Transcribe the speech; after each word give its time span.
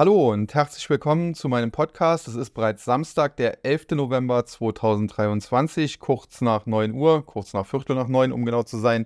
Hallo 0.00 0.30
und 0.32 0.54
herzlich 0.54 0.88
willkommen 0.88 1.34
zu 1.34 1.46
meinem 1.50 1.72
Podcast. 1.72 2.26
Es 2.26 2.34
ist 2.34 2.54
bereits 2.54 2.86
Samstag, 2.86 3.36
der 3.36 3.66
11. 3.66 3.88
November 3.90 4.46
2023, 4.46 6.00
kurz 6.00 6.40
nach 6.40 6.64
9 6.64 6.94
Uhr, 6.94 7.26
kurz 7.26 7.52
nach 7.52 7.66
Viertel 7.66 7.96
nach 7.96 8.08
9, 8.08 8.32
um 8.32 8.46
genau 8.46 8.62
zu 8.62 8.78
sein. 8.78 9.04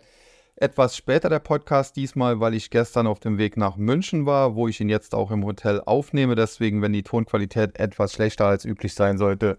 Etwas 0.55 0.97
später 0.97 1.29
der 1.29 1.41
Podcast 1.41 1.97
diesmal, 1.97 2.39
weil 2.39 2.55
ich 2.55 2.71
gestern 2.71 3.09
auf 3.09 3.19
dem 3.19 3.39
Weg 3.39 3.57
nach 3.57 3.77
München 3.77 4.25
war, 4.25 4.55
wo 4.55 4.69
ich 4.69 4.81
ihn 4.81 4.89
jetzt 4.89 5.17
auch 5.17 5.33
im 5.33 5.45
Hotel 5.45 5.83
aufnehme. 5.85 6.37
Deswegen, 6.37 6.81
wenn 6.81 6.93
die 6.93 7.03
Tonqualität 7.03 7.77
etwas 7.77 8.13
schlechter 8.13 8.47
als 8.47 8.65
üblich 8.65 8.95
sein 8.95 9.19
sollte, 9.19 9.59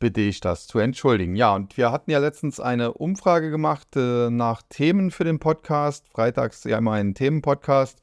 bitte 0.00 0.20
ich 0.20 0.40
das 0.40 0.66
zu 0.66 0.80
entschuldigen. 0.80 1.36
Ja, 1.36 1.54
und 1.54 1.76
wir 1.76 1.92
hatten 1.92 2.10
ja 2.10 2.18
letztens 2.18 2.58
eine 2.58 2.94
Umfrage 2.94 3.52
gemacht 3.52 3.94
äh, 3.94 4.30
nach 4.30 4.62
Themen 4.68 5.12
für 5.12 5.22
den 5.22 5.38
Podcast. 5.38 6.08
Freitags 6.08 6.64
ja 6.64 6.78
immer 6.78 6.94
einen 6.94 7.14
Themenpodcast. 7.14 8.02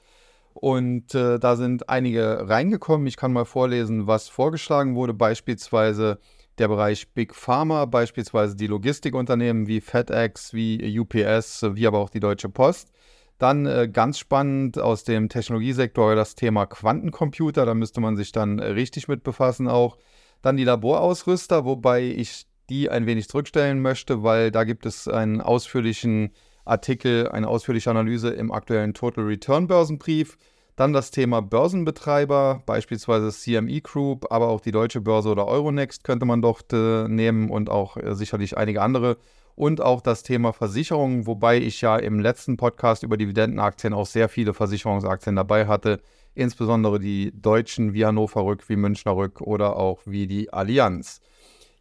Und 0.60 1.16
äh, 1.16 1.40
da 1.40 1.56
sind 1.56 1.88
einige 1.88 2.50
reingekommen. 2.50 3.08
Ich 3.08 3.16
kann 3.16 3.32
mal 3.32 3.46
vorlesen, 3.46 4.08
was 4.08 4.28
vorgeschlagen 4.28 4.94
wurde. 4.94 5.14
Beispielsweise 5.14 6.20
der 6.58 6.68
Bereich 6.68 7.14
Big 7.14 7.34
Pharma, 7.34 7.86
beispielsweise 7.86 8.58
die 8.58 8.68
Logistikunternehmen 8.68 9.68
wie 9.68 9.80
FedEx, 9.80 10.54
wie 10.54 11.00
UPS, 11.00 11.64
wie 11.76 11.88
aber 11.88 12.00
auch 12.00 12.10
die 12.10 12.20
Deutsche 12.20 12.50
Post. 12.50 12.92
Dann 13.38 13.66
äh, 13.68 13.88
ganz 13.88 14.20
spannend 14.20 14.78
aus 14.78 15.06
dem 15.06 15.30
Technologiesektor 15.30 16.14
das 16.16 16.36
Thema 16.36 16.66
Quantencomputer. 16.66 17.66
Da 17.66 17.74
müsste 17.74 18.02
man 18.02 18.18
sich 18.18 18.34
dann 18.34 18.60
richtig 18.60 19.08
mit 19.08 19.24
befassen 19.24 19.70
auch. 19.70 19.98
Dann 20.42 20.58
die 20.58 20.66
Laborausrüster, 20.66 21.64
wobei 21.64 22.04
ich 22.04 22.48
die 22.70 22.90
ein 22.90 23.06
wenig 23.06 23.30
zurückstellen 23.30 23.82
möchte, 23.82 24.24
weil 24.24 24.52
da 24.52 24.66
gibt 24.66 24.86
es 24.86 25.08
einen 25.08 25.40
ausführlichen 25.40 26.32
Artikel, 26.66 27.30
eine 27.30 27.48
ausführliche 27.48 27.90
Analyse 27.90 28.32
im 28.32 28.52
aktuellen 28.52 28.94
Total 28.94 29.24
Return 29.24 29.68
Börsenbrief. 29.68 30.38
Dann 30.80 30.94
das 30.94 31.12
Thema 31.12 31.42
Börsenbetreiber, 31.42 32.64
beispielsweise 32.66 33.34
CME 33.34 33.82
Group, 33.82 34.32
aber 34.32 34.48
auch 34.48 34.62
die 34.62 34.72
Deutsche 34.72 35.02
Börse 35.02 35.28
oder 35.28 35.46
Euronext 35.46 36.06
könnte 36.06 36.26
man 36.26 36.42
dort 36.42 36.72
äh, 36.72 37.06
nehmen 37.10 37.50
und 37.50 37.70
auch 37.70 37.98
äh, 37.98 38.16
sicherlich 38.16 38.58
einige 38.58 38.82
andere. 38.82 39.18
Und 39.56 39.82
auch 39.82 40.00
das 40.00 40.24
Thema 40.24 40.54
Versicherungen, 40.54 41.28
wobei 41.28 41.58
ich 41.58 41.82
ja 41.82 41.98
im 41.98 42.22
letzten 42.22 42.56
Podcast 42.56 43.04
über 43.04 43.18
Dividendenaktien 43.18 43.94
auch 43.94 44.06
sehr 44.06 44.30
viele 44.30 44.54
Versicherungsaktien 44.54 45.36
dabei 45.36 45.68
hatte, 45.68 46.00
insbesondere 46.34 46.98
die 46.98 47.34
deutschen 47.36 47.94
wie 47.94 48.06
Hannover 48.06 48.46
Rück, 48.46 48.70
wie 48.70 48.78
Münchner 48.78 49.18
Rück 49.18 49.42
oder 49.42 49.76
auch 49.76 50.00
wie 50.06 50.28
die 50.28 50.54
Allianz. 50.54 51.20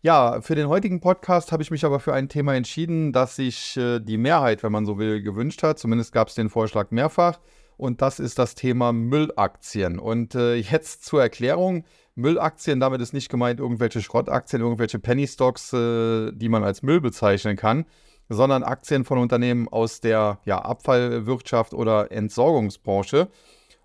Ja, 0.02 0.40
für 0.40 0.56
den 0.56 0.66
heutigen 0.66 0.98
Podcast 0.98 1.52
habe 1.52 1.62
ich 1.62 1.70
mich 1.70 1.84
aber 1.84 2.00
für 2.00 2.14
ein 2.14 2.28
Thema 2.28 2.56
entschieden, 2.56 3.12
das 3.12 3.36
sich 3.36 3.76
äh, 3.76 4.00
die 4.00 4.18
Mehrheit, 4.18 4.64
wenn 4.64 4.72
man 4.72 4.86
so 4.86 4.98
will, 4.98 5.22
gewünscht 5.22 5.62
hat. 5.62 5.78
Zumindest 5.78 6.12
gab 6.12 6.26
es 6.26 6.34
den 6.34 6.50
Vorschlag 6.50 6.90
mehrfach 6.90 7.38
und 7.78 8.02
das 8.02 8.18
ist 8.18 8.38
das 8.38 8.54
Thema 8.54 8.92
Müllaktien. 8.92 9.98
Und 9.98 10.34
äh, 10.34 10.56
jetzt 10.56 11.04
zur 11.06 11.22
Erklärung. 11.22 11.84
Müllaktien, 12.16 12.80
damit 12.80 13.00
ist 13.00 13.14
nicht 13.14 13.28
gemeint 13.28 13.60
irgendwelche 13.60 14.02
Schrottaktien, 14.02 14.60
irgendwelche 14.60 14.98
Penny 14.98 15.28
Stocks, 15.28 15.72
äh, 15.72 16.32
die 16.32 16.48
man 16.48 16.64
als 16.64 16.82
Müll 16.82 17.00
bezeichnen 17.00 17.56
kann, 17.56 17.86
sondern 18.28 18.64
Aktien 18.64 19.04
von 19.04 19.18
Unternehmen 19.18 19.68
aus 19.68 20.00
der 20.00 20.40
ja, 20.44 20.58
Abfallwirtschaft 20.58 21.72
oder 21.72 22.10
Entsorgungsbranche. 22.10 23.28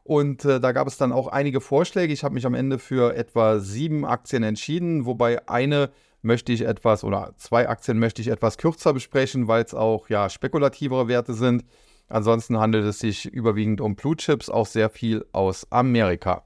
Und 0.03 0.43
äh, 0.43 0.59
da 0.59 0.71
gab 0.71 0.87
es 0.87 0.97
dann 0.97 1.11
auch 1.11 1.27
einige 1.27 1.61
Vorschläge. 1.61 2.11
Ich 2.11 2.23
habe 2.23 2.33
mich 2.33 2.47
am 2.47 2.55
Ende 2.55 2.79
für 2.79 3.15
etwa 3.15 3.59
sieben 3.59 4.05
Aktien 4.05 4.41
entschieden, 4.41 5.05
wobei 5.05 5.47
eine 5.47 5.91
möchte 6.23 6.51
ich 6.51 6.61
etwas 6.61 7.03
oder 7.03 7.33
zwei 7.37 7.69
Aktien 7.69 7.99
möchte 7.99 8.21
ich 8.23 8.29
etwas 8.29 8.57
kürzer 8.57 8.93
besprechen, 8.93 9.47
weil 9.47 9.63
es 9.63 9.75
auch 9.75 10.09
ja 10.09 10.29
spekulativere 10.29 11.07
Werte 11.07 11.35
sind. 11.35 11.63
Ansonsten 12.09 12.59
handelt 12.59 12.85
es 12.85 12.99
sich 12.99 13.25
überwiegend 13.25 13.81
um 13.81 13.95
Blue 13.95 14.15
Chips, 14.15 14.49
auch 14.49 14.67
sehr 14.67 14.89
viel 14.89 15.25
aus 15.31 15.67
Amerika. 15.71 16.43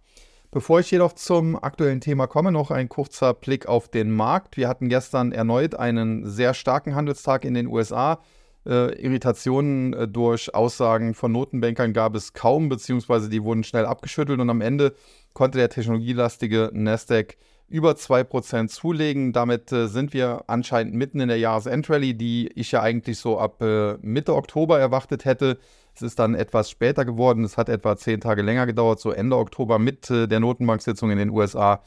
Bevor 0.52 0.80
ich 0.80 0.90
jedoch 0.90 1.14
zum 1.14 1.62
aktuellen 1.62 2.00
Thema 2.00 2.26
komme, 2.26 2.52
noch 2.52 2.72
ein 2.72 2.88
kurzer 2.88 3.34
Blick 3.34 3.68
auf 3.68 3.90
den 3.90 4.12
Markt. 4.12 4.56
Wir 4.56 4.70
hatten 4.70 4.88
gestern 4.88 5.32
erneut 5.34 5.76
einen 5.76 6.26
sehr 6.26 6.54
starken 6.54 6.96
Handelstag 6.96 7.44
in 7.44 7.54
den 7.54 7.68
USA. 7.68 8.22
Äh, 8.66 9.00
Irritationen 9.02 9.94
äh, 9.94 10.08
durch 10.08 10.56
Aussagen 10.56 11.14
von 11.14 11.32
Notenbankern 11.32 11.94
gab 11.94 12.16
es 12.16 12.34
kaum, 12.34 12.70
beziehungsweise 12.70 13.30
die 13.30 13.44
wurden 13.44 13.64
schnell 13.64 13.86
abgeschüttelt 13.86 14.40
und 14.40 14.50
am 14.50 14.62
Ende 14.62 14.94
konnte 15.34 15.58
der 15.58 15.70
technologielastige 15.70 16.72
Nasdaq 16.74 17.36
über 17.68 17.92
2% 17.92 18.70
zulegen. 18.70 19.34
Damit 19.34 19.72
äh, 19.72 19.88
sind 19.88 20.14
wir 20.14 20.44
anscheinend 20.48 20.94
mitten 20.94 21.20
in 21.20 21.28
der 21.28 21.38
Jahresendrallye, 21.38 22.14
die 22.14 22.50
ich 22.56 22.72
ja 22.72 22.82
eigentlich 22.82 23.20
so 23.20 23.40
ab 23.40 23.62
äh, 23.62 23.98
Mitte 24.02 24.36
Oktober 24.36 24.80
erwartet 24.80 25.26
hätte. 25.26 25.58
Es 25.94 26.02
ist 26.02 26.20
dann 26.20 26.36
etwas 26.36 26.70
später 26.70 27.06
geworden. 27.06 27.44
Es 27.44 27.58
hat 27.58 27.70
etwa 27.70 27.98
zehn 27.98 28.22
Tage 28.22 28.42
länger 28.42 28.66
gedauert, 28.66 29.00
so 29.00 29.12
Ende 29.12 29.38
Oktober 29.38 29.80
mit 29.80 30.10
äh, 30.10 30.28
der 30.28 30.40
Notenbanksitzung 30.40 31.12
in 31.12 31.18
den 31.18 31.30
USA 31.30 31.82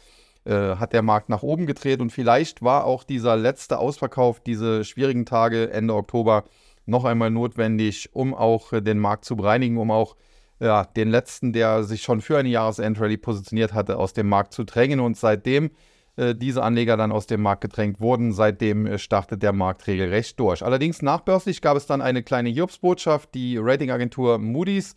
äh, 0.44 0.76
hat 0.76 0.92
der 0.92 1.02
Markt 1.02 1.28
nach 1.28 1.42
oben 1.42 1.66
gedreht 1.66 2.00
und 2.00 2.10
vielleicht 2.10 2.62
war 2.62 2.84
auch 2.84 3.04
dieser 3.04 3.36
letzte 3.36 3.78
Ausverkauf, 3.78 4.41
diese 4.41 4.84
schwierigen 4.84 5.26
Tage 5.26 5.70
Ende 5.70 5.94
Oktober 5.94 6.44
noch 6.86 7.04
einmal 7.04 7.30
notwendig, 7.30 8.10
um 8.12 8.34
auch 8.34 8.72
äh, 8.72 8.80
den 8.80 8.98
Markt 8.98 9.24
zu 9.24 9.36
bereinigen, 9.36 9.78
um 9.78 9.91
auch 9.91 10.16
ja, 10.60 10.84
den 10.84 11.09
letzten, 11.09 11.53
der 11.53 11.84
sich 11.84 12.03
schon 12.03 12.21
für 12.21 12.38
eine 12.38 12.50
Jahresendrallye 12.50 13.16
positioniert 13.16 13.72
hatte, 13.72 13.98
aus 13.98 14.12
dem 14.12 14.28
Markt 14.28 14.53
zu 14.53 14.65
drängen. 14.65 15.00
Und 15.00 15.16
seitdem 15.16 15.71
äh, 16.16 16.34
diese 16.34 16.62
Anleger 16.62 16.97
dann 16.97 17.12
aus 17.12 17.26
dem 17.26 17.41
Markt 17.41 17.62
gedrängt 17.62 18.00
wurden, 18.00 18.32
seitdem 18.32 18.87
äh, 18.87 18.98
startet 18.98 19.43
der 19.43 19.53
Markt 19.53 19.87
regelrecht 19.87 20.38
durch. 20.38 20.62
Allerdings 20.62 21.03
nachbörslich 21.03 21.62
gab 21.62 21.76
es 21.76 21.87
dann 21.87 22.03
eine 22.03 22.22
kleine 22.22 22.50
Jobsbotschaft. 22.50 23.34
Die 23.34 23.56
Ratingagentur 23.59 24.38
Moody's 24.38 24.94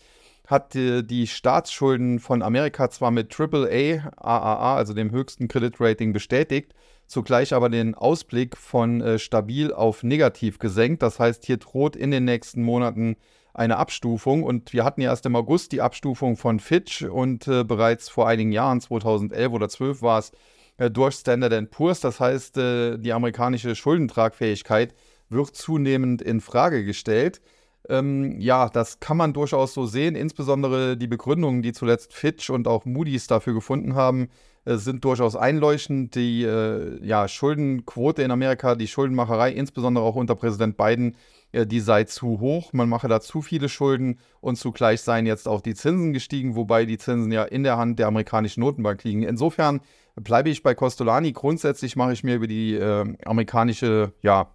hat 0.48 0.76
äh, 0.76 1.02
die 1.02 1.28
Staatsschulden 1.28 2.20
von 2.20 2.42
Amerika 2.42 2.90
zwar 2.90 3.12
mit 3.12 3.34
AAA, 3.38 4.12
AAA, 4.18 4.76
also 4.76 4.94
dem 4.94 5.12
höchsten 5.12 5.48
Kreditrating, 5.48 6.12
bestätigt, 6.12 6.74
zugleich 7.08 7.54
aber 7.54 7.70
den 7.70 7.96
Ausblick 7.96 8.58
von 8.58 9.00
äh, 9.02 9.18
stabil 9.18 9.72
auf 9.72 10.04
negativ 10.04 10.60
gesenkt. 10.60 11.02
Das 11.04 11.20
heißt, 11.20 11.46
hier 11.46 11.58
droht 11.58 11.96
in 11.96 12.12
den 12.12 12.26
nächsten 12.26 12.64
Monaten 12.64 13.16
eine 13.54 13.78
Abstufung. 13.78 14.44
Und 14.44 14.74
wir 14.74 14.84
hatten 14.84 15.02
ja 15.02 15.12
erst 15.12 15.26
im 15.26 15.36
August 15.36 15.72
die 15.72 15.82
Abstufung 15.82 16.38
von 16.38 16.60
Fitch 16.60 17.04
und 17.04 17.48
äh, 17.48 17.64
bereits 17.64 18.10
vor 18.10 18.28
einigen 18.28 18.52
Jahren, 18.52 18.82
2011 18.82 19.52
oder 19.52 19.70
2012 19.70 20.02
war 20.02 20.20
es, 20.20 20.32
äh, 20.78 20.90
durch 20.90 21.16
Standard 21.16 21.70
Poor's. 21.72 22.00
Das 22.00 22.20
heißt, 22.20 22.58
äh, 22.58 22.98
die 22.98 23.14
amerikanische 23.14 23.76
Schuldentragfähigkeit 23.76 24.96
wird 25.30 25.56
zunehmend 25.56 26.22
in 26.22 26.42
Frage 26.42 26.84
gestellt. 26.84 27.42
Ähm, 27.90 28.40
ja, 28.40 28.70
das 28.70 29.00
kann 29.00 29.18
man 29.18 29.34
durchaus 29.34 29.74
so 29.74 29.86
sehen. 29.86 30.16
Insbesondere 30.16 30.96
die 30.98 31.08
Begründungen, 31.08 31.62
die 31.62 31.74
zuletzt 31.74 32.14
Fitch 32.14 32.50
und 32.50 32.68
auch 32.68 32.86
Moody's 32.86 33.28
dafür 33.28 33.54
gefunden 33.54 33.96
haben, 33.96 34.30
äh, 34.66 34.76
sind 34.76 35.04
durchaus 35.04 35.36
einleuchtend. 35.36 36.16
Die 36.16 36.44
äh, 36.44 37.06
ja, 37.06 37.28
Schuldenquote 37.28 38.24
in 38.24 38.32
Amerika, 38.32 38.76
die 38.76 38.88
Schuldenmacherei, 38.88 39.52
insbesondere 39.52 40.06
auch 40.06 40.16
unter 40.16 40.36
Präsident 40.36 40.78
Biden, 40.78 41.18
die 41.54 41.80
sei 41.80 42.04
zu 42.06 42.40
hoch, 42.40 42.74
man 42.74 42.90
mache 42.90 43.08
da 43.08 43.22
zu 43.22 43.42
viele 43.42 43.70
Schulden 43.70 44.20
und 44.42 44.58
zugleich 44.58 45.02
seien 45.02 45.26
jetzt 45.26 45.48
auch 45.48 45.62
die 45.62 45.76
Zinsen 45.76 46.12
gestiegen, 46.12 46.56
wobei 46.56 46.86
die 46.86 46.98
Zinsen 46.98 47.32
ja 47.32 47.44
in 47.44 47.64
der 47.64 47.78
Hand 47.78 48.00
der 48.00 48.08
amerikanischen 48.08 48.62
Notenbank 48.62 49.04
liegen. 49.04 49.24
Insofern 49.24 49.82
bleibe 50.16 50.50
ich 50.50 50.64
bei 50.64 50.74
Costolani. 50.76 51.32
Grundsätzlich 51.32 51.96
mache 51.96 52.14
ich 52.14 52.24
mir 52.24 52.36
über 52.36 52.48
die 52.48 52.76
äh, 52.76 53.16
amerikanische 53.26 54.14
ja, 54.22 54.50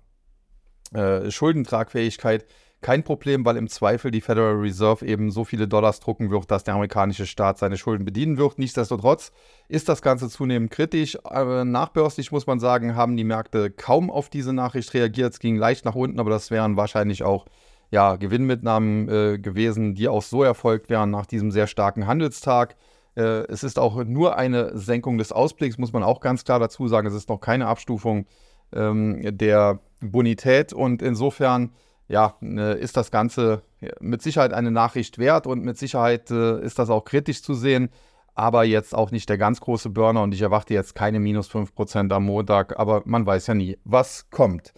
äh, 0.93 1.31
Schuldentragfähigkeit 1.31 2.47
kein 2.81 3.03
Problem, 3.03 3.45
weil 3.45 3.57
im 3.57 3.69
Zweifel 3.69 4.11
die 4.11 4.21
Federal 4.21 4.55
Reserve 4.55 5.05
eben 5.05 5.31
so 5.31 5.45
viele 5.45 5.67
Dollars 5.67 5.99
drucken 5.99 6.31
wird, 6.31 6.51
dass 6.51 6.63
der 6.65 6.75
amerikanische 6.75 7.27
Staat 7.27 7.59
seine 7.59 7.77
Schulden 7.77 8.05
bedienen 8.05 8.39
wird. 8.39 8.59
Nichtsdestotrotz 8.59 9.33
ist 9.69 9.89
das 9.89 10.01
Ganze 10.01 10.29
zunehmend 10.29 10.71
kritisch. 10.71 11.19
Aber 11.25 11.65
nachbörslich 11.65 12.31
muss 12.31 12.47
man 12.47 12.61
sagen, 12.61 12.95
haben 12.95 13.17
die 13.17 13.25
Märkte 13.25 13.71
kaum 13.71 14.11
auf 14.11 14.29
diese 14.29 14.53
Nachricht 14.53 14.95
reagiert. 14.95 15.33
Es 15.33 15.41
ging 15.41 15.57
leicht 15.57 15.85
nach 15.85 15.97
unten, 15.97 16.21
aber 16.21 16.31
das 16.31 16.51
wären 16.51 16.77
wahrscheinlich 16.77 17.25
auch 17.25 17.47
ja, 17.91 18.17
Gewinnmitnahmen 18.17 19.09
äh, 19.09 19.39
gewesen, 19.39 19.95
die 19.95 20.09
auch 20.09 20.23
so 20.23 20.43
erfolgt 20.43 20.89
wären 20.89 21.11
nach 21.11 21.27
diesem 21.27 21.51
sehr 21.51 21.67
starken 21.67 22.07
Handelstag. 22.07 22.77
Äh, 23.17 23.47
es 23.49 23.65
ist 23.65 23.79
auch 23.79 24.05
nur 24.05 24.37
eine 24.37 24.77
Senkung 24.79 25.19
des 25.19 25.33
Ausblicks, 25.33 25.79
muss 25.79 25.93
man 25.93 26.03
auch 26.05 26.21
ganz 26.21 26.45
klar 26.45 26.61
dazu 26.61 26.87
sagen. 26.87 27.09
Es 27.09 27.15
ist 27.15 27.29
noch 27.29 27.41
keine 27.41 27.67
Abstufung 27.67 28.27
ähm, 28.73 29.21
der 29.37 29.81
Bonität 30.01 30.73
und 30.73 31.03
insofern 31.03 31.73
ja, 32.09 32.35
ne, 32.41 32.73
ist 32.73 32.97
das 32.97 33.11
Ganze 33.11 33.63
mit 34.01 34.23
Sicherheit 34.23 34.53
eine 34.53 34.71
Nachricht 34.71 35.19
wert 35.19 35.47
und 35.47 35.65
mit 35.65 35.79
Sicherheit 35.79 36.31
äh, 36.31 36.61
ist 36.61 36.79
das 36.79 36.91
auch 36.91 37.05
kritisch 37.05 37.43
zu 37.43 37.55
sehen, 37.55 37.91
aber 38.35 38.65
jetzt 38.65 38.95
auch 38.95 39.11
nicht 39.11 39.29
der 39.29 39.39
ganz 39.39 39.61
große 39.61 39.91
Burner 39.91 40.23
und 40.23 40.33
ich 40.33 40.43
erwarte 40.43 40.75
jetzt 40.75 40.95
keine 40.95 41.21
minus 41.21 41.51
5% 41.51 42.13
am 42.13 42.25
Montag, 42.25 42.79
aber 42.79 43.03
man 43.05 43.27
weiß 43.27 43.49
ja 43.49 43.55
nie, 43.55 43.79
was 43.85 44.31
kommt. 44.31 44.73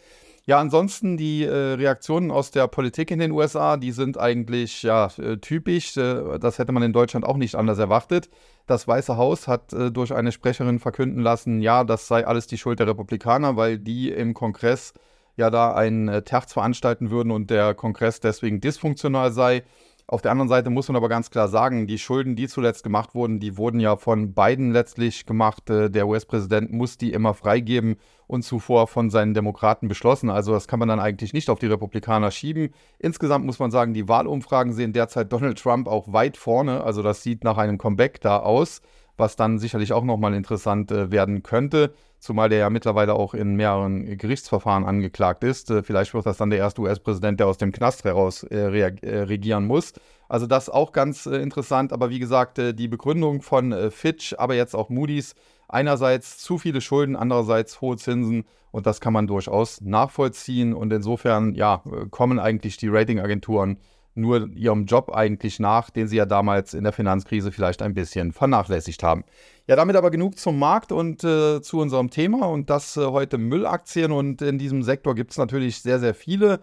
Ja, 0.46 0.58
ansonsten 0.58 1.16
die 1.16 1.44
äh, 1.44 1.74
Reaktionen 1.74 2.30
aus 2.30 2.50
der 2.50 2.66
Politik 2.66 3.10
in 3.10 3.18
den 3.18 3.30
USA, 3.30 3.76
die 3.76 3.92
sind 3.92 4.18
eigentlich 4.18 4.82
ja 4.82 5.08
äh, 5.18 5.36
typisch. 5.36 5.96
Äh, 5.96 6.38
das 6.40 6.58
hätte 6.58 6.72
man 6.72 6.82
in 6.82 6.92
Deutschland 6.92 7.24
auch 7.24 7.36
nicht 7.36 7.54
anders 7.54 7.78
erwartet. 7.78 8.30
Das 8.66 8.88
Weiße 8.88 9.16
Haus 9.16 9.46
hat 9.46 9.72
äh, 9.72 9.92
durch 9.92 10.12
eine 10.12 10.32
Sprecherin 10.32 10.78
verkünden 10.78 11.22
lassen, 11.22 11.60
ja, 11.60 11.84
das 11.84 12.08
sei 12.08 12.26
alles 12.26 12.46
die 12.46 12.58
Schuld 12.58 12.80
der 12.80 12.88
Republikaner, 12.88 13.56
weil 13.56 13.78
die 13.78 14.10
im 14.10 14.34
Kongress 14.34 14.94
ja 15.36 15.50
da 15.50 15.74
einen 15.74 16.08
äh, 16.08 16.22
Terz 16.22 16.52
veranstalten 16.52 17.10
würden 17.10 17.30
und 17.30 17.50
der 17.50 17.74
Kongress 17.74 18.20
deswegen 18.20 18.60
dysfunktional 18.60 19.32
sei. 19.32 19.64
Auf 20.10 20.22
der 20.22 20.32
anderen 20.32 20.48
Seite 20.48 20.70
muss 20.70 20.88
man 20.88 20.96
aber 20.96 21.08
ganz 21.08 21.30
klar 21.30 21.46
sagen, 21.46 21.86
die 21.86 21.96
Schulden, 21.96 22.34
die 22.34 22.48
zuletzt 22.48 22.82
gemacht 22.82 23.14
wurden, 23.14 23.38
die 23.38 23.56
wurden 23.56 23.78
ja 23.78 23.96
von 23.96 24.34
Biden 24.34 24.72
letztlich 24.72 25.24
gemacht. 25.24 25.70
Äh, 25.70 25.88
der 25.88 26.08
US-Präsident 26.08 26.72
muss 26.72 26.98
die 26.98 27.12
immer 27.12 27.32
freigeben 27.32 27.94
und 28.26 28.42
zuvor 28.42 28.88
von 28.88 29.08
seinen 29.08 29.34
Demokraten 29.34 29.86
beschlossen. 29.86 30.28
Also 30.28 30.52
das 30.52 30.66
kann 30.66 30.80
man 30.80 30.88
dann 30.88 30.98
eigentlich 30.98 31.32
nicht 31.32 31.48
auf 31.48 31.60
die 31.60 31.66
Republikaner 31.66 32.32
schieben. 32.32 32.70
Insgesamt 32.98 33.46
muss 33.46 33.60
man 33.60 33.70
sagen, 33.70 33.94
die 33.94 34.08
Wahlumfragen 34.08 34.72
sehen 34.72 34.92
derzeit 34.92 35.32
Donald 35.32 35.60
Trump 35.60 35.86
auch 35.86 36.12
weit 36.12 36.36
vorne. 36.36 36.82
Also 36.82 37.02
das 37.02 37.22
sieht 37.22 37.44
nach 37.44 37.56
einem 37.56 37.78
Comeback 37.78 38.20
da 38.20 38.38
aus 38.38 38.82
was 39.20 39.36
dann 39.36 39.58
sicherlich 39.58 39.92
auch 39.92 40.02
nochmal 40.02 40.34
interessant 40.34 40.90
äh, 40.90 41.10
werden 41.10 41.42
könnte, 41.42 41.92
zumal 42.18 42.48
der 42.48 42.58
ja 42.58 42.70
mittlerweile 42.70 43.14
auch 43.14 43.34
in 43.34 43.54
mehreren 43.54 44.18
Gerichtsverfahren 44.18 44.84
angeklagt 44.84 45.44
ist. 45.44 45.70
Äh, 45.70 45.82
vielleicht 45.82 46.12
wird 46.14 46.26
das 46.26 46.38
dann 46.38 46.50
der 46.50 46.58
erste 46.58 46.80
US-Präsident, 46.80 47.38
der 47.38 47.46
aus 47.46 47.58
dem 47.58 47.70
Knast 47.70 48.04
heraus 48.04 48.42
äh, 48.44 48.56
äh, 48.56 49.18
regieren 49.20 49.66
muss. 49.66 49.92
Also 50.28 50.46
das 50.46 50.68
auch 50.68 50.92
ganz 50.92 51.26
äh, 51.26 51.36
interessant, 51.36 51.92
aber 51.92 52.10
wie 52.10 52.18
gesagt, 52.18 52.58
äh, 52.58 52.74
die 52.74 52.88
Begründung 52.88 53.42
von 53.42 53.90
Fitch, 53.90 54.34
aber 54.38 54.54
jetzt 54.54 54.74
auch 54.74 54.88
Moody's, 54.88 55.34
einerseits 55.68 56.38
zu 56.38 56.58
viele 56.58 56.80
Schulden, 56.80 57.14
andererseits 57.14 57.80
hohe 57.80 57.96
Zinsen 57.96 58.44
und 58.72 58.86
das 58.86 59.00
kann 59.00 59.12
man 59.12 59.26
durchaus 59.26 59.80
nachvollziehen 59.80 60.74
und 60.74 60.92
insofern, 60.92 61.54
ja, 61.54 61.82
kommen 62.10 62.38
eigentlich 62.38 62.76
die 62.76 62.88
Ratingagenturen 62.88 63.78
nur 64.14 64.48
ihrem 64.54 64.86
Job 64.86 65.10
eigentlich 65.14 65.60
nach, 65.60 65.90
den 65.90 66.08
sie 66.08 66.16
ja 66.16 66.26
damals 66.26 66.74
in 66.74 66.84
der 66.84 66.92
Finanzkrise 66.92 67.52
vielleicht 67.52 67.82
ein 67.82 67.94
bisschen 67.94 68.32
vernachlässigt 68.32 69.02
haben. 69.02 69.24
Ja, 69.66 69.76
damit 69.76 69.96
aber 69.96 70.10
genug 70.10 70.38
zum 70.38 70.58
Markt 70.58 70.90
und 70.92 71.22
äh, 71.22 71.62
zu 71.62 71.78
unserem 71.78 72.10
Thema 72.10 72.48
und 72.48 72.70
das 72.70 72.96
äh, 72.96 73.06
heute 73.06 73.38
Müllaktien 73.38 74.10
und 74.12 74.42
in 74.42 74.58
diesem 74.58 74.82
Sektor 74.82 75.14
gibt 75.14 75.30
es 75.30 75.38
natürlich 75.38 75.80
sehr, 75.82 76.00
sehr 76.00 76.14
viele. 76.14 76.60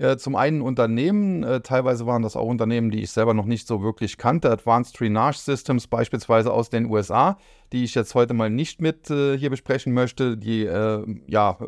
Äh, 0.00 0.16
zum 0.16 0.34
einen 0.34 0.62
Unternehmen, 0.62 1.42
äh, 1.42 1.60
teilweise 1.60 2.06
waren 2.06 2.22
das 2.22 2.34
auch 2.34 2.46
Unternehmen, 2.46 2.90
die 2.90 3.02
ich 3.02 3.10
selber 3.10 3.34
noch 3.34 3.44
nicht 3.44 3.66
so 3.66 3.82
wirklich 3.82 4.16
kannte, 4.16 4.50
Advanced 4.50 4.98
Drainage 4.98 5.38
Systems 5.38 5.86
beispielsweise 5.86 6.52
aus 6.52 6.70
den 6.70 6.86
USA, 6.86 7.36
die 7.72 7.84
ich 7.84 7.94
jetzt 7.94 8.14
heute 8.14 8.32
mal 8.32 8.48
nicht 8.48 8.80
mit 8.80 9.10
äh, 9.10 9.36
hier 9.36 9.50
besprechen 9.50 9.92
möchte, 9.92 10.38
die 10.38 10.64
ja 11.26 11.58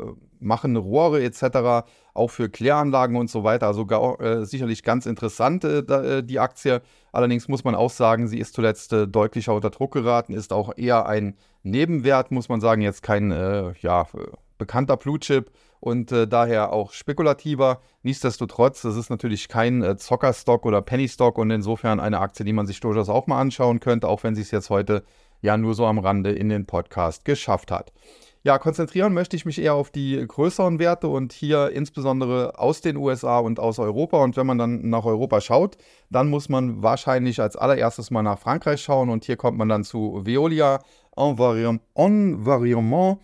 machen 0.40 0.76
Rohre 0.76 1.22
etc., 1.22 1.86
auch 2.14 2.30
für 2.30 2.48
Kläranlagen 2.48 3.16
und 3.16 3.30
so 3.30 3.44
weiter. 3.44 3.66
Also 3.66 3.86
gar, 3.86 4.20
äh, 4.20 4.44
sicherlich 4.44 4.82
ganz 4.82 5.06
interessant, 5.06 5.64
äh, 5.64 5.78
äh, 5.78 6.22
die 6.22 6.38
Aktie. 6.38 6.82
Allerdings 7.12 7.48
muss 7.48 7.64
man 7.64 7.74
auch 7.74 7.90
sagen, 7.90 8.28
sie 8.28 8.38
ist 8.38 8.54
zuletzt 8.54 8.92
äh, 8.92 9.06
deutlicher 9.06 9.54
unter 9.54 9.70
Druck 9.70 9.92
geraten, 9.92 10.34
ist 10.34 10.52
auch 10.52 10.76
eher 10.76 11.06
ein 11.06 11.36
Nebenwert, 11.62 12.30
muss 12.30 12.48
man 12.48 12.60
sagen, 12.60 12.82
jetzt 12.82 13.02
kein 13.02 13.30
äh, 13.30 13.72
ja, 13.80 14.06
bekannter 14.58 14.96
Blue 14.96 15.18
Chip 15.18 15.50
und 15.80 16.12
äh, 16.12 16.28
daher 16.28 16.72
auch 16.72 16.92
spekulativer. 16.92 17.80
Nichtsdestotrotz, 18.02 18.84
es 18.84 18.96
ist 18.96 19.10
natürlich 19.10 19.48
kein 19.48 19.82
äh, 19.82 19.96
Zockerstock 19.96 20.64
oder 20.64 20.80
Pennystock 20.80 21.38
und 21.38 21.50
insofern 21.50 21.98
eine 21.98 22.20
Aktie, 22.20 22.44
die 22.44 22.52
man 22.52 22.66
sich 22.66 22.80
durchaus 22.80 23.08
auch 23.08 23.26
mal 23.26 23.40
anschauen 23.40 23.80
könnte, 23.80 24.08
auch 24.08 24.22
wenn 24.22 24.34
sie 24.34 24.42
es 24.42 24.50
jetzt 24.52 24.70
heute 24.70 25.02
ja 25.40 25.56
nur 25.56 25.74
so 25.74 25.86
am 25.86 25.98
Rande 25.98 26.30
in 26.30 26.48
den 26.48 26.66
Podcast 26.66 27.24
geschafft 27.24 27.72
hat. 27.72 27.92
Ja, 28.44 28.58
konzentrieren 28.58 29.14
möchte 29.14 29.36
ich 29.36 29.44
mich 29.44 29.60
eher 29.60 29.74
auf 29.74 29.90
die 29.90 30.24
größeren 30.26 30.80
Werte 30.80 31.06
und 31.06 31.32
hier 31.32 31.70
insbesondere 31.70 32.58
aus 32.58 32.80
den 32.80 32.96
USA 32.96 33.38
und 33.38 33.60
aus 33.60 33.78
Europa. 33.78 34.20
Und 34.20 34.36
wenn 34.36 34.48
man 34.48 34.58
dann 34.58 34.90
nach 34.90 35.04
Europa 35.04 35.40
schaut, 35.40 35.76
dann 36.10 36.28
muss 36.28 36.48
man 36.48 36.82
wahrscheinlich 36.82 37.40
als 37.40 37.54
allererstes 37.54 38.10
mal 38.10 38.22
nach 38.22 38.40
Frankreich 38.40 38.82
schauen. 38.82 39.10
Und 39.10 39.24
hier 39.24 39.36
kommt 39.36 39.58
man 39.58 39.68
dann 39.68 39.84
zu 39.84 40.22
Veolia 40.24 40.80
Environnement. 41.16 43.20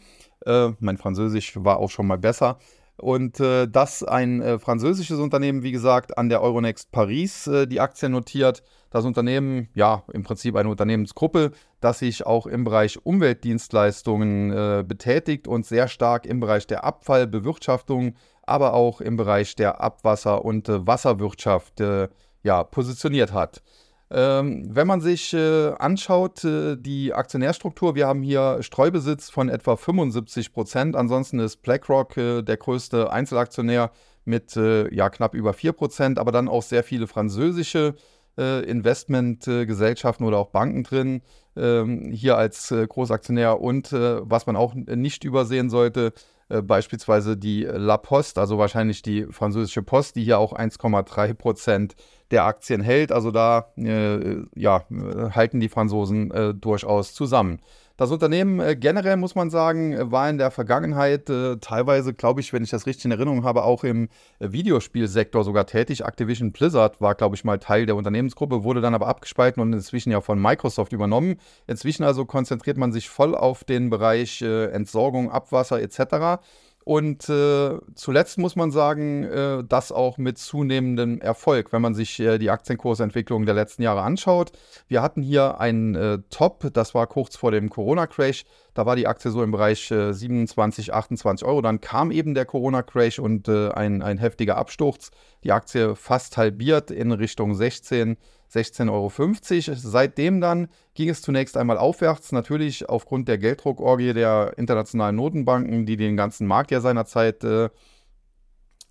Äh, 0.47 0.69
mein 0.79 0.99
Französisch 0.99 1.55
war 1.57 1.79
auch 1.79 1.91
schon 1.91 2.07
mal 2.07 2.19
besser. 2.19 2.59
Und 2.97 3.41
äh, 3.41 3.67
das 3.67 4.05
ein 4.05 4.41
äh, 4.41 4.61
französisches 4.61 5.19
Unternehmen, 5.19 5.65
wie 5.65 5.73
gesagt, 5.73 6.17
an 6.17 6.29
der 6.29 6.43
Euronext 6.43 6.93
Paris 6.93 7.49
äh, 7.49 7.67
die 7.67 7.81
Aktien 7.81 8.13
notiert 8.13 8.63
das 8.91 9.05
Unternehmen, 9.05 9.69
ja, 9.75 10.03
im 10.13 10.23
Prinzip 10.23 10.57
eine 10.57 10.69
Unternehmensgruppe, 10.69 11.53
das 11.81 11.99
sich 12.01 12.27
auch 12.27 12.47
im 12.47 12.65
Bereich 12.65 13.05
Umweltdienstleistungen 13.05 14.51
äh, 14.51 14.85
betätigt 14.87 15.47
und 15.47 15.67
sehr 15.67 15.89
stark 15.89 16.27
im 16.27 16.41
Bereich 16.41 16.67
der 16.67 16.85
Abfallbewirtschaftung, 16.85 18.15
aber 18.43 18.75
auch 18.75 19.01
im 19.01 19.17
Bereich 19.17 19.55
der 19.57 19.81
Abwasser- 19.81 20.45
und 20.45 20.69
äh, 20.69 20.87
Wasserwirtschaft 20.87 21.81
äh, 21.81 22.09
ja, 22.43 22.65
positioniert 22.65 23.33
hat. 23.33 23.63
Ähm, 24.11 24.71
wenn 24.71 24.87
man 24.87 25.03
sich 25.03 25.35
äh, 25.35 25.73
anschaut, 25.79 26.43
äh, 26.43 26.77
die 26.77 27.13
Aktionärstruktur, 27.13 27.95
wir 27.95 28.07
haben 28.07 28.23
hier 28.23 28.63
Streubesitz 28.63 29.29
von 29.29 29.51
etwa 29.51 29.77
75 29.77 30.55
Prozent. 30.55 30.97
Ansonsten 30.97 31.41
ist 31.41 31.59
BlackRock 31.59 32.17
äh, 32.17 32.43
der 32.43 32.57
größte 32.57 33.13
Einzelaktionär 33.13 33.91
mit 34.25 34.57
ja, 34.57 35.09
knapp 35.09 35.33
über 35.33 35.55
4 35.55 35.73
Prozent, 35.73 36.19
aber 36.19 36.33
dann 36.33 36.49
auch 36.49 36.63
sehr 36.63 36.85
viele 36.85 37.07
französische 37.07 37.95
äh, 37.95 38.18
Investmentgesellschaften 38.43 40.27
oder 40.27 40.39
auch 40.39 40.51
Banken 40.51 40.85
drin, 40.85 41.23
ähm, 41.57 42.11
hier 42.13 42.37
als 42.37 42.71
äh, 42.71 42.87
Großaktionär. 42.87 43.61
Und 43.61 43.93
äh, 43.93 44.19
was 44.23 44.47
man 44.47 44.57
auch 44.57 44.75
nicht 44.75 45.25
übersehen 45.25 45.71
sollte, 45.71 46.13
äh, 46.49 46.63
beispielsweise 46.63 47.37
die 47.37 47.65
La 47.65 47.97
Poste, 47.97 48.41
also 48.41 48.59
wahrscheinlich 48.59 49.03
die 49.03 49.27
französische 49.31 49.83
Post, 49.83 50.17
die 50.17 50.25
hier 50.25 50.39
auch 50.39 50.53
1,3 50.53 51.35
Prozent 51.35 51.95
der 52.31 52.45
Aktien 52.45 52.81
hält. 52.81 53.13
Also 53.13 53.31
da 53.31 53.73
äh, 53.77 54.37
ja, 54.55 54.85
halten 54.91 55.61
die 55.61 55.69
Franzosen 55.69 56.31
äh, 56.31 56.55
durchaus 56.55 57.15
zusammen. 57.15 57.61
Das 57.99 58.13
Unternehmen 58.13 58.61
äh, 58.61 58.77
generell, 58.77 59.17
muss 59.17 59.35
man 59.35 59.51
sagen, 59.51 59.93
äh, 59.93 60.13
war 60.13 60.31
in 60.31 60.39
der 60.39 60.53
Vergangenheit 60.53 61.29
äh, 61.29 61.57
teilweise, 61.57 62.15
glaube 62.15 62.41
ich, 62.41 62.53
wenn 62.53 62.63
ich 62.63 62.71
das 62.71 62.87
richtig 62.87 63.07
in 63.07 63.11
Erinnerung 63.11 63.43
habe, 63.43 63.65
auch 63.65 63.83
im 63.83 64.09
äh, 64.39 64.53
Videospielsektor 64.53 65.43
sogar 65.43 65.67
tätig. 65.67 66.05
Activision 66.05 66.53
Blizzard 66.53 67.01
war, 67.01 67.17
glaube 67.17 67.35
ich, 67.35 67.43
mal 67.43 67.59
Teil 67.59 67.87
der 67.87 67.97
Unternehmensgruppe, 67.97 68.63
wurde 68.63 68.81
dann 68.81 68.95
aber 68.95 69.09
abgespalten 69.09 69.61
und 69.61 69.73
inzwischen 69.73 70.13
ja 70.13 70.21
von 70.21 70.41
Microsoft 70.41 70.93
übernommen. 70.93 71.41
Inzwischen 71.67 72.05
also 72.05 72.25
konzentriert 72.25 72.77
man 72.77 72.93
sich 72.93 73.09
voll 73.09 73.35
auf 73.35 73.65
den 73.65 73.91
Bereich 73.91 74.43
äh, 74.43 74.67
Entsorgung, 74.67 75.33
Abwasser 75.33 75.83
etc. 75.83 76.41
Und 76.89 77.29
äh, 77.29 77.79
zuletzt 77.97 78.39
muss 78.39 78.57
man 78.57 78.71
sagen, 78.71 79.23
äh, 79.23 79.63
das 79.63 79.93
auch 79.93 80.17
mit 80.17 80.39
zunehmendem 80.39 81.21
Erfolg, 81.21 81.71
wenn 81.71 81.83
man 81.83 81.95
sich 81.95 82.19
äh, 82.19 82.39
die 82.39 82.49
Aktienkursentwicklung 82.49 83.45
der 83.45 83.55
letzten 83.55 83.83
Jahre 83.83 84.01
anschaut. 84.01 84.53
Wir 84.87 85.03
hatten 85.03 85.21
hier 85.21 85.61
einen 85.61 85.95
äh, 85.95 86.21
Top, 86.31 86.71
das 86.73 86.95
war 86.95 87.07
kurz 87.07 87.37
vor 87.37 87.51
dem 87.51 87.69
Corona-Crash. 87.69 88.47
Da 88.73 88.87
war 88.87 88.97
die 88.97 89.07
Aktie 89.07 89.31
so 89.31 89.43
im 89.43 89.51
Bereich 89.51 89.89
27, 89.89 90.89
äh, 90.89 90.93
28 90.93 91.47
Euro. 91.47 91.61
Dann 91.61 91.83
kam 91.83 92.11
eben 92.11 92.33
der 92.33 92.47
Corona-Crash 92.47 93.19
und 93.19 93.49
äh, 93.49 93.69
ein, 93.69 94.01
ein 94.01 94.17
heftiger 94.17 94.57
Absturz. 94.57 95.11
Die 95.45 95.53
Aktie 95.53 95.95
fast 95.95 96.39
halbiert 96.39 96.91
in 96.91 97.13
Richtung 97.13 97.55
16 97.55 98.17
16,50 98.53 99.69
Euro. 99.69 99.77
Seitdem 99.79 100.41
dann 100.41 100.69
ging 100.95 101.09
es 101.09 101.23
zunächst 101.23 101.57
einmal 101.57 101.79
aufwärts, 101.79 102.33
natürlich 102.33 102.89
aufgrund 102.89 103.29
der 103.29 103.39
Gelddruckorgie 103.39 104.15
der 104.15 104.55
internationalen 104.57 105.17
Notenbanken, 105.17 105.87
die 105.87 105.97
den 105.97 106.17
ganzen 106.17 106.47
Markt 106.47 106.71
ja 106.71 106.81
seinerzeit 106.81 107.45
äh, 107.45 107.69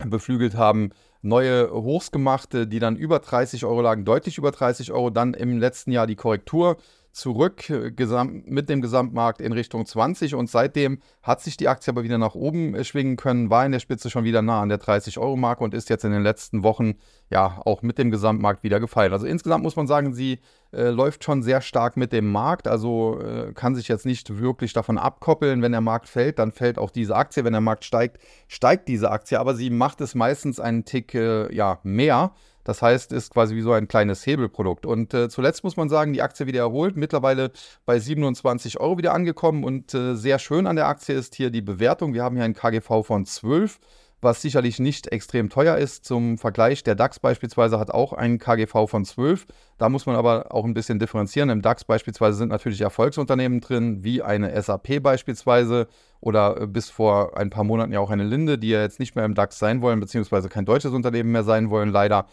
beflügelt 0.05 0.55
haben. 0.55 0.91
Neue 1.21 1.71
Hochs 1.71 2.11
gemacht, 2.11 2.49
die 2.53 2.79
dann 2.79 2.95
über 2.95 3.19
30 3.19 3.65
Euro 3.65 3.81
lagen, 3.81 4.05
deutlich 4.05 4.37
über 4.37 4.51
30 4.51 4.91
Euro. 4.91 5.09
Dann 5.09 5.33
im 5.33 5.57
letzten 5.57 5.91
Jahr 5.91 6.07
die 6.07 6.15
Korrektur 6.15 6.77
zurück 7.17 7.69
äh, 7.69 7.91
mit 8.45 8.69
dem 8.69 8.81
Gesamtmarkt 8.81 9.41
in 9.41 9.51
Richtung 9.51 9.85
20 9.85 10.35
und 10.35 10.49
seitdem 10.49 10.99
hat 11.23 11.41
sich 11.41 11.57
die 11.57 11.67
Aktie 11.67 11.91
aber 11.91 12.03
wieder 12.03 12.17
nach 12.19 12.35
oben 12.35 12.75
äh, 12.75 12.83
schwingen 12.83 13.17
können, 13.17 13.49
war 13.49 13.65
in 13.65 13.71
der 13.71 13.79
Spitze 13.79 14.09
schon 14.09 14.23
wieder 14.23 14.41
nah 14.41 14.61
an 14.61 14.69
der 14.69 14.79
30-Euro-Marke 14.79 15.63
und 15.63 15.73
ist 15.73 15.89
jetzt 15.89 16.05
in 16.05 16.11
den 16.11 16.21
letzten 16.21 16.61
Wochen 16.63 16.95
ja 17.29 17.59
auch 17.65 17.81
mit 17.81 17.97
dem 17.97 18.11
Gesamtmarkt 18.11 18.63
wieder 18.63 18.79
gefallen. 18.79 19.11
Also 19.11 19.25
insgesamt 19.25 19.63
muss 19.63 19.75
man 19.75 19.87
sagen, 19.87 20.13
sie 20.13 20.39
äh, 20.71 20.89
läuft 20.89 21.23
schon 21.23 21.41
sehr 21.41 21.61
stark 21.61 21.97
mit 21.97 22.13
dem 22.13 22.31
Markt, 22.31 22.67
also 22.67 23.19
äh, 23.19 23.51
kann 23.53 23.75
sich 23.75 23.87
jetzt 23.87 24.05
nicht 24.05 24.37
wirklich 24.39 24.73
davon 24.73 24.97
abkoppeln. 24.99 25.61
Wenn 25.63 25.71
der 25.71 25.81
Markt 25.81 26.07
fällt, 26.07 26.37
dann 26.37 26.51
fällt 26.51 26.77
auch 26.77 26.91
diese 26.91 27.15
Aktie. 27.15 27.43
Wenn 27.43 27.53
der 27.53 27.61
Markt 27.61 27.83
steigt, 27.83 28.21
steigt 28.47 28.87
diese 28.87 29.09
Aktie, 29.09 29.39
aber 29.39 29.55
sie 29.55 29.71
macht 29.71 30.01
es 30.01 30.13
meistens 30.13 30.59
einen 30.59 30.85
Tick 30.85 31.15
äh, 31.15 31.53
ja, 31.53 31.79
mehr 31.83 32.31
das 32.67 32.81
heißt, 32.81 33.13
ist 33.13 33.33
quasi 33.33 33.55
wie 33.55 33.61
so 33.61 33.71
ein 33.71 33.87
kleines 33.87 34.25
Hebelprodukt. 34.25 34.85
Und 34.85 35.13
äh, 35.13 35.29
zuletzt 35.29 35.63
muss 35.63 35.77
man 35.77 35.87
sagen, 35.87 36.11
die 36.11 36.21
Aktie 36.21 36.47
wieder 36.47 36.59
erholt, 36.59 36.97
mittlerweile 36.97 37.51
bei 37.85 37.97
27 37.97 38.81
Euro 38.81 38.97
wieder 38.97 39.13
angekommen. 39.13 39.63
Und 39.63 39.93
äh, 39.93 40.15
sehr 40.15 40.37
schön 40.37 40.67
an 40.67 40.75
der 40.75 40.89
Aktie 40.89 41.15
ist 41.15 41.33
hier 41.33 41.49
die 41.49 41.61
Bewertung. 41.61 42.13
Wir 42.13 42.25
haben 42.25 42.35
hier 42.35 42.43
ein 42.43 42.53
KGV 42.53 43.05
von 43.05 43.25
12 43.25 43.79
was 44.19 44.41
sicherlich 44.41 44.79
nicht 44.79 45.07
extrem 45.11 45.49
teuer 45.49 45.77
ist. 45.77 46.05
Zum 46.05 46.37
Vergleich, 46.37 46.83
der 46.83 46.95
DAX 46.95 47.19
beispielsweise 47.19 47.79
hat 47.79 47.91
auch 47.91 48.13
einen 48.13 48.39
KGV 48.39 48.87
von 48.87 49.05
12. 49.05 49.45
Da 49.77 49.89
muss 49.89 50.05
man 50.05 50.15
aber 50.15 50.53
auch 50.53 50.65
ein 50.65 50.73
bisschen 50.73 50.97
differenzieren. 50.97 51.49
Im 51.49 51.61
DAX 51.61 51.83
beispielsweise 51.83 52.37
sind 52.37 52.49
natürlich 52.49 52.81
Erfolgsunternehmen 52.81 53.61
drin, 53.61 54.03
wie 54.03 54.23
eine 54.23 54.59
SAP 54.59 55.03
beispielsweise 55.03 55.87
oder 56.19 56.61
äh, 56.61 56.67
bis 56.67 56.89
vor 56.89 57.37
ein 57.37 57.51
paar 57.51 57.63
Monaten 57.63 57.93
ja 57.93 57.99
auch 57.99 58.09
eine 58.09 58.23
Linde, 58.23 58.57
die 58.57 58.69
ja 58.69 58.81
jetzt 58.81 58.99
nicht 58.99 59.15
mehr 59.15 59.25
im 59.25 59.35
DAX 59.35 59.59
sein 59.59 59.81
wollen, 59.81 59.99
beziehungsweise 59.99 60.49
kein 60.49 60.65
deutsches 60.65 60.93
Unternehmen 60.93 61.31
mehr 61.31 61.43
sein 61.43 61.69
wollen, 61.69 61.89
leider. 61.89 62.25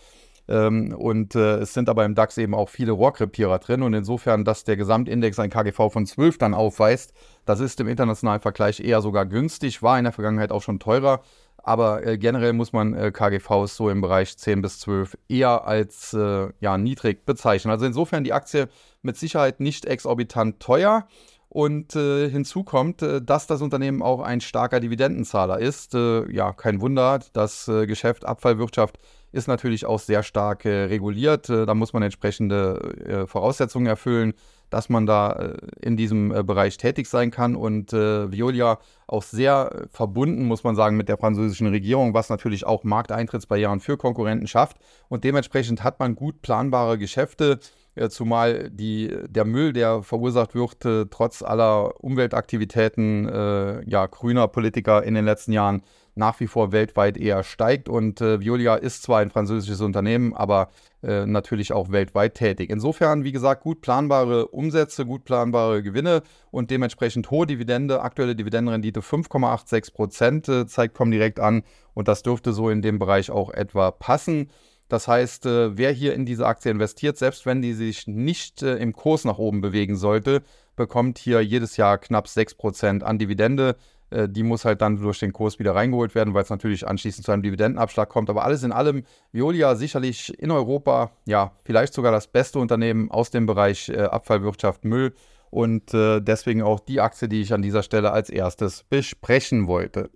Ähm, 0.46 0.94
und 0.96 1.34
äh, 1.34 1.56
es 1.56 1.72
sind 1.72 1.88
aber 1.88 2.04
im 2.04 2.14
DAX 2.14 2.36
eben 2.38 2.54
auch 2.54 2.68
viele 2.68 2.92
Rohrkrepierer 2.92 3.58
drin. 3.58 3.82
Und 3.82 3.94
insofern, 3.94 4.44
dass 4.44 4.64
der 4.64 4.76
Gesamtindex 4.76 5.38
ein 5.38 5.50
KGV 5.50 5.90
von 5.90 6.06
12 6.06 6.38
dann 6.38 6.54
aufweist, 6.54 7.14
das 7.44 7.60
ist 7.60 7.80
im 7.80 7.88
internationalen 7.88 8.40
Vergleich 8.40 8.80
eher 8.80 9.00
sogar 9.00 9.26
günstig, 9.26 9.82
war 9.82 9.98
in 9.98 10.04
der 10.04 10.12
Vergangenheit 10.12 10.52
auch 10.52 10.62
schon 10.62 10.80
teurer. 10.80 11.22
Aber 11.56 12.06
äh, 12.06 12.18
generell 12.18 12.52
muss 12.52 12.74
man 12.74 12.92
äh, 12.92 13.10
KGVs 13.10 13.76
so 13.76 13.88
im 13.88 14.02
Bereich 14.02 14.36
10 14.36 14.60
bis 14.60 14.80
12 14.80 15.16
eher 15.28 15.66
als 15.66 16.12
äh, 16.12 16.48
ja, 16.60 16.76
niedrig 16.76 17.24
bezeichnen. 17.24 17.70
Also 17.70 17.86
insofern 17.86 18.22
die 18.22 18.34
Aktie 18.34 18.68
mit 19.00 19.16
Sicherheit 19.16 19.60
nicht 19.60 19.86
exorbitant 19.86 20.60
teuer. 20.60 21.06
Und 21.48 21.94
äh, 21.94 22.28
hinzu 22.28 22.64
kommt, 22.64 23.00
äh, 23.00 23.22
dass 23.22 23.46
das 23.46 23.62
Unternehmen 23.62 24.02
auch 24.02 24.20
ein 24.20 24.42
starker 24.42 24.80
Dividendenzahler 24.80 25.58
ist. 25.58 25.94
Äh, 25.94 26.30
ja, 26.32 26.52
kein 26.52 26.80
Wunder, 26.80 27.20
das 27.32 27.68
äh, 27.68 27.86
Geschäft 27.86 28.26
Abfallwirtschaft 28.26 28.98
ist 29.34 29.48
natürlich 29.48 29.84
auch 29.84 29.98
sehr 29.98 30.22
stark 30.22 30.64
äh, 30.64 30.84
reguliert. 30.84 31.48
Äh, 31.50 31.66
da 31.66 31.74
muss 31.74 31.92
man 31.92 32.02
entsprechende 32.02 33.26
Voraussetzungen 33.26 33.86
erfüllen, 33.86 34.34
dass 34.70 34.88
man 34.88 35.06
da 35.06 35.54
in 35.80 35.96
diesem 35.96 36.30
Bereich 36.46 36.76
tätig 36.78 37.06
sein 37.06 37.30
kann. 37.30 37.54
Und 37.54 37.92
Violia 37.92 38.78
auch 39.06 39.22
sehr 39.22 39.86
verbunden, 39.90 40.44
muss 40.46 40.64
man 40.64 40.74
sagen, 40.74 40.96
mit 40.96 41.08
der 41.08 41.18
französischen 41.18 41.68
Regierung, 41.68 42.14
was 42.14 42.28
natürlich 42.28 42.66
auch 42.66 42.82
Markteintrittsbarrieren 42.82 43.80
für 43.80 43.96
Konkurrenten 43.96 44.46
schafft. 44.46 44.78
Und 45.08 45.22
dementsprechend 45.22 45.84
hat 45.84 46.00
man 46.00 46.16
gut 46.16 46.42
planbare 46.42 46.98
Geschäfte 46.98 47.60
äh, 47.94 48.08
zumal 48.08 48.70
die, 48.70 49.16
der 49.28 49.44
Müll, 49.44 49.72
der 49.72 50.02
verursacht 50.02 50.54
wird, 50.54 50.84
äh, 50.84 51.06
trotz 51.10 51.42
aller 51.42 52.02
Umweltaktivitäten 52.02 53.28
äh, 53.28 53.88
ja, 53.88 54.06
grüner 54.06 54.48
Politiker 54.48 55.02
in 55.02 55.14
den 55.14 55.24
letzten 55.24 55.52
Jahren 55.52 55.82
nach 56.16 56.38
wie 56.40 56.46
vor 56.46 56.72
weltweit 56.72 57.16
eher 57.16 57.42
steigt. 57.42 57.88
Und 57.88 58.20
äh, 58.20 58.40
Violia 58.40 58.76
ist 58.76 59.02
zwar 59.02 59.18
ein 59.18 59.30
französisches 59.30 59.80
Unternehmen, 59.80 60.34
aber 60.34 60.68
äh, 61.02 61.26
natürlich 61.26 61.72
auch 61.72 61.90
weltweit 61.90 62.34
tätig. 62.34 62.70
Insofern, 62.70 63.24
wie 63.24 63.32
gesagt, 63.32 63.62
gut 63.62 63.80
planbare 63.80 64.48
Umsätze, 64.48 65.06
gut 65.06 65.24
planbare 65.24 65.82
Gewinne 65.82 66.22
und 66.50 66.70
dementsprechend 66.70 67.30
hohe 67.30 67.46
Dividende. 67.46 68.00
Aktuelle 68.02 68.36
Dividendenrendite 68.36 69.00
5,86 69.00 69.92
Prozent 69.92 70.48
äh, 70.48 70.66
zeigt 70.66 70.94
Comdirect 70.94 71.40
an 71.40 71.62
und 71.94 72.08
das 72.08 72.22
dürfte 72.22 72.52
so 72.52 72.70
in 72.70 72.82
dem 72.82 72.98
Bereich 72.98 73.30
auch 73.30 73.50
etwa 73.50 73.90
passen. 73.90 74.50
Das 74.94 75.08
heißt, 75.08 75.46
äh, 75.46 75.76
wer 75.76 75.90
hier 75.90 76.14
in 76.14 76.24
diese 76.24 76.46
Aktie 76.46 76.70
investiert, 76.70 77.18
selbst 77.18 77.46
wenn 77.46 77.60
die 77.60 77.72
sich 77.72 78.06
nicht 78.06 78.62
äh, 78.62 78.76
im 78.76 78.92
Kurs 78.92 79.24
nach 79.24 79.38
oben 79.38 79.60
bewegen 79.60 79.96
sollte, 79.96 80.44
bekommt 80.76 81.18
hier 81.18 81.40
jedes 81.40 81.76
Jahr 81.76 81.98
knapp 81.98 82.26
6% 82.26 83.02
an 83.02 83.18
Dividende. 83.18 83.74
Äh, 84.10 84.28
die 84.28 84.44
muss 84.44 84.64
halt 84.64 84.82
dann 84.82 84.98
durch 84.98 85.18
den 85.18 85.32
Kurs 85.32 85.58
wieder 85.58 85.74
reingeholt 85.74 86.14
werden, 86.14 86.32
weil 86.32 86.44
es 86.44 86.50
natürlich 86.50 86.86
anschließend 86.86 87.26
zu 87.26 87.32
einem 87.32 87.42
Dividendenabschlag 87.42 88.08
kommt. 88.08 88.30
Aber 88.30 88.44
alles 88.44 88.62
in 88.62 88.70
allem, 88.70 89.02
Veolia 89.32 89.74
sicherlich 89.74 90.38
in 90.38 90.52
Europa, 90.52 91.10
ja, 91.26 91.50
vielleicht 91.64 91.92
sogar 91.92 92.12
das 92.12 92.28
beste 92.28 92.60
Unternehmen 92.60 93.10
aus 93.10 93.32
dem 93.32 93.46
Bereich 93.46 93.90
Abfallwirtschaft, 93.98 94.84
Müll. 94.84 95.12
Und 95.50 95.92
deswegen 95.92 96.62
auch 96.62 96.80
die 96.80 97.00
Aktie, 97.00 97.28
die 97.28 97.40
ich 97.40 97.52
an 97.52 97.62
dieser 97.62 97.84
Stelle 97.84 98.10
als 98.10 98.28
erstes 98.28 98.82
besprechen 98.82 99.68
wollte. 99.68 100.10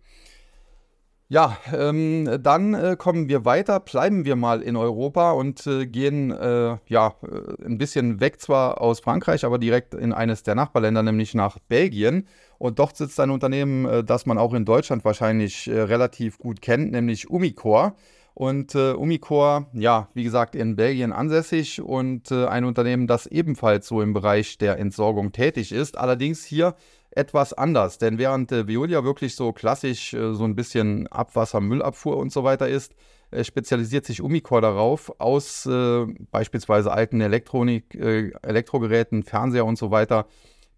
Ja, 1.31 1.59
ähm, 1.75 2.39
dann 2.43 2.73
äh, 2.73 2.97
kommen 2.99 3.29
wir 3.29 3.45
weiter, 3.45 3.81
bleiben 3.81 4.25
wir 4.25 4.35
mal 4.35 4.63
in 4.63 4.77
Europa 4.77 5.33
und 5.33 5.67
äh, 5.67 5.87
gehen 5.87 6.31
äh, 6.31 6.79
ja 6.87 7.17
äh, 7.23 7.67
ein 7.67 7.77
bisschen 7.77 8.19
weg 8.21 8.41
zwar 8.41 8.81
aus 8.81 9.01
Frankreich, 9.01 9.45
aber 9.45 9.59
direkt 9.59 9.93
in 9.93 10.15
eines 10.15 10.43
der 10.43 10.55
Nachbarländer, 10.55 11.03
nämlich 11.03 11.35
nach 11.35 11.59
Belgien. 11.59 12.27
Und 12.57 12.79
dort 12.79 12.97
sitzt 12.97 13.21
ein 13.21 13.29
Unternehmen, 13.29 13.85
äh, 13.85 14.05
das 14.05 14.25
man 14.25 14.39
auch 14.39 14.55
in 14.55 14.65
Deutschland 14.65 15.05
wahrscheinlich 15.05 15.69
äh, 15.69 15.79
relativ 15.83 16.39
gut 16.39 16.63
kennt, 16.63 16.93
nämlich 16.93 17.29
Umicore. 17.29 17.93
Und 18.33 18.75
äh, 18.75 18.93
Umicore, 18.93 19.67
ja, 19.75 20.09
wie 20.15 20.25
gesagt, 20.25 20.55
in 20.55 20.77
Belgien 20.77 21.13
ansässig 21.13 21.83
und 21.83 22.31
äh, 22.31 22.47
ein 22.47 22.65
Unternehmen, 22.65 23.07
das 23.07 23.27
ebenfalls 23.27 23.87
so 23.89 24.01
im 24.01 24.15
Bereich 24.15 24.57
der 24.57 24.79
Entsorgung 24.79 25.33
tätig 25.33 25.73
ist. 25.73 25.99
Allerdings 25.99 26.45
hier 26.45 26.75
etwas 27.11 27.53
anders. 27.53 27.99
Denn 27.99 28.19
während 28.19 28.53
äh, 28.53 28.67
Veolia 28.67 29.05
wirklich 29.05 29.35
so 29.35 29.53
klassisch 29.53 30.15
äh, 30.15 30.35
so 30.35 30.45
ein 30.45 30.55
bisschen 30.55 31.07
Abwasser, 31.09 31.61
Müllabfuhr 31.61 32.17
und 32.17 32.33
so 32.33 32.45
weiter 32.45 32.69
ist, 32.69 32.95
äh, 33.31 33.45
spezialisiert 33.45 34.05
sich 34.05 34.23
Umicore 34.23 34.61
darauf, 34.61 35.13
aus 35.19 35.67
äh, 35.67 36.07
beispielsweise 36.31 36.93
alten 36.93 37.21
Elektronik, 37.21 37.95
Elektrogeräten, 37.95 39.23
Fernseher 39.23 39.67
und 39.67 39.79
so 39.79 39.91
weiter, 39.91 40.27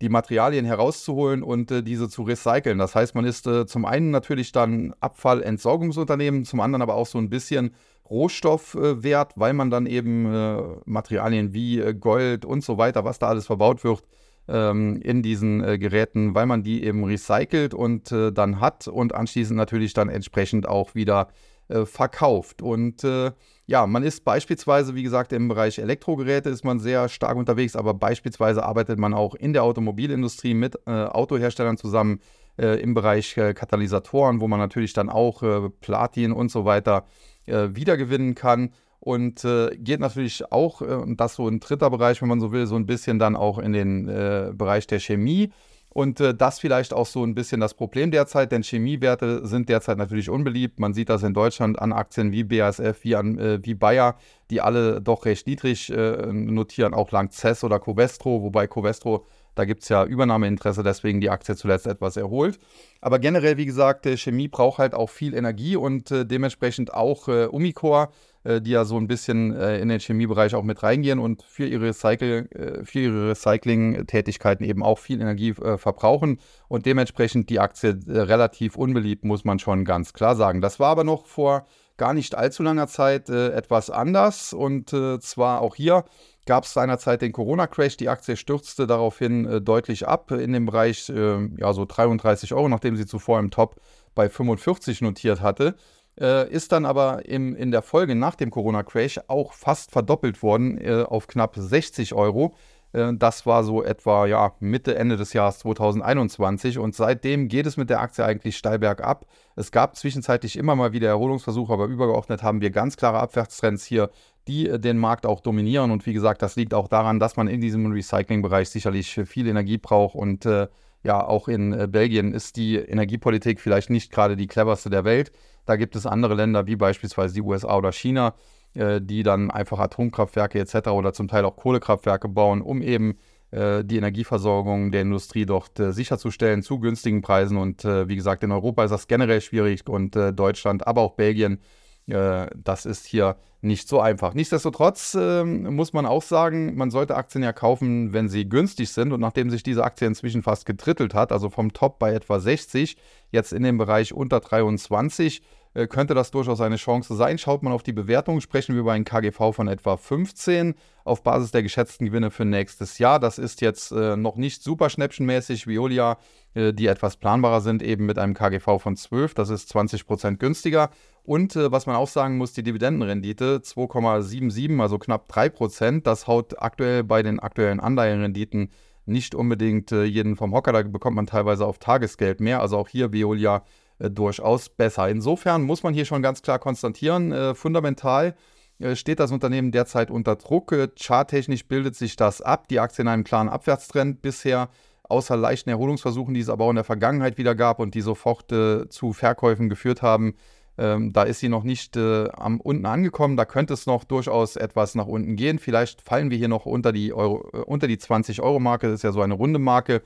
die 0.00 0.08
Materialien 0.08 0.64
herauszuholen 0.64 1.42
und 1.42 1.68
diese 1.86 2.08
zu 2.08 2.22
recyceln. 2.22 2.78
Das 2.78 2.94
heißt, 2.94 3.14
man 3.14 3.26
ist 3.26 3.46
zum 3.66 3.84
einen 3.84 4.10
natürlich 4.10 4.50
dann 4.50 4.94
Abfallentsorgungsunternehmen, 5.00 6.46
zum 6.46 6.60
anderen 6.60 6.80
aber 6.80 6.94
auch 6.94 7.06
so 7.06 7.18
ein 7.18 7.28
bisschen 7.28 7.74
Rohstoffwert, 8.08 9.34
weil 9.36 9.52
man 9.52 9.68
dann 9.68 9.84
eben 9.84 10.80
Materialien 10.86 11.52
wie 11.52 11.82
Gold 12.00 12.46
und 12.46 12.64
so 12.64 12.78
weiter, 12.78 13.04
was 13.04 13.18
da 13.18 13.28
alles 13.28 13.44
verbaut 13.44 13.84
wird, 13.84 14.02
ähm, 14.50 15.00
in 15.02 15.22
diesen 15.22 15.62
äh, 15.62 15.78
Geräten, 15.78 16.34
weil 16.34 16.46
man 16.46 16.62
die 16.62 16.84
eben 16.84 17.04
recycelt 17.04 17.72
und 17.72 18.10
äh, 18.12 18.32
dann 18.32 18.60
hat 18.60 18.88
und 18.88 19.14
anschließend 19.14 19.56
natürlich 19.56 19.94
dann 19.94 20.08
entsprechend 20.08 20.68
auch 20.68 20.94
wieder 20.94 21.28
äh, 21.68 21.86
verkauft. 21.86 22.62
Und 22.62 23.04
äh, 23.04 23.30
ja, 23.66 23.86
man 23.86 24.02
ist 24.02 24.24
beispielsweise, 24.24 24.96
wie 24.96 25.04
gesagt, 25.04 25.32
im 25.32 25.46
Bereich 25.46 25.78
Elektrogeräte 25.78 26.50
ist 26.50 26.64
man 26.64 26.80
sehr 26.80 27.08
stark 27.08 27.36
unterwegs, 27.36 27.76
aber 27.76 27.94
beispielsweise 27.94 28.64
arbeitet 28.64 28.98
man 28.98 29.14
auch 29.14 29.34
in 29.36 29.52
der 29.52 29.62
Automobilindustrie 29.62 30.54
mit 30.54 30.76
äh, 30.86 30.90
Autoherstellern 30.90 31.76
zusammen 31.76 32.20
äh, 32.58 32.80
im 32.80 32.94
Bereich 32.94 33.34
Katalysatoren, 33.34 34.40
wo 34.40 34.48
man 34.48 34.58
natürlich 34.58 34.92
dann 34.92 35.08
auch 35.08 35.42
Platin 35.80 36.32
und 36.32 36.50
so 36.50 36.64
weiter 36.64 37.06
wiedergewinnen 37.46 38.34
kann 38.34 38.70
und 39.00 39.44
äh, 39.44 39.76
geht 39.76 40.00
natürlich 40.00 40.52
auch, 40.52 40.82
äh, 40.82 40.98
das 41.16 41.34
so 41.34 41.48
ein 41.48 41.58
dritter 41.58 41.90
Bereich, 41.90 42.20
wenn 42.20 42.28
man 42.28 42.40
so 42.40 42.52
will, 42.52 42.66
so 42.66 42.76
ein 42.76 42.86
bisschen 42.86 43.18
dann 43.18 43.34
auch 43.34 43.58
in 43.58 43.72
den 43.72 44.08
äh, 44.08 44.52
Bereich 44.54 44.86
der 44.86 45.00
Chemie. 45.00 45.50
Und 45.92 46.20
äh, 46.20 46.34
das 46.34 46.60
vielleicht 46.60 46.92
auch 46.92 47.06
so 47.06 47.24
ein 47.24 47.34
bisschen 47.34 47.60
das 47.60 47.74
Problem 47.74 48.12
derzeit, 48.12 48.52
denn 48.52 48.62
Chemiewerte 48.62 49.44
sind 49.44 49.68
derzeit 49.68 49.98
natürlich 49.98 50.30
unbeliebt. 50.30 50.78
Man 50.78 50.92
sieht 50.92 51.08
das 51.08 51.24
in 51.24 51.34
Deutschland 51.34 51.80
an 51.80 51.92
Aktien 51.92 52.30
wie 52.30 52.44
BASF, 52.44 53.02
wie, 53.02 53.16
an, 53.16 53.38
äh, 53.38 53.58
wie 53.64 53.74
Bayer, 53.74 54.16
die 54.50 54.60
alle 54.60 55.00
doch 55.00 55.24
recht 55.24 55.48
niedrig 55.48 55.90
äh, 55.90 56.32
notieren, 56.32 56.94
auch 56.94 57.10
lang 57.10 57.32
CES 57.32 57.64
oder 57.64 57.80
Covestro, 57.80 58.42
wobei 58.42 58.68
Covestro 58.68 59.26
da 59.54 59.64
gibt 59.64 59.82
es 59.82 59.88
ja 59.88 60.04
Übernahmeinteresse, 60.04 60.82
deswegen 60.82 61.20
die 61.20 61.28
Aktie 61.28 61.56
zuletzt 61.56 61.86
etwas 61.86 62.16
erholt. 62.16 62.58
Aber 63.00 63.18
generell, 63.18 63.56
wie 63.56 63.66
gesagt, 63.66 64.06
Chemie 64.16 64.48
braucht 64.48 64.78
halt 64.78 64.94
auch 64.94 65.10
viel 65.10 65.34
Energie 65.34 65.76
und 65.76 66.10
äh, 66.10 66.24
dementsprechend 66.24 66.94
auch 66.94 67.28
äh, 67.28 67.46
Umicore 67.46 68.08
äh, 68.44 68.60
die 68.60 68.70
ja 68.70 68.84
so 68.84 68.96
ein 68.96 69.06
bisschen 69.06 69.54
äh, 69.54 69.78
in 69.78 69.88
den 69.88 70.00
Chemiebereich 70.00 70.54
auch 70.54 70.62
mit 70.62 70.82
reingehen 70.82 71.18
und 71.18 71.42
für 71.42 71.66
ihre, 71.66 71.86
Recycle, 71.86 72.48
äh, 72.54 72.98
ihre 72.98 73.30
Recycling-Tätigkeiten 73.30 74.64
eben 74.64 74.82
auch 74.82 74.98
viel 74.98 75.20
Energie 75.20 75.52
verbrauchen 75.52 76.38
und 76.68 76.86
dementsprechend 76.86 77.50
die 77.50 77.60
Aktie 77.60 77.98
relativ 78.06 78.76
unbeliebt, 78.76 79.24
muss 79.24 79.44
man 79.44 79.58
schon 79.58 79.84
ganz 79.84 80.12
klar 80.12 80.36
sagen. 80.36 80.60
Das 80.60 80.80
war 80.80 80.90
aber 80.90 81.04
noch 81.04 81.26
vor 81.26 81.66
gar 82.00 82.14
nicht 82.14 82.34
allzu 82.34 82.62
langer 82.62 82.88
Zeit 82.88 83.28
äh, 83.28 83.50
etwas 83.50 83.90
anders. 83.90 84.54
Und 84.54 84.92
äh, 84.94 85.20
zwar 85.20 85.60
auch 85.60 85.76
hier 85.76 86.06
gab 86.46 86.64
es 86.64 86.72
seinerzeit 86.72 87.20
den 87.20 87.32
Corona-Crash. 87.32 87.98
Die 87.98 88.08
Aktie 88.08 88.38
stürzte 88.38 88.86
daraufhin 88.86 89.44
äh, 89.44 89.60
deutlich 89.60 90.08
ab 90.08 90.30
in 90.30 90.54
dem 90.54 90.64
Bereich 90.64 91.08
ja, 91.08 91.72
so 91.74 91.84
33 91.84 92.54
Euro, 92.54 92.70
nachdem 92.70 92.96
sie 92.96 93.04
zuvor 93.04 93.38
im 93.38 93.50
Top 93.50 93.76
bei 94.14 94.30
45 94.30 95.02
notiert 95.02 95.42
hatte 95.42 95.74
äh, 96.20 96.48
ist 96.50 96.72
dann 96.72 96.84
aber 96.84 97.26
im, 97.26 97.56
in 97.56 97.70
der 97.70 97.82
Folge 97.82 98.14
nach 98.14 98.34
dem 98.34 98.50
Corona-Crash 98.50 99.20
auch 99.28 99.52
fast 99.52 99.90
verdoppelt 99.90 100.42
worden 100.42 100.78
äh, 100.78 101.02
auf 101.02 101.26
knapp 101.26 101.54
60 101.56 102.14
Euro. 102.14 102.54
Äh, 102.92 103.14
das 103.14 103.46
war 103.46 103.64
so 103.64 103.82
etwa 103.82 104.26
ja, 104.26 104.52
Mitte, 104.60 104.96
Ende 104.96 105.16
des 105.16 105.32
Jahres 105.32 105.60
2021 105.60 106.78
und 106.78 106.94
seitdem 106.94 107.48
geht 107.48 107.66
es 107.66 107.76
mit 107.76 107.90
der 107.90 108.00
Aktie 108.00 108.24
eigentlich 108.24 108.56
steil 108.56 108.78
bergab. 108.78 109.26
Es 109.56 109.72
gab 109.72 109.96
zwischenzeitlich 109.96 110.56
immer 110.56 110.76
mal 110.76 110.92
wieder 110.92 111.08
Erholungsversuche, 111.08 111.72
aber 111.72 111.86
übergeordnet 111.86 112.42
haben 112.42 112.60
wir 112.60 112.70
ganz 112.70 112.96
klare 112.96 113.20
Abwärtstrends 113.20 113.84
hier, 113.84 114.10
die 114.46 114.68
äh, 114.68 114.78
den 114.78 114.98
Markt 114.98 115.26
auch 115.26 115.40
dominieren. 115.40 115.90
Und 115.90 116.06
wie 116.06 116.12
gesagt, 116.12 116.42
das 116.42 116.56
liegt 116.56 116.74
auch 116.74 116.88
daran, 116.88 117.20
dass 117.20 117.36
man 117.36 117.48
in 117.48 117.60
diesem 117.60 117.90
Recycling-Bereich 117.90 118.68
sicherlich 118.68 119.20
viel 119.24 119.46
Energie 119.46 119.78
braucht 119.78 120.14
und 120.14 120.46
äh, 120.46 120.68
ja, 121.02 121.24
auch 121.24 121.48
in 121.48 121.72
äh, 121.72 121.88
Belgien 121.90 122.34
ist 122.34 122.56
die 122.56 122.76
Energiepolitik 122.76 123.60
vielleicht 123.60 123.90
nicht 123.90 124.12
gerade 124.12 124.36
die 124.36 124.46
cleverste 124.46 124.90
der 124.90 125.04
Welt. 125.04 125.32
Da 125.66 125.76
gibt 125.76 125.96
es 125.96 126.06
andere 126.06 126.34
Länder 126.34 126.66
wie 126.66 126.76
beispielsweise 126.76 127.34
die 127.34 127.42
USA 127.42 127.76
oder 127.76 127.92
China, 127.92 128.34
äh, 128.74 129.00
die 129.00 129.22
dann 129.22 129.50
einfach 129.50 129.78
Atomkraftwerke 129.78 130.58
etc. 130.58 130.88
oder 130.88 131.12
zum 131.12 131.28
Teil 131.28 131.44
auch 131.44 131.56
Kohlekraftwerke 131.56 132.28
bauen, 132.28 132.60
um 132.60 132.82
eben 132.82 133.16
äh, 133.50 133.82
die 133.82 133.96
Energieversorgung 133.96 134.92
der 134.92 135.02
Industrie 135.02 135.46
dort 135.46 135.72
sicherzustellen 135.76 136.62
zu 136.62 136.78
günstigen 136.80 137.22
Preisen. 137.22 137.56
Und 137.56 137.84
wie 137.84 138.16
gesagt, 138.16 138.44
in 138.44 138.52
Europa 138.52 138.84
ist 138.84 138.90
das 138.90 139.08
generell 139.08 139.40
schwierig 139.40 139.88
und 139.88 140.14
Deutschland, 140.14 140.86
aber 140.86 141.00
auch 141.00 141.14
Belgien 141.14 141.60
das 142.10 142.86
ist 142.86 143.06
hier 143.06 143.36
nicht 143.62 143.88
so 143.88 144.00
einfach. 144.00 144.32
Nichtsdestotrotz 144.34 145.14
äh, 145.14 145.44
muss 145.44 145.92
man 145.92 146.06
auch 146.06 146.22
sagen, 146.22 146.76
man 146.76 146.90
sollte 146.90 147.16
Aktien 147.16 147.44
ja 147.44 147.52
kaufen, 147.52 148.12
wenn 148.12 148.28
sie 148.28 148.48
günstig 148.48 148.90
sind. 148.90 149.12
Und 149.12 149.20
nachdem 149.20 149.50
sich 149.50 149.62
diese 149.62 149.84
Aktie 149.84 150.06
inzwischen 150.06 150.42
fast 150.42 150.64
getrittelt 150.64 151.14
hat, 151.14 151.30
also 151.30 151.50
vom 151.50 151.72
Top 151.72 151.98
bei 151.98 152.12
etwa 152.12 152.40
60, 152.40 152.96
jetzt 153.30 153.52
in 153.52 153.62
dem 153.62 153.76
Bereich 153.76 154.14
unter 154.14 154.40
23, 154.40 155.40
äh, 155.40 155.44
könnte 155.88 156.14
das 156.14 156.30
durchaus 156.30 156.60
eine 156.60 156.76
Chance 156.76 157.14
sein. 157.14 157.38
Schaut 157.38 157.62
man 157.62 157.72
auf 157.72 157.82
die 157.82 157.92
Bewertung, 157.92 158.40
sprechen 158.40 158.74
wir 158.74 158.80
über 158.80 158.92
einen 158.92 159.04
KGV 159.04 159.52
von 159.52 159.68
etwa 159.68 159.96
15 159.96 160.74
auf 161.04 161.22
Basis 161.22 161.52
der 161.52 161.62
geschätzten 161.62 162.06
Gewinne 162.06 162.30
für 162.30 162.44
nächstes 162.44 162.98
Jahr. 162.98 163.20
Das 163.20 163.38
ist 163.38 163.60
jetzt 163.60 163.92
äh, 163.92 164.16
noch 164.16 164.36
nicht 164.36 164.62
super 164.62 164.90
schnäppchenmäßig. 164.90 165.66
Violia, 165.66 166.18
äh, 166.54 166.72
die 166.72 166.86
etwas 166.86 167.16
planbarer 167.16 167.60
sind, 167.60 167.82
eben 167.82 168.06
mit 168.06 168.18
einem 168.18 168.34
KGV 168.34 168.80
von 168.80 168.96
12. 168.96 169.34
Das 169.34 169.50
ist 169.50 169.74
20% 169.74 170.36
günstiger. 170.36 170.90
Und 171.22 171.54
äh, 171.54 171.70
was 171.70 171.86
man 171.86 171.96
auch 171.96 172.08
sagen 172.08 172.36
muss, 172.36 172.52
die 172.52 172.62
Dividendenrendite 172.62 173.58
2,77, 173.58 174.80
also 174.80 174.98
knapp 174.98 175.30
3%. 175.30 176.02
Das 176.02 176.26
haut 176.26 176.60
aktuell 176.60 177.04
bei 177.04 177.22
den 177.22 177.38
aktuellen 177.38 177.80
Anleihenrenditen 177.80 178.70
nicht 179.06 179.34
unbedingt 179.34 179.92
äh, 179.92 180.04
jeden 180.04 180.36
vom 180.36 180.54
Hocker. 180.54 180.72
Da 180.72 180.82
bekommt 180.82 181.16
man 181.16 181.26
teilweise 181.26 181.66
auf 181.66 181.78
Tagesgeld 181.78 182.40
mehr. 182.40 182.60
Also 182.60 182.78
auch 182.78 182.88
hier 182.88 183.12
Veolia 183.12 183.62
äh, 184.00 184.10
durchaus 184.10 184.68
besser. 184.68 185.08
Insofern 185.08 185.62
muss 185.62 185.82
man 185.82 185.94
hier 185.94 186.04
schon 186.04 186.22
ganz 186.22 186.42
klar 186.42 186.58
konstatieren, 186.58 187.32
äh, 187.32 187.54
fundamental 187.54 188.34
äh, 188.80 188.96
steht 188.96 189.20
das 189.20 189.30
Unternehmen 189.30 189.70
derzeit 189.70 190.10
unter 190.10 190.36
Druck. 190.36 190.72
Äh, 190.72 190.88
charttechnisch 190.96 191.68
bildet 191.68 191.94
sich 191.94 192.16
das 192.16 192.42
ab. 192.42 192.68
Die 192.68 192.80
Aktie 192.80 193.02
in 193.02 193.08
einem 193.08 193.24
klaren 193.24 193.48
Abwärtstrend 193.48 194.22
bisher 194.22 194.68
außer 195.04 195.36
leichten 195.36 195.70
Erholungsversuchen, 195.70 196.34
die 196.34 196.40
es 196.40 196.48
aber 196.48 196.64
auch 196.64 196.70
in 196.70 196.76
der 196.76 196.84
Vergangenheit 196.84 197.36
wieder 197.36 197.54
gab 197.54 197.80
und 197.80 197.94
die 197.94 198.00
sofort 198.00 198.44
zu 198.90 199.12
Verkäufen 199.12 199.68
geführt 199.68 200.02
haben, 200.02 200.34
ähm, 200.80 201.12
da 201.12 201.24
ist 201.24 201.40
sie 201.40 201.50
noch 201.50 201.62
nicht 201.62 201.96
äh, 201.98 202.28
am 202.30 202.58
unten 202.58 202.86
angekommen. 202.86 203.36
Da 203.36 203.44
könnte 203.44 203.74
es 203.74 203.84
noch 203.84 204.02
durchaus 204.02 204.56
etwas 204.56 204.94
nach 204.94 205.06
unten 205.06 205.36
gehen. 205.36 205.58
Vielleicht 205.58 206.00
fallen 206.00 206.30
wir 206.30 206.38
hier 206.38 206.48
noch 206.48 206.64
unter 206.64 206.90
die, 206.90 207.12
Euro, 207.12 207.46
äh, 207.52 207.58
unter 207.58 207.86
die 207.86 207.98
20-Euro-Marke. 207.98 208.86
Das 208.86 208.94
ist 208.96 209.02
ja 209.02 209.12
so 209.12 209.20
eine 209.20 209.34
runde 209.34 209.58
Marke. 209.58 210.00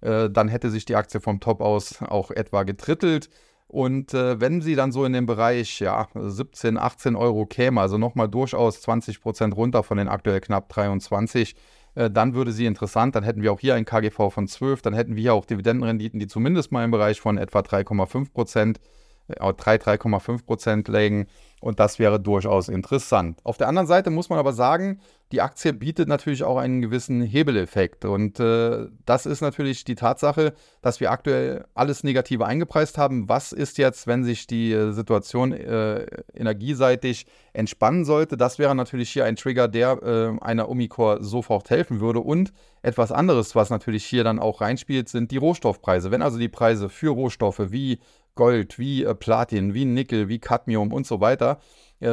Äh, 0.00 0.30
dann 0.30 0.48
hätte 0.48 0.70
sich 0.70 0.84
die 0.84 0.96
Aktie 0.96 1.20
vom 1.20 1.40
Top 1.40 1.60
aus 1.60 2.02
auch 2.02 2.30
etwa 2.30 2.62
getrittelt. 2.62 3.28
Und 3.68 4.14
äh, 4.14 4.40
wenn 4.40 4.60
sie 4.60 4.76
dann 4.76 4.92
so 4.92 5.04
in 5.04 5.12
den 5.12 5.26
Bereich 5.26 5.80
ja, 5.80 6.08
17, 6.14 6.78
18 6.78 7.16
Euro 7.16 7.46
käme, 7.46 7.80
also 7.80 7.98
nochmal 7.98 8.28
durchaus 8.28 8.80
20 8.82 9.20
Prozent 9.20 9.56
runter 9.56 9.82
von 9.82 9.98
den 9.98 10.08
aktuell 10.08 10.40
knapp 10.40 10.68
23, 10.68 11.56
äh, 11.96 12.10
dann 12.10 12.34
würde 12.34 12.52
sie 12.52 12.66
interessant. 12.66 13.16
Dann 13.16 13.24
hätten 13.24 13.42
wir 13.42 13.52
auch 13.52 13.60
hier 13.60 13.74
ein 13.74 13.84
KGV 13.84 14.30
von 14.30 14.46
12, 14.46 14.82
dann 14.82 14.94
hätten 14.94 15.16
wir 15.16 15.22
hier 15.22 15.34
auch 15.34 15.44
Dividendenrenditen, 15.44 16.20
die 16.20 16.28
zumindest 16.28 16.70
mal 16.70 16.84
im 16.84 16.92
Bereich 16.92 17.20
von 17.20 17.38
etwa 17.38 17.60
3,5 17.60 18.32
Prozent 18.32 18.80
3, 19.28 19.76
3,5 19.76 20.44
Prozent 20.44 20.88
legen 20.88 21.26
und 21.60 21.80
das 21.80 21.98
wäre 21.98 22.20
durchaus 22.20 22.68
interessant. 22.68 23.40
Auf 23.44 23.56
der 23.56 23.68
anderen 23.68 23.88
Seite 23.88 24.10
muss 24.10 24.28
man 24.28 24.38
aber 24.38 24.52
sagen, 24.52 25.00
die 25.32 25.40
Aktie 25.40 25.72
bietet 25.72 26.08
natürlich 26.08 26.44
auch 26.44 26.56
einen 26.56 26.80
gewissen 26.80 27.20
Hebeleffekt 27.20 28.04
und 28.04 28.38
äh, 28.38 28.86
das 29.04 29.26
ist 29.26 29.40
natürlich 29.40 29.84
die 29.84 29.96
Tatsache, 29.96 30.54
dass 30.82 31.00
wir 31.00 31.10
aktuell 31.10 31.64
alles 31.74 32.04
Negative 32.04 32.46
eingepreist 32.46 32.96
haben. 32.96 33.28
Was 33.28 33.52
ist 33.52 33.76
jetzt, 33.78 34.06
wenn 34.06 34.22
sich 34.22 34.46
die 34.46 34.72
äh, 34.72 34.92
Situation 34.92 35.52
äh, 35.52 36.06
energieseitig 36.32 37.26
entspannen 37.52 38.04
sollte? 38.04 38.36
Das 38.36 38.60
wäre 38.60 38.76
natürlich 38.76 39.10
hier 39.10 39.24
ein 39.24 39.34
Trigger, 39.34 39.66
der 39.66 40.00
äh, 40.02 40.44
einer 40.44 40.68
Umicore 40.68 41.22
sofort 41.24 41.70
helfen 41.70 42.00
würde 42.00 42.20
und 42.20 42.52
etwas 42.82 43.10
anderes, 43.10 43.56
was 43.56 43.68
natürlich 43.70 44.04
hier 44.04 44.22
dann 44.22 44.38
auch 44.38 44.60
reinspielt, 44.60 45.08
sind 45.08 45.32
die 45.32 45.38
Rohstoffpreise. 45.38 46.12
Wenn 46.12 46.22
also 46.22 46.38
die 46.38 46.48
Preise 46.48 46.88
für 46.88 47.10
Rohstoffe 47.10 47.72
wie 47.72 47.98
Gold, 48.36 48.78
wie 48.78 49.02
äh, 49.02 49.14
Platin, 49.14 49.74
wie 49.74 49.86
Nickel, 49.86 50.28
wie 50.28 50.38
Cadmium 50.38 50.92
und 50.92 51.04
so 51.04 51.20
weiter, 51.20 51.58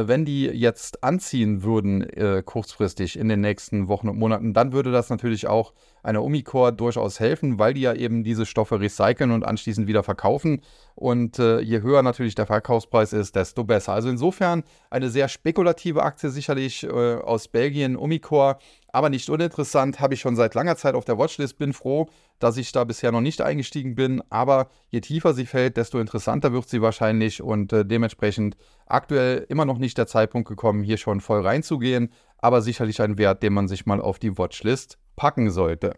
wenn 0.07 0.23
die 0.23 0.45
jetzt 0.45 1.03
anziehen 1.03 1.63
würden 1.63 2.01
äh, 2.01 2.41
kurzfristig 2.45 3.19
in 3.19 3.27
den 3.27 3.41
nächsten 3.41 3.87
Wochen 3.87 4.07
und 4.07 4.17
Monaten, 4.17 4.53
dann 4.53 4.71
würde 4.71 4.91
das 4.91 5.09
natürlich 5.09 5.47
auch 5.47 5.73
einer 6.03 6.23
Umicore 6.23 6.73
durchaus 6.73 7.19
helfen, 7.19 7.59
weil 7.59 7.73
die 7.73 7.81
ja 7.81 7.93
eben 7.93 8.23
diese 8.23 8.45
Stoffe 8.45 8.79
recyceln 8.79 9.31
und 9.31 9.43
anschließend 9.43 9.87
wieder 9.87 10.03
verkaufen. 10.03 10.61
Und 10.95 11.39
äh, 11.39 11.59
je 11.59 11.81
höher 11.81 12.03
natürlich 12.03 12.35
der 12.35 12.45
Verkaufspreis 12.45 13.13
ist, 13.13 13.35
desto 13.35 13.63
besser. 13.63 13.93
Also 13.93 14.09
insofern 14.09 14.63
eine 14.89 15.09
sehr 15.09 15.27
spekulative 15.27 16.03
Aktie 16.03 16.29
sicherlich 16.29 16.83
äh, 16.83 16.89
aus 16.89 17.47
Belgien, 17.47 17.95
Umicore, 17.95 18.57
aber 18.93 19.09
nicht 19.09 19.27
uninteressant, 19.29 19.99
habe 19.99 20.13
ich 20.13 20.21
schon 20.21 20.35
seit 20.35 20.53
langer 20.53 20.77
Zeit 20.77 20.93
auf 20.93 21.03
der 21.03 21.17
Watchlist, 21.17 21.57
bin 21.57 21.73
froh, 21.73 22.07
dass 22.37 22.57
ich 22.57 22.71
da 22.71 22.83
bisher 22.83 23.11
noch 23.11 23.21
nicht 23.21 23.41
eingestiegen 23.41 23.95
bin, 23.95 24.21
aber 24.29 24.69
je 24.89 25.01
tiefer 25.01 25.33
sie 25.33 25.47
fällt, 25.47 25.77
desto 25.77 25.99
interessanter 25.99 26.53
wird 26.53 26.69
sie 26.69 26.81
wahrscheinlich. 26.81 27.41
Und 27.41 27.73
äh, 27.73 27.85
dementsprechend 27.85 28.55
aktuell 28.85 29.45
immer 29.49 29.65
noch 29.65 29.79
nicht 29.79 29.97
der 29.97 30.05
Zeitpunkt 30.05 30.47
gekommen, 30.47 30.83
hier 30.83 30.97
schon 30.97 31.21
voll 31.21 31.41
reinzugehen, 31.41 32.13
aber 32.37 32.61
sicherlich 32.61 33.01
ein 33.01 33.17
Wert, 33.17 33.41
den 33.41 33.53
man 33.53 33.67
sich 33.67 33.87
mal 33.87 33.99
auf 33.99 34.19
die 34.19 34.37
Watchlist 34.37 34.99
packen 35.15 35.49
sollte. 35.49 35.95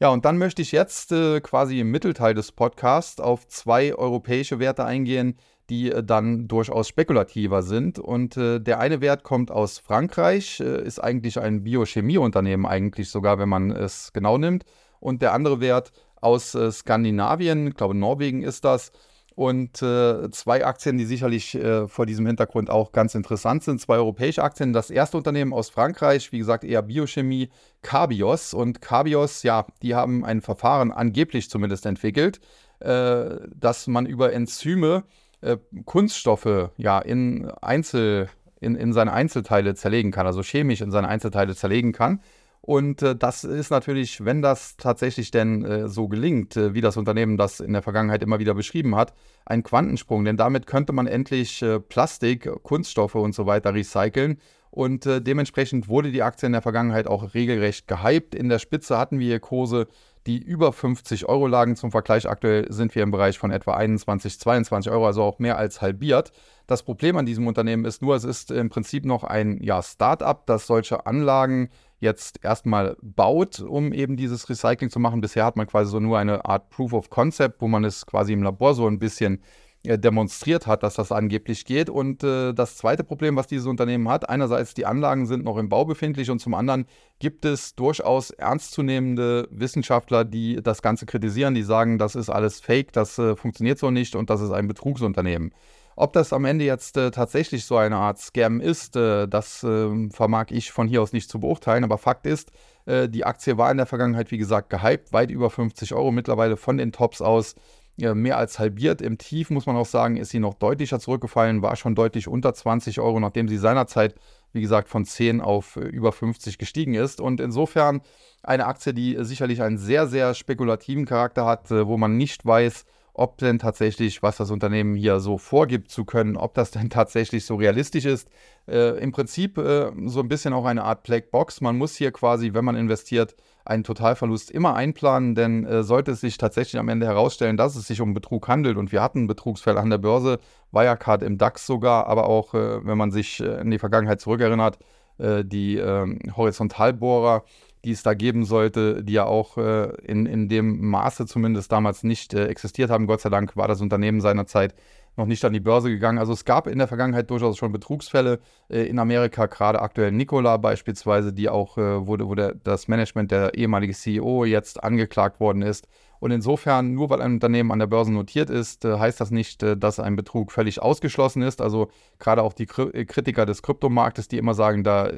Ja, 0.00 0.08
und 0.08 0.24
dann 0.24 0.36
möchte 0.36 0.62
ich 0.62 0.72
jetzt 0.72 1.12
äh, 1.12 1.40
quasi 1.40 1.78
im 1.78 1.92
Mittelteil 1.92 2.34
des 2.34 2.50
Podcasts 2.50 3.20
auf 3.20 3.46
zwei 3.46 3.94
europäische 3.94 4.58
Werte 4.58 4.84
eingehen, 4.84 5.38
die 5.70 5.90
äh, 5.90 6.02
dann 6.02 6.48
durchaus 6.48 6.88
spekulativer 6.88 7.62
sind. 7.62 7.98
Und 7.98 8.36
äh, 8.36 8.60
der 8.60 8.78
eine 8.80 9.00
Wert 9.00 9.22
kommt 9.22 9.50
aus 9.50 9.78
Frankreich, 9.78 10.60
äh, 10.60 10.84
ist 10.84 10.98
eigentlich 10.98 11.38
ein 11.40 11.64
Biochemieunternehmen, 11.64 12.66
eigentlich 12.66 13.10
sogar, 13.10 13.38
wenn 13.38 13.48
man 13.48 13.70
es 13.70 14.12
genau 14.12 14.38
nimmt. 14.38 14.64
Und 15.00 15.22
der 15.22 15.32
andere 15.32 15.60
Wert 15.60 15.92
aus 16.20 16.56
Skandinavien, 16.70 17.68
ich 17.68 17.74
glaube 17.74 17.94
Norwegen 17.94 18.42
ist 18.42 18.64
das. 18.64 18.90
Und 19.36 19.76
zwei 19.76 20.64
Aktien, 20.64 20.96
die 20.96 21.04
sicherlich 21.04 21.56
vor 21.88 22.06
diesem 22.06 22.26
Hintergrund 22.26 22.70
auch 22.70 22.90
ganz 22.90 23.14
interessant 23.14 23.62
sind. 23.62 23.82
Zwei 23.82 23.96
europäische 23.96 24.42
Aktien. 24.42 24.72
Das 24.72 24.90
erste 24.90 25.18
Unternehmen 25.18 25.52
aus 25.52 25.68
Frankreich, 25.68 26.32
wie 26.32 26.38
gesagt, 26.38 26.64
eher 26.64 26.80
Biochemie, 26.80 27.50
Carbios. 27.82 28.54
Und 28.54 28.80
Carbios, 28.80 29.42
ja, 29.42 29.66
die 29.82 29.94
haben 29.94 30.24
ein 30.24 30.40
Verfahren 30.40 30.90
angeblich 30.90 31.50
zumindest 31.50 31.84
entwickelt, 31.84 32.40
dass 32.80 33.86
man 33.86 34.06
über 34.06 34.32
Enzyme 34.32 35.04
äh, 35.46 35.58
Kunststoffe 35.84 36.70
ja 36.76 36.98
in 36.98 37.50
Einzel, 37.62 38.28
in, 38.60 38.74
in 38.74 38.92
seine 38.92 39.12
Einzelteile 39.12 39.74
zerlegen 39.74 40.10
kann, 40.10 40.26
also 40.26 40.42
chemisch 40.42 40.80
in 40.80 40.90
seine 40.90 41.08
Einzelteile 41.08 41.54
zerlegen 41.54 41.92
kann. 41.92 42.20
Und 42.66 43.00
äh, 43.02 43.14
das 43.14 43.44
ist 43.44 43.70
natürlich, 43.70 44.24
wenn 44.24 44.42
das 44.42 44.76
tatsächlich 44.76 45.30
denn 45.30 45.64
äh, 45.64 45.88
so 45.88 46.08
gelingt, 46.08 46.56
äh, 46.56 46.74
wie 46.74 46.80
das 46.80 46.96
Unternehmen 46.96 47.36
das 47.36 47.60
in 47.60 47.72
der 47.72 47.82
Vergangenheit 47.82 48.24
immer 48.24 48.40
wieder 48.40 48.54
beschrieben 48.54 48.96
hat, 48.96 49.14
ein 49.44 49.62
Quantensprung. 49.62 50.24
Denn 50.24 50.36
damit 50.36 50.66
könnte 50.66 50.92
man 50.92 51.06
endlich 51.06 51.62
äh, 51.62 51.78
Plastik, 51.78 52.50
Kunststoffe 52.64 53.14
und 53.14 53.36
so 53.36 53.46
weiter 53.46 53.72
recyceln. 53.72 54.38
Und 54.70 55.06
äh, 55.06 55.22
dementsprechend 55.22 55.88
wurde 55.88 56.10
die 56.10 56.22
Aktie 56.24 56.46
in 56.46 56.52
der 56.52 56.60
Vergangenheit 56.60 57.06
auch 57.06 57.34
regelrecht 57.34 57.86
gehypt. 57.86 58.34
In 58.34 58.48
der 58.48 58.58
Spitze 58.58 58.98
hatten 58.98 59.20
wir 59.20 59.38
Kurse, 59.38 59.86
die 60.26 60.38
über 60.38 60.72
50 60.72 61.28
Euro 61.28 61.46
lagen. 61.46 61.76
Zum 61.76 61.90
Vergleich 61.90 62.28
aktuell 62.28 62.70
sind 62.70 62.94
wir 62.94 63.02
im 63.02 63.10
Bereich 63.10 63.38
von 63.38 63.50
etwa 63.50 63.74
21, 63.74 64.38
22 64.40 64.90
Euro, 64.92 65.06
also 65.06 65.22
auch 65.22 65.38
mehr 65.38 65.56
als 65.56 65.80
halbiert. 65.80 66.32
Das 66.66 66.82
Problem 66.82 67.16
an 67.16 67.26
diesem 67.26 67.46
Unternehmen 67.46 67.84
ist 67.84 68.02
nur, 68.02 68.16
es 68.16 68.24
ist 68.24 68.50
im 68.50 68.68
Prinzip 68.68 69.04
noch 69.04 69.24
ein 69.24 69.62
ja, 69.62 69.82
Start-up, 69.82 70.46
das 70.46 70.66
solche 70.66 71.06
Anlagen 71.06 71.70
jetzt 71.98 72.44
erstmal 72.44 72.96
baut, 73.00 73.60
um 73.60 73.92
eben 73.92 74.16
dieses 74.16 74.48
Recycling 74.50 74.90
zu 74.90 74.98
machen. 74.98 75.20
Bisher 75.20 75.44
hat 75.44 75.56
man 75.56 75.66
quasi 75.66 75.90
so 75.90 76.00
nur 76.00 76.18
eine 76.18 76.44
Art 76.44 76.68
Proof 76.70 76.92
of 76.92 77.08
Concept, 77.08 77.60
wo 77.60 77.68
man 77.68 77.84
es 77.84 78.04
quasi 78.04 78.32
im 78.32 78.42
Labor 78.42 78.74
so 78.74 78.86
ein 78.86 78.98
bisschen 78.98 79.36
äh, 79.36 79.65
demonstriert 79.86 80.66
hat, 80.66 80.82
dass 80.82 80.94
das 80.94 81.12
angeblich 81.12 81.64
geht. 81.64 81.88
Und 81.88 82.22
äh, 82.24 82.52
das 82.52 82.76
zweite 82.76 83.04
Problem, 83.04 83.36
was 83.36 83.46
dieses 83.46 83.66
Unternehmen 83.66 84.08
hat, 84.08 84.28
einerseits 84.28 84.74
die 84.74 84.86
Anlagen 84.86 85.26
sind 85.26 85.44
noch 85.44 85.56
im 85.56 85.68
Bau 85.68 85.84
befindlich 85.84 86.30
und 86.30 86.40
zum 86.40 86.54
anderen 86.54 86.86
gibt 87.18 87.44
es 87.44 87.74
durchaus 87.74 88.30
ernstzunehmende 88.30 89.48
Wissenschaftler, 89.50 90.24
die 90.24 90.62
das 90.62 90.82
Ganze 90.82 91.06
kritisieren, 91.06 91.54
die 91.54 91.62
sagen, 91.62 91.98
das 91.98 92.14
ist 92.14 92.28
alles 92.28 92.60
Fake, 92.60 92.92
das 92.92 93.18
äh, 93.18 93.36
funktioniert 93.36 93.78
so 93.78 93.90
nicht 93.90 94.16
und 94.16 94.30
das 94.30 94.40
ist 94.40 94.50
ein 94.50 94.68
Betrugsunternehmen. 94.68 95.52
Ob 95.98 96.12
das 96.12 96.34
am 96.34 96.44
Ende 96.44 96.66
jetzt 96.66 96.98
äh, 96.98 97.10
tatsächlich 97.10 97.64
so 97.64 97.78
eine 97.78 97.96
Art 97.96 98.18
Scam 98.18 98.60
ist, 98.60 98.96
äh, 98.96 99.26
das 99.26 99.64
äh, 99.64 100.10
vermag 100.10 100.46
ich 100.50 100.70
von 100.70 100.88
hier 100.88 101.00
aus 101.00 101.14
nicht 101.14 101.30
zu 101.30 101.40
beurteilen. 101.40 101.84
Aber 101.84 101.96
Fakt 101.96 102.26
ist, 102.26 102.52
äh, 102.84 103.08
die 103.08 103.24
Aktie 103.24 103.56
war 103.56 103.70
in 103.70 103.78
der 103.78 103.86
Vergangenheit, 103.86 104.30
wie 104.30 104.36
gesagt, 104.36 104.68
gehypt, 104.68 105.14
weit 105.14 105.30
über 105.30 105.48
50 105.48 105.94
Euro 105.94 106.10
mittlerweile 106.10 106.58
von 106.58 106.76
den 106.76 106.92
Tops 106.92 107.22
aus 107.22 107.54
mehr 107.96 108.36
als 108.38 108.58
halbiert. 108.58 109.00
Im 109.00 109.18
Tief 109.18 109.50
muss 109.50 109.66
man 109.66 109.76
auch 109.76 109.86
sagen, 109.86 110.16
ist 110.16 110.30
sie 110.30 110.38
noch 110.38 110.54
deutlicher 110.54 111.00
zurückgefallen, 111.00 111.62
war 111.62 111.76
schon 111.76 111.94
deutlich 111.94 112.28
unter 112.28 112.52
20 112.54 113.00
Euro, 113.00 113.20
nachdem 113.20 113.48
sie 113.48 113.56
seinerzeit, 113.56 114.14
wie 114.52 114.60
gesagt, 114.60 114.88
von 114.88 115.04
10 115.04 115.40
auf 115.40 115.76
äh, 115.76 115.80
über 115.80 116.12
50 116.12 116.58
gestiegen 116.58 116.94
ist. 116.94 117.20
Und 117.20 117.40
insofern 117.40 118.02
eine 118.42 118.66
Aktie, 118.66 118.94
die 118.94 119.16
sicherlich 119.20 119.62
einen 119.62 119.78
sehr, 119.78 120.06
sehr 120.06 120.34
spekulativen 120.34 121.06
Charakter 121.06 121.46
hat, 121.46 121.70
äh, 121.70 121.86
wo 121.86 121.96
man 121.96 122.16
nicht 122.16 122.44
weiß, 122.44 122.84
ob 123.18 123.38
denn 123.38 123.58
tatsächlich, 123.58 124.22
was 124.22 124.36
das 124.36 124.50
Unternehmen 124.50 124.94
hier 124.94 125.20
so 125.20 125.38
vorgibt 125.38 125.90
zu 125.90 126.04
können, 126.04 126.36
ob 126.36 126.52
das 126.54 126.70
denn 126.70 126.90
tatsächlich 126.90 127.46
so 127.46 127.56
realistisch 127.56 128.04
ist. 128.04 128.28
Äh, 128.68 128.98
Im 128.98 129.10
Prinzip 129.10 129.56
äh, 129.56 129.90
so 130.04 130.20
ein 130.20 130.28
bisschen 130.28 130.52
auch 130.52 130.66
eine 130.66 130.84
Art 130.84 131.02
Blackbox. 131.02 131.62
Man 131.62 131.78
muss 131.78 131.96
hier 131.96 132.12
quasi, 132.12 132.52
wenn 132.52 132.64
man 132.64 132.76
investiert, 132.76 133.34
einen 133.64 133.84
Totalverlust 133.84 134.50
immer 134.50 134.76
einplanen, 134.76 135.34
denn 135.34 135.64
äh, 135.64 135.82
sollte 135.82 136.12
es 136.12 136.20
sich 136.20 136.36
tatsächlich 136.36 136.78
am 136.78 136.90
Ende 136.90 137.06
herausstellen, 137.06 137.56
dass 137.56 137.74
es 137.74 137.86
sich 137.86 138.02
um 138.02 138.12
Betrug 138.12 138.48
handelt 138.48 138.76
und 138.76 138.92
wir 138.92 139.02
hatten 139.02 139.26
Betrugsfälle 139.26 139.80
an 139.80 139.90
der 139.90 139.98
Börse, 139.98 140.38
Wirecard 140.72 141.22
im 141.22 141.38
DAX 141.38 141.66
sogar, 141.66 142.06
aber 142.06 142.28
auch, 142.28 142.54
äh, 142.54 142.84
wenn 142.86 142.98
man 142.98 143.10
sich 143.10 143.40
äh, 143.40 143.60
in 143.62 143.70
die 143.70 143.78
Vergangenheit 143.78 144.20
zurückerinnert, 144.20 144.78
äh, 145.18 145.42
die 145.44 145.76
ähm, 145.76 146.18
Horizontalbohrer, 146.36 147.44
die 147.86 147.92
es 147.92 148.02
da 148.02 148.14
geben 148.14 148.44
sollte, 148.44 149.04
die 149.04 149.12
ja 149.12 149.24
auch 149.24 149.56
äh, 149.58 149.94
in, 150.02 150.26
in 150.26 150.48
dem 150.48 150.84
Maße 150.90 151.24
zumindest 151.26 151.70
damals 151.70 152.02
nicht 152.02 152.34
äh, 152.34 152.48
existiert 152.48 152.90
haben. 152.90 153.06
Gott 153.06 153.20
sei 153.20 153.30
Dank 153.30 153.56
war 153.56 153.68
das 153.68 153.80
Unternehmen 153.80 154.20
seinerzeit 154.20 154.74
noch 155.16 155.26
nicht 155.26 155.44
an 155.44 155.52
die 155.52 155.60
Börse 155.60 155.88
gegangen. 155.88 156.18
Also 156.18 156.32
es 156.32 156.44
gab 156.44 156.66
in 156.66 156.78
der 156.78 156.88
Vergangenheit 156.88 157.30
durchaus 157.30 157.56
schon 157.56 157.70
Betrugsfälle 157.70 158.40
äh, 158.68 158.82
in 158.82 158.98
Amerika, 158.98 159.46
gerade 159.46 159.80
aktuell 159.80 160.10
Nikola 160.10 160.56
beispielsweise, 160.56 161.32
die 161.32 161.48
auch, 161.48 161.78
äh, 161.78 162.06
wo, 162.06 162.18
wo 162.18 162.34
der, 162.34 162.54
das 162.54 162.88
Management 162.88 163.30
der 163.30 163.54
ehemalige 163.54 163.94
CEO 163.94 164.44
jetzt 164.44 164.82
angeklagt 164.82 165.38
worden 165.38 165.62
ist. 165.62 165.86
Und 166.18 166.30
insofern, 166.30 166.94
nur 166.94 167.10
weil 167.10 167.20
ein 167.20 167.34
Unternehmen 167.34 167.70
an 167.70 167.78
der 167.78 167.86
Börse 167.86 168.12
notiert 168.12 168.50
ist, 168.50 168.84
äh, 168.84 168.98
heißt 168.98 169.20
das 169.20 169.30
nicht, 169.30 169.62
äh, 169.62 169.76
dass 169.76 170.00
ein 170.00 170.16
Betrug 170.16 170.52
völlig 170.52 170.80
ausgeschlossen 170.80 171.42
ist. 171.42 171.60
Also 171.60 171.90
gerade 172.18 172.42
auch 172.42 172.52
die 172.52 172.64
äh, 172.64 173.04
Kritiker 173.04 173.46
des 173.46 173.62
Kryptomarktes, 173.62 174.28
die 174.28 174.38
immer 174.38 174.54
sagen, 174.54 174.84
da 174.84 175.10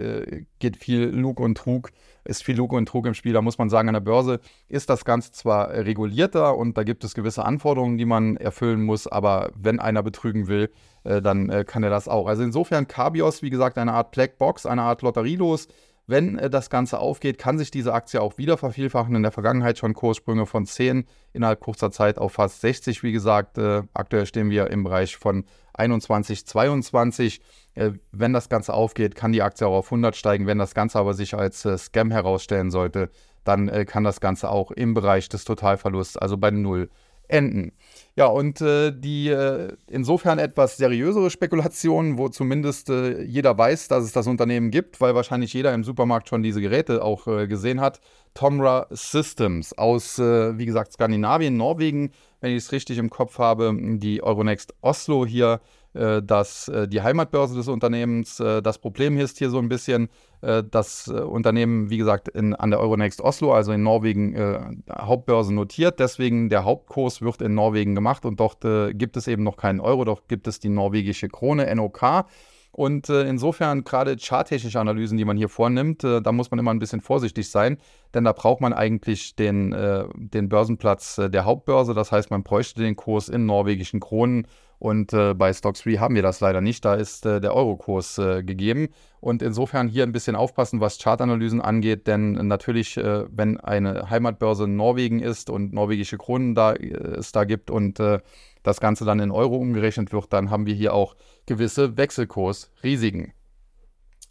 geht 0.59 0.77
viel 0.77 1.05
Lug 1.05 1.41
und 1.41 1.57
Trug, 1.57 1.91
ist 2.29 2.45
viel 2.45 2.57
Lug 2.57 2.73
und 2.73 2.87
Trug 2.87 3.07
im 3.07 3.15
Spiel. 3.15 3.33
Da 3.33 3.43
muss 3.43 3.59
man 3.59 3.71
sagen, 3.71 3.89
an 3.89 3.95
der 3.95 4.01
Börse 4.01 4.41
ist 4.69 4.91
das 4.91 5.05
Ganze 5.05 5.33
zwar 5.33 5.71
regulierter 5.71 6.57
und 6.57 6.79
da 6.79 6.85
gibt 6.85 7.03
es 7.03 7.15
gewisse 7.15 7.45
Anforderungen, 7.45 7.99
die 7.99 8.05
man 8.05 8.37
erfüllen 8.37 8.85
muss, 8.85 9.07
aber 9.07 9.51
wenn 9.57 9.81
einer 9.81 10.03
betrügen 10.03 10.47
will, 10.47 10.71
dann 11.05 11.65
kann 11.65 11.83
er 11.83 11.91
das 11.91 12.07
auch. 12.07 12.27
Also 12.27 12.43
insofern 12.43 12.87
Cabios, 12.87 13.43
wie 13.43 13.51
gesagt, 13.51 13.79
eine 13.79 13.95
Art 13.95 14.11
Blackbox, 14.11 14.67
eine 14.67 14.83
Art 14.83 15.03
Lotterielos 15.03 15.69
wenn 16.09 16.39
äh, 16.39 16.51
das 16.51 16.71
Ganze 16.71 16.99
aufgeht, 16.99 17.39
kann 17.39 17.59
sich 17.59 17.71
diese 17.71 17.93
Aktie 17.93 18.21
auch 18.21 18.39
wieder 18.39 18.57
vervielfachen. 18.57 19.15
In 19.15 19.23
der 19.23 19.31
Vergangenheit 19.31 19.79
schon 19.79 19.95
Kurssprünge 19.95 20.47
von 20.47 20.67
10 20.67 21.05
innerhalb 21.33 21.61
kurzer 21.61 21.93
Zeit 21.93 22.19
auf 22.19 22.33
fast 22.33 22.61
60. 22.63 23.05
Wie 23.05 23.13
gesagt, 23.13 23.59
äh, 23.59 23.83
aktuell 23.95 24.27
stehen 24.27 24.51
wir 24.51 24.71
im 24.71 24.83
Bereich 24.83 25.17
von 25.17 25.45
21, 25.75 26.47
22. 26.47 27.41
Äh, 27.75 27.93
wenn 28.11 28.33
das 28.33 28.49
Ganze 28.49 28.73
aufgeht, 28.75 29.15
kann 29.15 29.33
die 29.33 29.43
Aktie 29.43 29.67
auch 29.67 29.77
auf 29.77 29.87
100 29.87 30.17
steigen. 30.17 30.47
Wenn 30.47 30.59
das 30.59 30.75
Ganze 30.75 30.99
aber 30.99 31.15
sich 31.15 31.35
als 31.35 31.69
Scam 31.77 32.11
herausstellen 32.11 32.71
sollte, 32.71 33.11
dann 33.45 33.87
kann 33.87 34.05
das 34.05 34.21
Ganze 34.21 34.51
auch 34.51 34.71
im 34.73 34.93
Bereich 34.93 35.31
des 35.31 35.45
Totalverlusts, 35.45 36.19
also 36.19 36.37
bei 36.37 36.51
Null, 36.51 36.91
enden. 37.29 37.73
Ja, 38.17 38.27
und 38.27 38.61
äh, 38.61 38.91
die 38.93 39.29
äh, 39.29 39.77
insofern 39.89 40.41
etwas 40.41 40.77
seriösere 40.77 41.31
Spekulationen, 41.31 42.19
wo 42.19 42.29
zumindest 42.29 42.91
äh, 42.91 43.23
jeder 43.23 43.57
weiß, 43.57 43.87
dass 43.87 44.03
es 44.03 44.13
das 44.13 44.27
Unternehmen 44.27 44.73
gibt, 44.73 45.01
weil 45.01 45.15
wahrscheinlich 45.15 45.53
jeder 45.53 45.73
im 45.73 45.85
Supermarkt 45.85 46.29
schon 46.29 46.43
diese 46.43 46.61
Geräte 46.61 47.05
auch 47.05 47.29
äh, 47.29 47.47
gesehen 47.47 47.81
hat. 47.81 48.01
Tomra 48.35 48.87
Systems 48.91 49.73
aus, 49.79 50.19
äh, 50.19 50.59
wie 50.59 50.67
gesagt, 50.67 50.93
Skandinavien, 50.93 51.57
Norwegen, 51.57 52.11
wenn 52.41 52.51
ich 52.51 52.65
es 52.65 52.73
richtig 52.73 52.99
im 52.99 53.09
Kopf 53.09 53.39
habe, 53.39 53.73
die 53.79 54.23
Euronext 54.23 54.75
Oslo 54.81 55.25
hier 55.25 55.61
dass 55.93 56.69
äh, 56.69 56.87
die 56.87 57.03
Heimatbörse 57.03 57.57
des 57.57 57.69
Unternehmens, 57.69 58.39
äh, 58.41 58.63
das 58.63 58.79
Problem 58.79 59.19
ist 59.19 59.39
hier 59.39 59.51
so 59.51 59.59
ein 59.59 59.69
bisschen, 59.69 60.09
das 60.41 61.09
Unternehmen, 61.09 61.91
wie 61.91 61.99
gesagt, 61.99 62.29
in, 62.29 62.55
an 62.55 62.71
der 62.71 62.79
Euronext 62.79 63.21
Oslo, 63.21 63.53
also 63.53 63.73
in 63.73 63.83
Norwegen, 63.83 64.37
äh, 64.37 64.61
Hauptbörse 64.89 65.53
notiert. 65.53 65.99
Deswegen 65.99 66.49
der 66.49 66.65
Hauptkurs 66.65 67.23
wird 67.23 67.43
in 67.43 67.55
Norwegen 67.55 67.97
gemacht 67.97 68.25
und 68.25 68.39
dort 68.39 68.65
äh, 68.65 68.95
gibt 68.95 69.17
es 69.17 69.27
eben 69.27 69.43
noch 69.43 69.57
keinen 69.57 69.81
Euro, 69.81 70.05
dort 70.05 70.29
gibt 70.29 70.47
es 70.47 70.61
die 70.61 70.69
norwegische 70.69 71.29
Krone, 71.29 71.75
NOK. 71.75 72.25
Und 72.71 73.09
äh, 73.09 73.23
insofern 73.23 73.83
gerade 73.83 74.17
charttechnische 74.17 74.79
Analysen, 74.79 75.19
die 75.19 75.25
man 75.25 75.37
hier 75.37 75.49
vornimmt, 75.49 76.05
äh, 76.05 76.23
da 76.23 76.31
muss 76.31 76.53
man 76.53 76.61
immer 76.61 76.71
ein 76.73 76.79
bisschen 76.79 77.01
vorsichtig 77.01 77.51
sein, 77.51 77.79
denn 78.15 78.23
da 78.23 78.33
braucht 78.33 78.61
man 78.61 78.73
eigentlich 78.73 79.35
den, 79.35 79.73
äh, 79.73 80.05
den 80.15 80.49
Börsenplatz 80.49 81.17
der 81.17 81.45
Hauptbörse. 81.45 81.95
Das 81.95 82.13
heißt, 82.13 82.31
man 82.31 82.45
bräuchte 82.45 82.81
den 82.81 82.95
Kurs 82.95 83.29
in 83.29 83.47
norwegischen 83.47 83.99
Kronen 83.99 84.47
und 84.79 85.13
äh, 85.13 85.35
bei 85.35 85.53
Stocks 85.53 85.83
3 85.83 85.95
haben 85.95 86.15
wir 86.15 86.23
das 86.23 86.41
leider 86.41 86.61
nicht. 86.61 86.85
Da 86.85 86.95
ist 86.95 87.27
äh, 87.27 87.41
der 87.41 87.55
Eurokurs 87.55 88.19
äh, 88.19 88.45
gegeben. 88.45 88.89
Und 89.21 89.43
insofern 89.43 89.89
hier 89.89 90.05
ein 90.05 90.13
bisschen 90.13 90.37
aufpassen, 90.37 90.81
was 90.81 90.99
Chartanalysen 90.99 91.61
angeht. 91.61 92.07
Denn 92.07 92.33
natürlich, 92.47 92.97
äh, 92.97 93.25
wenn 93.29 93.59
eine 93.59 94.09
Heimatbörse 94.09 94.65
in 94.65 94.77
Norwegen 94.77 95.19
ist 95.21 95.51
und 95.51 95.73
norwegische 95.73 96.17
Kronen 96.17 96.55
da, 96.55 96.75
äh, 96.75 96.93
es 97.19 97.33
da 97.33 97.43
gibt 97.43 97.71
und 97.71 97.99
äh, 97.99 98.21
das 98.63 98.81
Ganze 98.81 99.05
dann 99.05 99.19
in 99.19 99.33
Euro 99.33 99.57
umgerechnet 99.57 100.13
wird, 100.13 100.33
dann 100.33 100.51
haben 100.51 100.67
wir 100.67 100.75
hier 100.75 100.95
auch 100.95 101.17
gewisse 101.47 101.97
Wechselkursrisiken. 101.97 103.33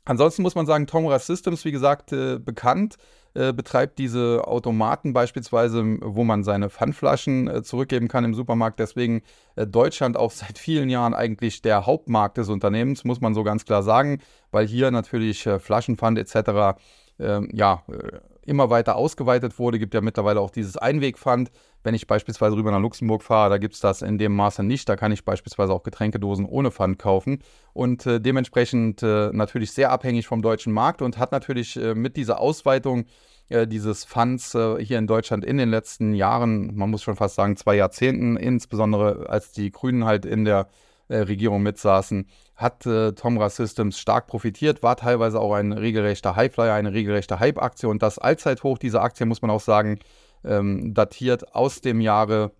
Ansonsten 0.05 0.43
muss 0.43 0.55
man 0.55 0.65
sagen, 0.65 0.88
Tomra 0.88 1.19
Systems, 1.19 1.65
wie 1.65 1.71
gesagt, 1.73 2.12
bekannt 2.12 2.95
äh, 3.33 3.53
betreibt 3.53 3.99
diese 3.99 4.47
Automaten 4.47 5.13
beispielsweise, 5.13 5.83
wo 6.01 6.23
man 6.23 6.43
seine 6.43 6.69
Pfandflaschen 6.69 7.47
äh, 7.47 7.63
zurückgeben 7.63 8.07
kann 8.07 8.25
im 8.25 8.33
Supermarkt. 8.33 8.79
Deswegen 8.79 9.21
äh, 9.55 9.67
Deutschland 9.67 10.17
auch 10.17 10.31
seit 10.31 10.57
vielen 10.57 10.89
Jahren 10.89 11.13
eigentlich 11.13 11.61
der 11.61 11.85
Hauptmarkt 11.85 12.37
des 12.37 12.49
Unternehmens, 12.49 13.03
muss 13.03 13.21
man 13.21 13.33
so 13.33 13.43
ganz 13.43 13.65
klar 13.65 13.83
sagen, 13.83 14.19
weil 14.51 14.67
hier 14.67 14.91
natürlich 14.91 15.45
äh, 15.45 15.59
Flaschenpfand 15.59 16.17
etc. 16.17 16.79
Ähm, 17.19 17.49
ja, 17.53 17.83
äh, 17.89 18.19
immer 18.47 18.69
weiter 18.69 18.95
ausgeweitet 18.95 19.59
wurde. 19.59 19.77
Gibt 19.77 19.93
ja 19.93 20.01
mittlerweile 20.01 20.39
auch 20.39 20.51
dieses 20.51 20.77
Einwegpfand. 20.77 21.51
Wenn 21.83 21.93
ich 21.93 22.07
beispielsweise 22.07 22.55
rüber 22.55 22.71
nach 22.71 22.81
Luxemburg 22.81 23.23
fahre, 23.23 23.49
da 23.49 23.57
gibt 23.57 23.75
es 23.75 23.79
das 23.79 24.01
in 24.01 24.17
dem 24.17 24.35
Maße 24.35 24.63
nicht. 24.63 24.89
Da 24.89 24.95
kann 24.95 25.11
ich 25.11 25.23
beispielsweise 25.23 25.73
auch 25.73 25.83
Getränkedosen 25.83 26.45
ohne 26.45 26.71
Pfand 26.71 26.99
kaufen. 26.99 27.39
Und 27.73 28.05
äh, 28.05 28.19
dementsprechend 28.19 29.03
äh, 29.03 29.29
natürlich 29.31 29.71
sehr 29.71 29.91
abhängig 29.91 30.27
vom 30.27 30.41
deutschen 30.41 30.73
Markt 30.73 31.01
und 31.01 31.17
hat 31.17 31.31
natürlich 31.31 31.77
äh, 31.77 31.95
mit 31.95 32.17
dieser 32.17 32.39
Ausweitung 32.39 33.05
äh, 33.49 33.65
dieses 33.65 34.03
Funds 34.03 34.55
äh, 34.55 34.83
hier 34.83 34.99
in 34.99 35.07
Deutschland 35.07 35.45
in 35.45 35.57
den 35.57 35.69
letzten 35.69 36.13
Jahren, 36.13 36.75
man 36.75 36.89
muss 36.89 37.03
schon 37.03 37.15
fast 37.15 37.35
sagen 37.35 37.55
zwei 37.55 37.75
Jahrzehnten, 37.75 38.35
insbesondere 38.35 39.29
als 39.29 39.53
die 39.53 39.71
Grünen 39.71 40.03
halt 40.03 40.25
in 40.25 40.43
der 40.43 40.67
äh, 41.07 41.19
Regierung 41.19 41.63
mitsaßen, 41.63 42.27
hat 42.57 42.83
Tomra 42.83 43.51
Systems 43.51 43.99
stark 43.99 44.25
profitiert, 44.25 44.81
war 44.81 44.95
teilweise 44.95 45.39
auch 45.39 45.53
ein 45.53 45.73
regelrechter 45.73 46.35
Highflyer, 46.35 46.73
eine 46.73 46.91
regelrechte 46.91 47.39
Hype-Aktie 47.39 47.87
und 47.87 48.01
das 48.01 48.17
Allzeithoch 48.17 48.79
dieser 48.79 49.03
Aktie, 49.03 49.27
muss 49.27 49.43
man 49.43 49.51
auch 49.51 49.61
sagen, 49.61 49.99
ähm, 50.47 50.93
datiert 50.93 51.55
aus 51.55 51.81
dem 51.81 52.01
Jahre 52.01 52.51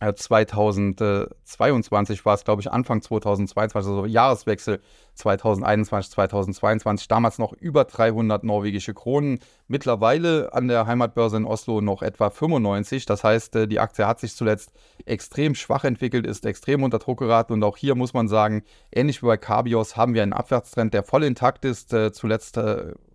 2022 0.00 2.26
war 2.26 2.34
es, 2.34 2.44
glaube 2.44 2.60
ich, 2.60 2.70
Anfang 2.70 3.00
2022, 3.00 3.74
also 3.74 4.04
Jahreswechsel 4.04 4.82
2021, 5.14 6.12
2022, 6.12 7.08
damals 7.08 7.38
noch 7.38 7.54
über 7.54 7.84
300 7.84 8.44
norwegische 8.44 8.92
Kronen, 8.92 9.38
mittlerweile 9.68 10.52
an 10.52 10.68
der 10.68 10.86
Heimatbörse 10.86 11.38
in 11.38 11.46
Oslo 11.46 11.80
noch 11.80 12.02
etwa 12.02 12.28
95. 12.28 13.06
Das 13.06 13.24
heißt, 13.24 13.56
äh, 13.56 13.66
die 13.66 13.80
Aktie 13.80 14.06
hat 14.06 14.20
sich 14.20 14.36
zuletzt 14.36 14.72
extrem 15.06 15.54
schwach 15.54 15.84
entwickelt, 15.84 16.26
ist 16.26 16.44
extrem 16.44 16.82
unter 16.82 16.98
Druck 16.98 17.20
geraten 17.20 17.54
und 17.54 17.64
auch 17.64 17.78
hier 17.78 17.94
muss 17.94 18.12
man 18.12 18.28
sagen, 18.28 18.64
ähnlich 18.92 19.22
wie 19.22 19.26
bei 19.26 19.38
Carbios 19.38 19.96
haben 19.96 20.12
wir 20.12 20.22
einen 20.22 20.34
Abwärtstrend, 20.34 20.92
der 20.92 21.04
voll 21.04 21.24
intakt 21.24 21.64
ist. 21.64 21.94
Äh, 21.94 22.12
zuletzt 22.12 22.58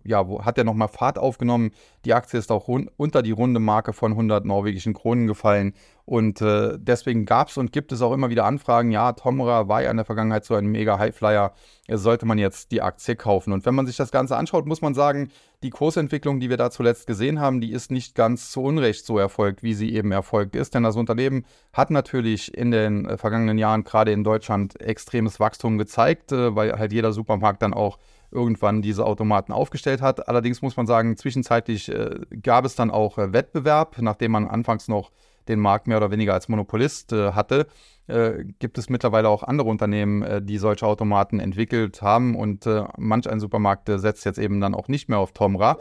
äh, 0.04 0.08
ja, 0.08 0.26
hat 0.44 0.58
er 0.58 0.64
nochmal 0.64 0.88
Fahrt 0.88 1.18
aufgenommen. 1.18 1.70
Die 2.04 2.14
Aktie 2.14 2.38
ist 2.38 2.50
auch 2.50 2.68
unter 2.96 3.22
die 3.22 3.30
runde 3.30 3.60
Marke 3.60 3.92
von 3.92 4.12
100 4.12 4.44
norwegischen 4.44 4.94
Kronen 4.94 5.26
gefallen. 5.26 5.74
Und 6.04 6.40
äh, 6.40 6.78
deswegen 6.78 7.26
gab 7.26 7.48
es 7.48 7.56
und 7.56 7.72
gibt 7.72 7.92
es 7.92 8.02
auch 8.02 8.12
immer 8.12 8.28
wieder 8.28 8.44
Anfragen. 8.44 8.90
Ja, 8.90 9.12
Tomra 9.12 9.68
war 9.68 9.82
ja 9.82 9.90
in 9.90 9.96
der 9.96 10.04
Vergangenheit 10.04 10.44
so 10.44 10.54
ein 10.54 10.66
mega 10.66 10.98
Highflyer. 10.98 11.52
Sollte 11.88 12.26
man 12.26 12.38
jetzt 12.38 12.72
die 12.72 12.82
Aktie 12.82 13.14
kaufen? 13.14 13.52
Und 13.52 13.66
wenn 13.66 13.74
man 13.74 13.86
sich 13.86 13.96
das 13.96 14.10
Ganze 14.10 14.36
anschaut, 14.36 14.66
muss 14.66 14.82
man 14.82 14.94
sagen, 14.94 15.30
die 15.62 15.70
Kursentwicklung, 15.70 16.40
die 16.40 16.50
wir 16.50 16.56
da 16.56 16.70
zuletzt 16.70 17.06
gesehen 17.06 17.40
haben, 17.40 17.60
die 17.60 17.70
ist 17.70 17.90
nicht 17.92 18.16
ganz 18.16 18.50
zu 18.50 18.62
Unrecht 18.62 19.06
so 19.06 19.18
erfolgt, 19.18 19.62
wie 19.62 19.74
sie 19.74 19.94
eben 19.94 20.10
erfolgt 20.10 20.56
ist. 20.56 20.74
Denn 20.74 20.82
das 20.82 20.96
Unternehmen 20.96 21.44
hat 21.72 21.90
natürlich 21.90 22.52
in 22.56 22.72
den 22.72 23.06
äh, 23.06 23.16
vergangenen 23.16 23.58
Jahren 23.58 23.84
gerade 23.84 24.10
in 24.12 24.24
Deutschland 24.24 24.80
extremes 24.80 25.38
Wachstum 25.38 25.78
gezeigt, 25.78 26.32
äh, 26.32 26.56
weil 26.56 26.78
halt 26.78 26.92
jeder 26.92 27.12
Supermarkt 27.12 27.62
dann 27.62 27.74
auch 27.74 27.98
irgendwann 28.32 28.82
diese 28.82 29.04
Automaten 29.04 29.52
aufgestellt 29.52 30.00
hat. 30.00 30.28
Allerdings 30.28 30.62
muss 30.62 30.76
man 30.76 30.86
sagen, 30.86 31.16
zwischenzeitlich 31.16 31.88
äh, 31.88 32.20
gab 32.42 32.64
es 32.64 32.74
dann 32.74 32.90
auch 32.90 33.18
äh, 33.18 33.32
Wettbewerb, 33.32 33.96
nachdem 34.00 34.32
man 34.32 34.48
anfangs 34.48 34.88
noch 34.88 35.10
den 35.48 35.60
Markt 35.60 35.86
mehr 35.86 35.96
oder 35.96 36.10
weniger 36.10 36.34
als 36.34 36.48
Monopolist 36.48 37.12
äh, 37.12 37.32
hatte, 37.32 37.66
äh, 38.06 38.44
gibt 38.58 38.78
es 38.78 38.88
mittlerweile 38.88 39.28
auch 39.28 39.42
andere 39.42 39.68
Unternehmen, 39.68 40.22
äh, 40.22 40.42
die 40.42 40.58
solche 40.58 40.86
Automaten 40.86 41.40
entwickelt 41.40 42.02
haben 42.02 42.36
und 42.36 42.66
äh, 42.66 42.84
manch 42.96 43.28
ein 43.28 43.40
Supermarkt 43.40 43.88
setzt 43.88 44.24
jetzt 44.24 44.38
eben 44.38 44.60
dann 44.60 44.74
auch 44.74 44.88
nicht 44.88 45.08
mehr 45.08 45.18
auf 45.18 45.32
Tomra. 45.32 45.76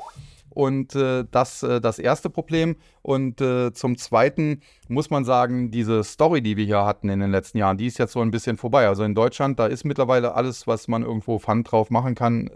Und 0.52 0.96
äh, 0.96 1.26
das 1.32 1.64
äh, 1.64 1.82
das 1.82 1.98
erste 1.98 2.30
Problem. 2.30 2.76
Und 3.02 3.42
äh, 3.42 3.74
zum 3.74 3.98
Zweiten 3.98 4.62
muss 4.88 5.10
man 5.10 5.26
sagen, 5.26 5.72
diese 5.72 6.04
Story, 6.04 6.42
die 6.42 6.58
wir 6.58 6.66
hier 6.66 6.86
hatten 6.86 7.10
in 7.10 7.20
den 7.20 7.32
letzten 7.32 7.58
Jahren, 7.58 7.78
die 7.78 7.88
ist 7.88 7.98
jetzt 7.98 8.14
so 8.14 8.22
ein 8.22 8.32
bisschen 8.32 8.58
vorbei. 8.58 8.88
Also 8.88 9.04
in 9.04 9.16
Deutschland, 9.16 9.60
da 9.60 9.68
ist 9.68 9.86
mittlerweile 9.86 10.36
alles, 10.36 10.68
was 10.68 10.88
man 10.88 11.04
irgendwo 11.04 11.40
Pfand 11.40 11.72
drauf 11.72 11.90
machen 11.90 12.16
kann. 12.16 12.50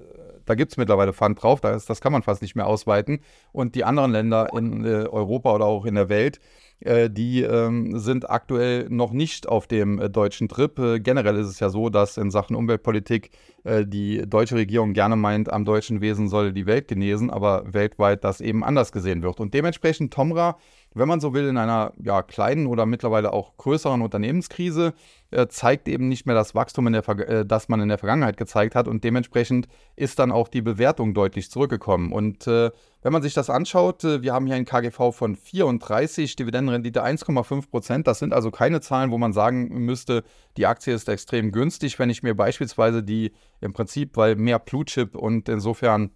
Da 0.46 0.56
gibt 0.56 0.72
es 0.72 0.78
mittlerweile 0.78 1.14
Pfand 1.14 1.42
drauf, 1.42 1.62
das, 1.62 1.86
das 1.86 2.02
kann 2.02 2.12
man 2.12 2.24
fast 2.24 2.42
nicht 2.42 2.56
mehr 2.56 2.68
ausweiten. 2.68 3.20
Und 3.52 3.76
die 3.76 3.84
anderen 3.84 4.12
Länder 4.12 4.50
in 4.54 4.86
äh, 4.86 5.08
Europa 5.08 5.54
oder 5.54 5.66
auch 5.66 5.86
in 5.86 5.96
der 5.96 6.10
Welt, 6.10 6.40
äh, 6.82 7.10
die 7.10 7.42
ähm, 7.42 7.98
sind 7.98 8.30
aktuell 8.30 8.88
noch 8.90 9.12
nicht 9.12 9.48
auf 9.48 9.68
dem 9.68 10.00
äh, 10.00 10.10
deutschen 10.10 10.48
Trip. 10.48 10.78
Äh, 10.78 11.00
generell 11.00 11.38
ist 11.38 11.48
es 11.48 11.60
ja 11.60 11.70
so, 11.70 11.90
dass 11.90 12.18
in 12.18 12.32
Sachen 12.32 12.56
Umweltpolitik 12.56 13.32
äh, 13.64 13.86
die 13.86 14.24
deutsche 14.28 14.56
Regierung 14.56 14.94
gerne 14.94 15.16
meint, 15.16 15.52
am 15.52 15.66
deutschen 15.66 16.02
Wesen 16.02 16.28
soll 16.28 16.54
die 16.54 16.66
Welt 16.66 16.88
genesen, 16.88 17.30
aber 17.30 17.64
weltweit 17.74 18.24
das 18.24 18.42
eben 18.42 18.64
anders 18.64 18.92
gesehen 18.92 19.24
wird. 19.24 19.40
Und 19.40 19.54
dementsprechend 19.54 20.14
Tomra 20.14 20.58
wenn 20.96 21.08
man 21.08 21.20
so 21.20 21.34
will, 21.34 21.48
in 21.48 21.58
einer 21.58 21.94
ja, 22.02 22.24
kleinen 22.24 22.68
oder 22.68 22.86
mittlerweile 22.86 23.34
auch 23.34 23.58
größeren 23.58 24.02
Unternehmenskrise. 24.02 24.94
äh, 25.32 25.48
zeigt 25.48 25.88
eben 25.88 26.08
nicht 26.08 26.26
mehr 26.26 26.36
das 26.36 26.56
Wachstum, 26.56 26.88
in 26.88 26.94
der 26.94 27.08
äh, 27.08 27.46
das 27.46 27.68
man 27.68 27.82
in 27.82 27.90
der 27.90 27.98
Vergangenheit 27.98 28.38
gezeigt 28.38 28.76
hat 28.76 28.88
und 28.88 29.04
dementsprechend 29.04 29.68
ist 29.96 30.20
dann 30.20 30.32
auch 30.32 30.48
die 30.48 30.62
Bewertung 30.62 31.14
deutlich 31.14 31.52
zurückgekommen. 31.52 32.12
Und 32.12 32.48
äh, 32.48 32.72
wenn 33.02 33.12
man 33.12 33.22
sich 33.22 33.34
das 33.34 33.50
anschaut, 33.50 34.04
äh, 34.04 34.22
wir 34.22 34.34
haben 34.34 34.46
hier 34.46 34.56
ein 34.56 34.66
KGV 34.66 35.12
von 35.12 35.36
34, 35.36 36.36
Dividendenrendite 36.36 37.04
1,5 37.04 37.70
Prozent. 37.70 38.08
Das 38.08 38.20
sind 38.20 38.34
also 38.34 38.50
keine 38.50 38.82
Zahlen, 38.82 39.12
wo 39.12 39.18
man 39.18 39.34
sagen 39.34 39.68
müsste, 39.86 40.24
die 40.58 40.66
Aktie 40.66 40.94
ist 40.94 41.10
extrem 41.10 41.52
günstig. 41.52 42.00
Wenn 42.00 42.10
ich 42.10 42.24
mir 42.24 42.36
beispielsweise 42.36 43.04
die 43.04 43.34
im 43.62 43.74
Prinzip, 43.74 44.16
weil 44.16 44.36
mehr 44.36 44.60
Blue 44.60 44.86
Chip 44.86 45.16
und 45.16 45.50
insofern 45.50 46.12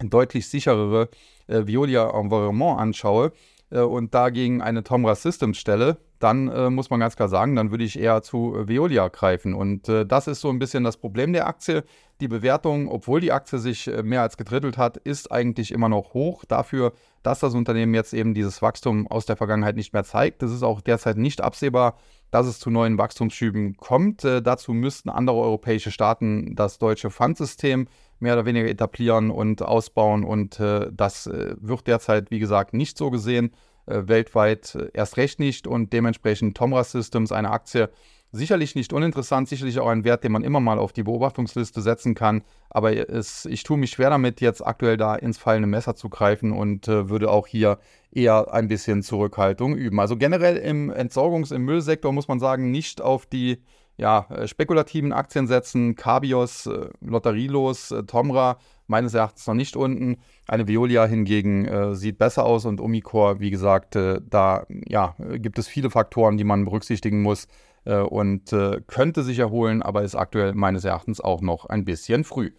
deutlich 0.00 0.48
sicherere 0.48 1.08
äh, 1.46 1.66
Veolia 1.66 2.10
Environnement 2.10 2.80
anschaue, 2.80 3.32
und 3.80 4.14
dagegen 4.14 4.60
eine 4.60 4.82
Tomra 4.82 5.14
Systems 5.14 5.58
stelle, 5.58 5.98
dann 6.22 6.48
äh, 6.48 6.70
muss 6.70 6.88
man 6.88 7.00
ganz 7.00 7.16
klar 7.16 7.28
sagen, 7.28 7.56
dann 7.56 7.70
würde 7.70 7.84
ich 7.84 7.98
eher 7.98 8.22
zu 8.22 8.54
äh, 8.56 8.68
Veolia 8.68 9.08
greifen. 9.08 9.54
Und 9.54 9.88
äh, 9.88 10.06
das 10.06 10.28
ist 10.28 10.40
so 10.40 10.50
ein 10.50 10.58
bisschen 10.58 10.84
das 10.84 10.96
Problem 10.96 11.32
der 11.32 11.48
Aktie. 11.48 11.82
Die 12.20 12.28
Bewertung, 12.28 12.88
obwohl 12.88 13.20
die 13.20 13.32
Aktie 13.32 13.58
sich 13.58 13.88
äh, 13.88 14.02
mehr 14.04 14.22
als 14.22 14.36
gedrittelt 14.36 14.78
hat, 14.78 14.98
ist 14.98 15.32
eigentlich 15.32 15.72
immer 15.72 15.88
noch 15.88 16.14
hoch 16.14 16.44
dafür, 16.44 16.92
dass 17.24 17.40
das 17.40 17.54
Unternehmen 17.54 17.94
jetzt 17.94 18.14
eben 18.14 18.34
dieses 18.34 18.62
Wachstum 18.62 19.08
aus 19.08 19.26
der 19.26 19.36
Vergangenheit 19.36 19.74
nicht 19.74 19.92
mehr 19.92 20.04
zeigt. 20.04 20.42
Das 20.42 20.52
ist 20.52 20.62
auch 20.62 20.80
derzeit 20.80 21.16
nicht 21.16 21.40
absehbar, 21.40 21.96
dass 22.30 22.46
es 22.46 22.60
zu 22.60 22.70
neuen 22.70 22.98
Wachstumsschüben 22.98 23.76
kommt. 23.76 24.24
Äh, 24.24 24.42
dazu 24.42 24.72
müssten 24.72 25.10
andere 25.10 25.38
europäische 25.38 25.90
Staaten 25.90 26.54
das 26.54 26.78
deutsche 26.78 27.10
Pfandsystem 27.10 27.88
mehr 28.22 28.34
oder 28.34 28.46
weniger 28.46 28.68
etablieren 28.68 29.30
und 29.30 29.60
ausbauen. 29.62 30.24
Und 30.24 30.58
äh, 30.60 30.88
das 30.92 31.26
äh, 31.26 31.54
wird 31.60 31.86
derzeit, 31.86 32.30
wie 32.30 32.38
gesagt, 32.38 32.72
nicht 32.72 32.96
so 32.96 33.10
gesehen. 33.10 33.52
Äh, 33.86 34.02
weltweit 34.06 34.74
äh, 34.76 34.90
erst 34.94 35.16
recht 35.16 35.40
nicht. 35.40 35.66
Und 35.66 35.92
dementsprechend 35.92 36.56
Tomra 36.56 36.84
Systems, 36.84 37.32
eine 37.32 37.50
Aktie, 37.50 37.90
sicherlich 38.30 38.74
nicht 38.74 38.92
uninteressant, 38.92 39.48
sicherlich 39.48 39.78
auch 39.78 39.88
ein 39.88 40.04
Wert, 40.04 40.24
den 40.24 40.32
man 40.32 40.42
immer 40.42 40.60
mal 40.60 40.78
auf 40.78 40.92
die 40.92 41.02
Beobachtungsliste 41.02 41.82
setzen 41.82 42.14
kann. 42.14 42.42
Aber 42.70 42.92
es, 43.10 43.44
ich 43.44 43.62
tue 43.62 43.76
mich 43.76 43.90
schwer 43.90 44.10
damit, 44.10 44.40
jetzt 44.40 44.64
aktuell 44.64 44.96
da 44.96 45.14
ins 45.14 45.36
fallende 45.36 45.68
Messer 45.68 45.94
zu 45.94 46.08
greifen 46.08 46.52
und 46.52 46.88
äh, 46.88 47.10
würde 47.10 47.30
auch 47.30 47.46
hier 47.46 47.78
eher 48.10 48.52
ein 48.54 48.68
bisschen 48.68 49.02
Zurückhaltung 49.02 49.76
üben. 49.76 50.00
Also 50.00 50.16
generell 50.16 50.56
im 50.56 50.90
Entsorgungs-, 50.90 51.54
im 51.54 51.64
Müllsektor 51.64 52.12
muss 52.12 52.28
man 52.28 52.40
sagen, 52.40 52.70
nicht 52.70 53.02
auf 53.02 53.26
die 53.26 53.58
ja, 53.96 54.26
äh, 54.30 54.46
spekulativen 54.46 55.12
Aktien 55.12 55.46
setzen. 55.46 55.94
Cabios, 55.94 56.66
äh, 56.66 56.88
Lotterielos, 57.00 57.90
äh, 57.90 58.02
Tomra 58.04 58.58
meines 58.86 59.14
Erachtens 59.14 59.46
noch 59.46 59.54
nicht 59.54 59.76
unten. 59.76 60.18
Eine 60.46 60.68
Veolia 60.68 61.06
hingegen 61.06 61.66
äh, 61.66 61.94
sieht 61.94 62.18
besser 62.18 62.44
aus 62.44 62.64
und 62.66 62.80
Umicore, 62.80 63.40
wie 63.40 63.50
gesagt, 63.50 63.96
äh, 63.96 64.20
da 64.28 64.66
ja, 64.86 65.14
gibt 65.34 65.58
es 65.58 65.68
viele 65.68 65.90
Faktoren, 65.90 66.36
die 66.36 66.44
man 66.44 66.64
berücksichtigen 66.64 67.22
muss 67.22 67.48
äh, 67.84 67.96
und 67.98 68.54
könnte 68.86 69.22
sich 69.22 69.38
erholen, 69.38 69.82
aber 69.82 70.02
ist 70.02 70.14
aktuell 70.14 70.54
meines 70.54 70.84
Erachtens 70.84 71.20
auch 71.20 71.40
noch 71.40 71.66
ein 71.66 71.84
bisschen 71.84 72.24
früh. 72.24 72.50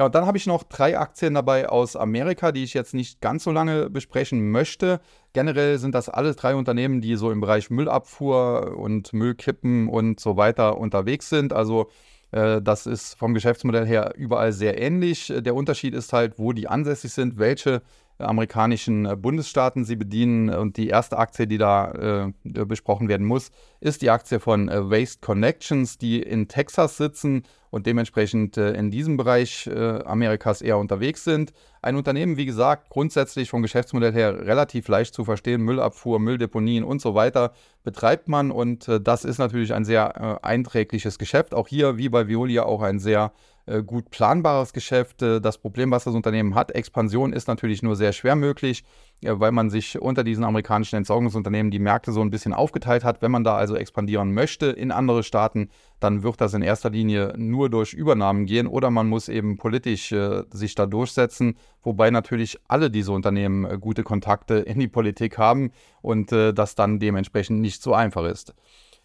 Ja, 0.00 0.06
und 0.06 0.14
dann 0.14 0.24
habe 0.24 0.38
ich 0.38 0.46
noch 0.46 0.62
drei 0.62 0.98
Aktien 0.98 1.34
dabei 1.34 1.68
aus 1.68 1.94
Amerika, 1.94 2.52
die 2.52 2.64
ich 2.64 2.72
jetzt 2.72 2.94
nicht 2.94 3.20
ganz 3.20 3.44
so 3.44 3.50
lange 3.50 3.90
besprechen 3.90 4.50
möchte. 4.50 4.98
Generell 5.34 5.76
sind 5.76 5.94
das 5.94 6.08
alle 6.08 6.34
drei 6.34 6.54
Unternehmen, 6.54 7.02
die 7.02 7.16
so 7.16 7.30
im 7.30 7.42
Bereich 7.42 7.68
Müllabfuhr 7.68 8.78
und 8.78 9.12
Müllkippen 9.12 9.90
und 9.90 10.18
so 10.18 10.38
weiter 10.38 10.78
unterwegs 10.78 11.28
sind. 11.28 11.52
Also 11.52 11.90
äh, 12.30 12.62
das 12.62 12.86
ist 12.86 13.12
vom 13.12 13.34
Geschäftsmodell 13.34 13.84
her 13.84 14.14
überall 14.16 14.54
sehr 14.54 14.80
ähnlich. 14.80 15.30
Der 15.36 15.54
Unterschied 15.54 15.92
ist 15.92 16.14
halt, 16.14 16.38
wo 16.38 16.54
die 16.54 16.66
ansässig 16.66 17.12
sind, 17.12 17.38
welche 17.38 17.82
amerikanischen 18.20 19.06
äh, 19.06 19.16
Bundesstaaten 19.16 19.84
sie 19.84 19.96
bedienen. 19.96 20.50
Und 20.50 20.76
die 20.76 20.88
erste 20.88 21.18
Aktie, 21.18 21.46
die 21.46 21.58
da 21.58 22.32
äh, 22.44 22.64
besprochen 22.64 23.08
werden 23.08 23.26
muss, 23.26 23.50
ist 23.80 24.02
die 24.02 24.10
Aktie 24.10 24.40
von 24.40 24.68
äh, 24.68 24.90
Waste 24.90 25.20
Connections, 25.20 25.98
die 25.98 26.22
in 26.22 26.48
Texas 26.48 26.96
sitzen 26.96 27.44
und 27.70 27.86
dementsprechend 27.86 28.56
äh, 28.56 28.72
in 28.72 28.90
diesem 28.90 29.16
Bereich 29.16 29.66
äh, 29.66 30.02
Amerikas 30.04 30.60
eher 30.62 30.78
unterwegs 30.78 31.24
sind. 31.24 31.52
Ein 31.82 31.96
Unternehmen, 31.96 32.36
wie 32.36 32.46
gesagt, 32.46 32.90
grundsätzlich 32.90 33.48
vom 33.48 33.62
Geschäftsmodell 33.62 34.12
her 34.12 34.46
relativ 34.46 34.88
leicht 34.88 35.14
zu 35.14 35.24
verstehen. 35.24 35.62
Müllabfuhr, 35.62 36.18
Mülldeponien 36.18 36.84
und 36.84 37.00
so 37.00 37.14
weiter 37.14 37.52
betreibt 37.84 38.28
man 38.28 38.50
und 38.50 38.88
äh, 38.88 39.00
das 39.00 39.24
ist 39.24 39.38
natürlich 39.38 39.72
ein 39.72 39.84
sehr 39.84 40.44
einträgliches 40.44 41.18
Geschäft. 41.18 41.54
Auch 41.54 41.68
hier, 41.68 41.96
wie 41.96 42.08
bei 42.08 42.28
Veolia, 42.28 42.64
auch 42.64 42.82
ein 42.82 42.98
sehr 42.98 43.32
äh, 43.59 43.59
gut 43.78 44.10
planbares 44.10 44.72
Geschäft. 44.72 45.22
Äh, 45.22 45.40
das 45.40 45.58
Problem, 45.58 45.90
was 45.90 46.04
das 46.04 46.14
Unternehmen 46.14 46.54
hat, 46.54 46.72
Expansion 46.72 47.32
ist 47.32 47.48
natürlich 47.48 47.82
nur 47.82 47.96
sehr 47.96 48.12
schwer 48.12 48.36
möglich, 48.36 48.84
äh, 49.22 49.32
weil 49.32 49.52
man 49.52 49.70
sich 49.70 50.00
unter 50.00 50.24
diesen 50.24 50.44
amerikanischen 50.44 50.96
Entsorgungsunternehmen 50.96 51.70
die 51.70 51.78
Märkte 51.78 52.12
so 52.12 52.20
ein 52.20 52.30
bisschen 52.30 52.52
aufgeteilt 52.52 53.04
hat. 53.04 53.22
Wenn 53.22 53.30
man 53.30 53.44
da 53.44 53.56
also 53.56 53.76
expandieren 53.76 54.34
möchte 54.34 54.66
in 54.66 54.90
andere 54.90 55.22
Staaten, 55.22 55.70
dann 56.00 56.22
wird 56.22 56.40
das 56.40 56.54
in 56.54 56.62
erster 56.62 56.90
Linie 56.90 57.34
nur 57.36 57.70
durch 57.70 57.92
Übernahmen 57.92 58.46
gehen 58.46 58.66
oder 58.66 58.90
man 58.90 59.08
muss 59.08 59.28
eben 59.28 59.56
politisch 59.56 60.12
äh, 60.12 60.42
sich 60.50 60.74
da 60.74 60.86
durchsetzen, 60.86 61.56
wobei 61.82 62.10
natürlich 62.10 62.58
alle 62.68 62.90
diese 62.90 63.12
Unternehmen 63.12 63.64
äh, 63.64 63.78
gute 63.78 64.02
Kontakte 64.02 64.54
in 64.54 64.80
die 64.80 64.88
Politik 64.88 65.38
haben 65.38 65.72
und 66.02 66.32
äh, 66.32 66.52
das 66.52 66.74
dann 66.74 66.98
dementsprechend 66.98 67.60
nicht 67.60 67.82
so 67.82 67.94
einfach 67.94 68.24
ist. 68.24 68.54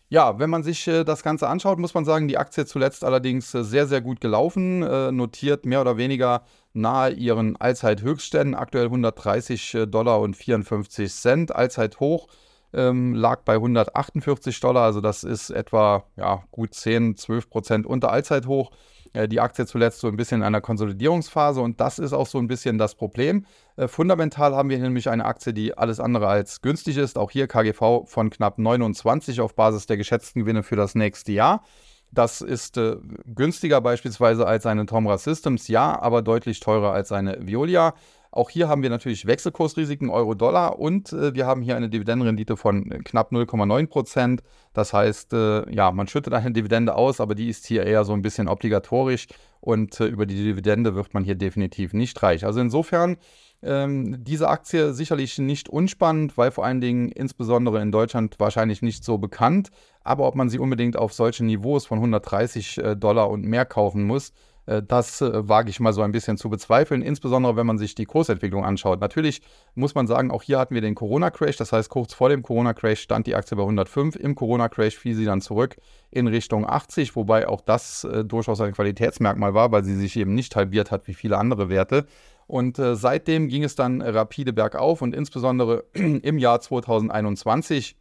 Ja, 0.09 0.37
wenn 0.37 0.49
man 0.49 0.63
sich 0.63 0.87
äh, 0.87 1.03
das 1.03 1.23
Ganze 1.23 1.47
anschaut, 1.47 1.79
muss 1.79 1.93
man 1.93 2.05
sagen, 2.05 2.27
die 2.27 2.37
Aktie 2.37 2.65
zuletzt 2.65 3.03
allerdings 3.03 3.53
äh, 3.55 3.63
sehr, 3.63 3.87
sehr 3.87 4.01
gut 4.01 4.21
gelaufen, 4.21 4.83
äh, 4.83 5.11
notiert 5.11 5.65
mehr 5.65 5.81
oder 5.81 5.97
weniger 5.97 6.43
nahe 6.73 7.11
ihren 7.11 7.55
Allzeithöchstständen, 7.55 8.55
aktuell 8.55 8.85
130 8.85 9.73
äh, 9.73 9.87
Dollar 9.87 10.21
und 10.21 10.35
54 10.35 11.11
Cent, 11.11 11.55
Allzeithoch 11.55 12.27
ähm, 12.75 13.13
lag 13.13 13.41
bei 13.43 13.55
148 13.55 14.59
Dollar, 14.59 14.83
also 14.83 15.01
das 15.01 15.23
ist 15.23 15.49
etwa 15.49 16.03
ja, 16.17 16.43
gut 16.51 16.73
10, 16.73 17.15
12 17.15 17.49
Prozent 17.49 17.85
unter 17.87 18.11
Allzeithoch. 18.11 18.71
Äh, 19.15 19.28
die 19.28 19.39
Aktie 19.39 19.65
zuletzt 19.65 19.99
so 20.01 20.08
ein 20.08 20.17
bisschen 20.17 20.41
in 20.41 20.43
einer 20.43 20.62
Konsolidierungsphase 20.62 21.62
und 21.62 21.80
das 21.80 21.99
ist 21.99 22.13
auch 22.13 22.28
so 22.28 22.38
ein 22.38 22.47
bisschen 22.47 22.78
das 22.78 22.95
Problem. 22.95 23.45
Äh, 23.78 23.88
fundamental 23.88 24.56
haben 24.56 24.69
wir 24.69 24.78
nämlich 24.78 25.10
eine 25.10 25.25
Aktie, 25.25 25.54
die 25.54 25.78
alles 25.78 25.99
andere 25.99 26.28
als 26.28 26.62
günstig 26.62 26.97
ist. 26.97 27.17
Auch 27.17 27.32
hier 27.32 27.47
KGV 27.47 28.04
von 28.06 28.30
knapp 28.30 28.58
29 28.58 29.41
auf 29.41 29.56
Basis 29.56 29.86
der 29.86 29.97
geschätzten 29.97 30.41
Gewinne 30.41 30.63
für 30.63 30.75
das 30.75 30.95
nächste 30.95 31.32
Jahr. 31.32 31.63
Das 32.12 32.41
ist 32.41 32.78
äh, 32.78 32.97
günstiger 33.25 33.82
beispielsweise 33.82 34.45
als 34.45 34.65
eine 34.65 34.86
Tomra 34.86 35.17
Systems, 35.17 35.67
ja, 35.67 35.99
aber 35.99 36.21
deutlich 36.21 36.60
teurer 36.60 36.91
als 36.91 37.12
eine 37.12 37.45
Violia. 37.45 37.93
Auch 38.35 38.49
hier 38.49 38.67
haben 38.67 38.83
wir 38.83 38.89
natürlich 38.89 39.25
Wechselkursrisiken 39.25 40.09
Euro-Dollar 40.09 40.77
und 40.77 41.13
äh, 41.13 41.33
wir 41.33 41.47
haben 41.47 41.61
hier 41.61 41.77
eine 41.77 41.87
Dividendenrendite 41.87 42.57
von 42.57 42.91
äh, 42.91 42.99
knapp 42.99 43.31
0,9 43.31 43.87
Prozent. 43.87 44.43
Das 44.73 44.91
heißt, 44.91 45.31
äh, 45.31 45.73
ja, 45.73 45.89
man 45.93 46.09
schüttet 46.09 46.33
eine 46.33 46.51
Dividende 46.51 46.95
aus, 46.95 47.21
aber 47.21 47.33
die 47.33 47.47
ist 47.47 47.65
hier 47.65 47.85
eher 47.85 48.03
so 48.03 48.11
ein 48.11 48.21
bisschen 48.21 48.49
obligatorisch 48.49 49.27
und 49.61 49.97
äh, 50.01 50.07
über 50.07 50.25
die 50.25 50.35
Dividende 50.35 50.95
wird 50.95 51.13
man 51.13 51.23
hier 51.23 51.35
definitiv 51.35 51.93
nicht 51.93 52.21
reich. 52.23 52.45
Also 52.45 52.59
insofern 52.59 53.15
ähm, 53.63 54.21
diese 54.21 54.49
Aktie 54.49 54.93
sicherlich 54.93 55.39
nicht 55.39 55.69
unspannend, 55.69 56.37
weil 56.37 56.51
vor 56.51 56.65
allen 56.65 56.81
Dingen 56.81 57.13
insbesondere 57.13 57.81
in 57.81 57.93
Deutschland 57.93 58.35
wahrscheinlich 58.37 58.81
nicht 58.81 59.05
so 59.05 59.17
bekannt. 59.17 59.69
Aber 60.03 60.27
ob 60.27 60.35
man 60.35 60.49
sie 60.49 60.59
unbedingt 60.59 60.97
auf 60.97 61.13
solchen 61.13 61.47
Niveaus 61.47 61.85
von 61.85 61.99
130 61.99 62.79
äh, 62.79 62.95
Dollar 62.97 63.29
und 63.29 63.45
mehr 63.45 63.65
kaufen 63.65 64.03
muss, 64.03 64.33
das 64.82 65.21
äh, 65.21 65.47
wage 65.47 65.69
ich 65.69 65.80
mal 65.80 65.93
so 65.93 66.01
ein 66.01 66.12
bisschen 66.12 66.38
zu 66.38 66.49
bezweifeln, 66.49 67.01
insbesondere 67.01 67.56
wenn 67.56 67.67
man 67.67 67.78
sich 67.78 67.95
die 67.95 68.06
Kursentwicklung 68.06 68.65
anschaut. 68.65 68.99
Natürlich 68.99 69.41
muss 69.75 69.93
man 69.93 70.08
sagen, 70.08 70.32
auch 70.32 70.41
hier 70.41 70.58
hatten 70.58 70.73
wir 70.73 70.82
den 70.82 70.95
Corona-Crash, 70.95 71.58
das 71.58 71.71
heißt, 71.71 71.89
kurz 71.89 72.13
vor 72.13 72.30
dem 72.30 72.41
Corona-Crash 72.41 73.01
stand 73.01 73.28
die 73.28 73.36
Aktie 73.36 73.56
bei 73.56 73.63
105. 73.63 74.15
Im 74.15 74.36
Corona-Crash 74.36 74.97
fiel 74.97 75.15
sie 75.15 75.25
dann 75.25 75.41
zurück 75.41 75.75
in 76.10 76.28
Richtung 76.28 76.67
80, 76.67 77.15
wobei 77.15 77.47
auch 77.47 77.62
das 77.62 78.04
äh, 78.06 78.25
durchaus 78.25 78.60
ein 78.62 78.73
Qualitätsmerkmal 78.73 79.54
war, 79.54 79.71
weil 79.71 79.84
sie 79.84 79.95
sich 79.95 80.15
eben 80.17 80.34
nicht 80.34 80.56
halbiert 80.56 80.91
hat 80.91 81.08
wie 81.08 81.13
viele 81.13 81.38
andere 81.38 81.69
Werte. 81.69 82.06
Und 82.47 82.80
äh, 82.80 82.95
seitdem 82.95 83.47
ging 83.47 83.63
es 83.63 83.75
dann 83.75 84.01
rapide 84.01 84.54
bergauf 84.54 85.01
und 85.01 85.15
insbesondere 85.15 85.86
im 85.93 86.38
Jahr 86.38 86.60
2021 86.60 87.95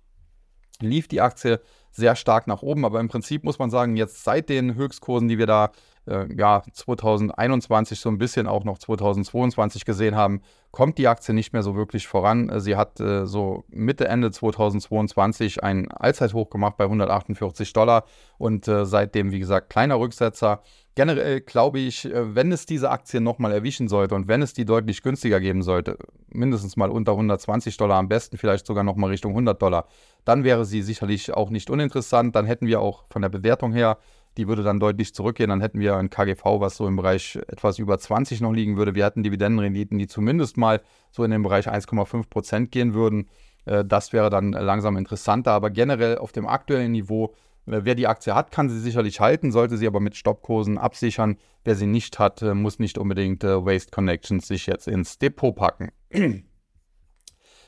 lief 0.81 1.09
die 1.09 1.21
Aktie 1.21 1.61
sehr 1.95 2.17
stark 2.17 2.47
nach 2.47 2.63
oben. 2.63 2.85
Aber 2.85 3.01
im 3.01 3.09
Prinzip 3.09 3.45
muss 3.45 3.59
man 3.59 3.71
sagen, 3.71 3.97
jetzt 3.97 4.25
seit 4.25 4.49
den 4.49 4.75
Höchstkursen, 4.75 5.29
die 5.29 5.39
wir 5.39 5.47
da 5.47 5.71
äh, 6.07 6.27
ja, 6.35 6.63
2021 6.73 8.01
so 8.01 8.09
ein 8.09 8.19
bisschen 8.19 8.47
auch 8.47 8.65
noch 8.65 8.79
2022 8.79 9.85
gesehen 9.85 10.17
haben, 10.17 10.43
kommt 10.75 10.99
die 10.99 11.07
Aktie 11.07 11.33
nicht 11.33 11.53
mehr 11.53 11.63
so 11.63 11.77
wirklich 11.77 12.09
voran. 12.09 12.49
Äh, 12.49 12.59
sie 12.59 12.75
hat 12.75 12.99
äh, 12.99 13.27
so 13.27 13.63
Mitte, 13.69 14.09
Ende 14.09 14.33
2022 14.33 15.63
ein 15.63 15.89
Allzeithoch 15.93 16.51
gemacht 16.51 16.77
bei 16.77 16.85
148 16.85 17.73
Dollar 17.73 18.05
und 18.39 18.67
äh, 18.67 18.85
seitdem, 18.85 19.31
wie 19.31 19.39
gesagt, 19.39 19.71
kleiner 19.71 20.01
Rücksetzer. 20.01 20.63
Generell 20.97 21.43
glaube 21.43 21.79
ich, 21.79 22.07
äh, 22.07 22.35
wenn 22.35 22.51
es 22.51 22.67
diese 22.67 22.91
Aktie 22.91 23.21
nochmal 23.21 23.53
erwischen 23.53 23.87
sollte 23.87 24.17
und 24.17 24.27
wenn 24.27 24.43
es 24.43 24.53
die 24.53 24.65
deutlich 24.65 25.05
günstiger 25.05 25.39
geben 25.39 25.63
sollte, 25.63 25.97
mindestens 26.29 26.77
mal 26.77 26.91
unter 26.91 27.13
120 27.13 27.77
Dollar, 27.77 27.97
am 27.97 28.09
besten 28.09 28.37
vielleicht 28.37 28.67
sogar 28.67 28.83
nochmal 28.83 29.11
Richtung 29.11 29.31
100 29.31 29.63
Dollar, 29.63 29.87
dann 30.25 30.43
wäre 30.43 30.65
sie 30.65 30.83
sicherlich 30.83 31.33
auch 31.33 31.51
nicht 31.51 31.71
uninteressant. 31.71 32.35
Dann 32.35 32.47
hätten 32.47 32.67
wir 32.67 32.81
auch 32.81 33.05
von 33.11 33.23
der 33.23 33.29
Bewertung 33.29 33.73
her 33.73 33.97
die 34.37 34.49
würde 34.49 34.63
dann 34.63 34.81
deutlich 34.81 35.15
zurückgehen. 35.15 35.51
Dann 35.51 35.61
hätten 35.61 35.81
wir 35.81 35.97
ein 35.97 36.11
KGV, 36.11 36.45
was 36.61 36.77
so 36.77 36.87
im 36.87 36.97
Bereich 36.97 37.39
etwas 37.49 37.79
über 37.79 37.99
20 37.99 38.41
noch 38.41 38.53
liegen 38.53 38.77
würde. 38.77 38.95
Wir 38.95 39.05
hätten 39.05 39.23
Dividendenrenditen, 39.23 39.99
die 39.99 40.07
zumindest 40.07 40.57
mal 40.57 40.81
so 41.11 41.25
in 41.25 41.31
den 41.31 41.43
Bereich 41.43 41.69
1,5 41.69 42.29
Prozent 42.29 42.71
gehen 42.73 42.95
würden. 42.95 43.29
Äh, 43.65 43.85
das 43.85 44.13
wäre 44.13 44.31
dann 44.31 44.53
langsam 44.53 44.97
interessanter. 44.97 45.53
Aber 45.53 45.71
generell 45.71 46.19
auf 46.19 46.33
dem 46.33 46.47
aktuellen 46.47 46.93
Niveau 46.93 47.35
Äh, 47.67 47.85
wer 47.85 47.95
die 47.95 48.07
Aktie 48.07 48.35
hat, 48.35 48.51
kann 48.51 48.69
sie 48.69 48.81
sicherlich 48.81 49.21
halten, 49.21 49.53
sollte 49.53 49.77
sie 49.77 49.87
aber 49.87 50.01
mit 50.01 50.17
Stoppkursen 50.17 50.79
absichern. 50.79 51.37
Wer 51.65 51.75
sie 51.75 51.87
nicht 51.87 52.19
hat, 52.19 52.43
äh, 52.43 52.55
muss 52.55 52.79
nicht 52.79 52.99
unbedingt 52.99 53.43
Waste 53.43 53.91
Connections 53.91 54.47
sich 54.47 54.67
jetzt 54.67 54.89
ins 54.89 55.19
Depot 55.19 55.55
packen. 55.55 55.91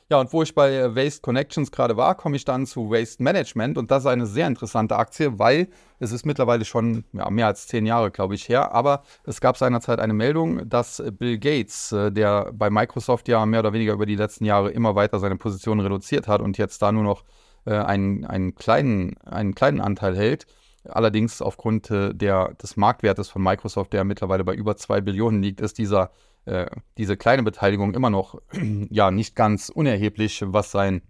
Ja, 0.09 0.21
und 0.21 0.33
wo 0.33 0.42
ich 0.42 0.55
bei 0.55 0.95
Waste 0.95 1.21
Connections 1.21 1.73
gerade 1.73 1.97
war, 1.97 2.14
komme 2.14 2.37
ich 2.37 2.45
dann 2.45 2.64
zu 2.64 2.90
Waste 2.90 3.21
Management. 3.23 3.77
Und 3.77 3.90
das 3.90 4.05
ist 4.05 4.07
eine 4.07 4.27
sehr 4.27 4.47
interessante 4.47 4.95
Aktie, 4.97 5.38
weil 5.40 5.69
es 5.99 6.12
ist 6.12 6.25
mittlerweile 6.25 6.64
schon 6.64 7.05
ja, 7.12 7.29
mehr 7.29 7.49
als 7.49 7.66
zehn 7.66 7.87
Jahre, 7.87 8.12
glaube 8.12 8.37
ich, 8.37 8.49
her, 8.49 8.73
aber 8.73 9.03
es 9.25 9.40
gab 9.40 9.57
seinerzeit 9.57 9.99
eine 9.99 10.12
Meldung, 10.12 10.69
dass 10.69 11.03
Bill 11.19 11.38
Gates, 11.38 11.88
der 11.90 12.53
bei 12.53 12.71
Microsoft 12.71 13.27
ja 13.27 13.45
mehr 13.47 13.61
oder 13.61 13.73
weniger 13.73 13.95
über 13.95 14.07
die 14.07 14.14
letzten 14.14 14.45
Jahre 14.45 14.71
immer 14.71 14.95
weiter 14.95 15.19
seine 15.19 15.37
Position 15.37 15.81
reduziert 15.81 16.29
hat 16.29 16.40
und 16.40 16.57
jetzt 16.57 16.83
da 16.83 16.92
nur 16.92 17.03
noch 17.03 17.25
äh, 17.64 17.73
einen, 17.75 18.25
einen, 18.25 18.55
kleinen, 18.55 19.16
einen 19.25 19.57
kleinen 19.57 19.81
Anteil 19.81 20.16
hält, 20.16 20.47
Allerdings 20.88 21.42
aufgrund 21.42 21.90
äh, 21.90 22.14
der, 22.14 22.55
des 22.55 22.77
Marktwertes 22.77 23.29
von 23.29 23.42
Microsoft, 23.42 23.92
der 23.92 24.05
mittlerweile 24.05 24.45
bei 24.45 24.55
über 24.55 24.77
2 24.77 25.01
Billionen 25.01 25.42
liegt, 25.42 25.61
ist 25.61 25.79
dieser 25.79 26.11
äh, 26.47 26.67
diese 26.97 27.17
kleine 27.17 27.43
Beteiligung 27.43 27.95
immer 27.95 28.11
noch 28.11 28.41
ja 28.91 29.11
nicht 29.11 29.37
ganz 29.37 29.69
unerheblich, 29.69 30.43
was 30.47 30.71
sein 30.71 31.03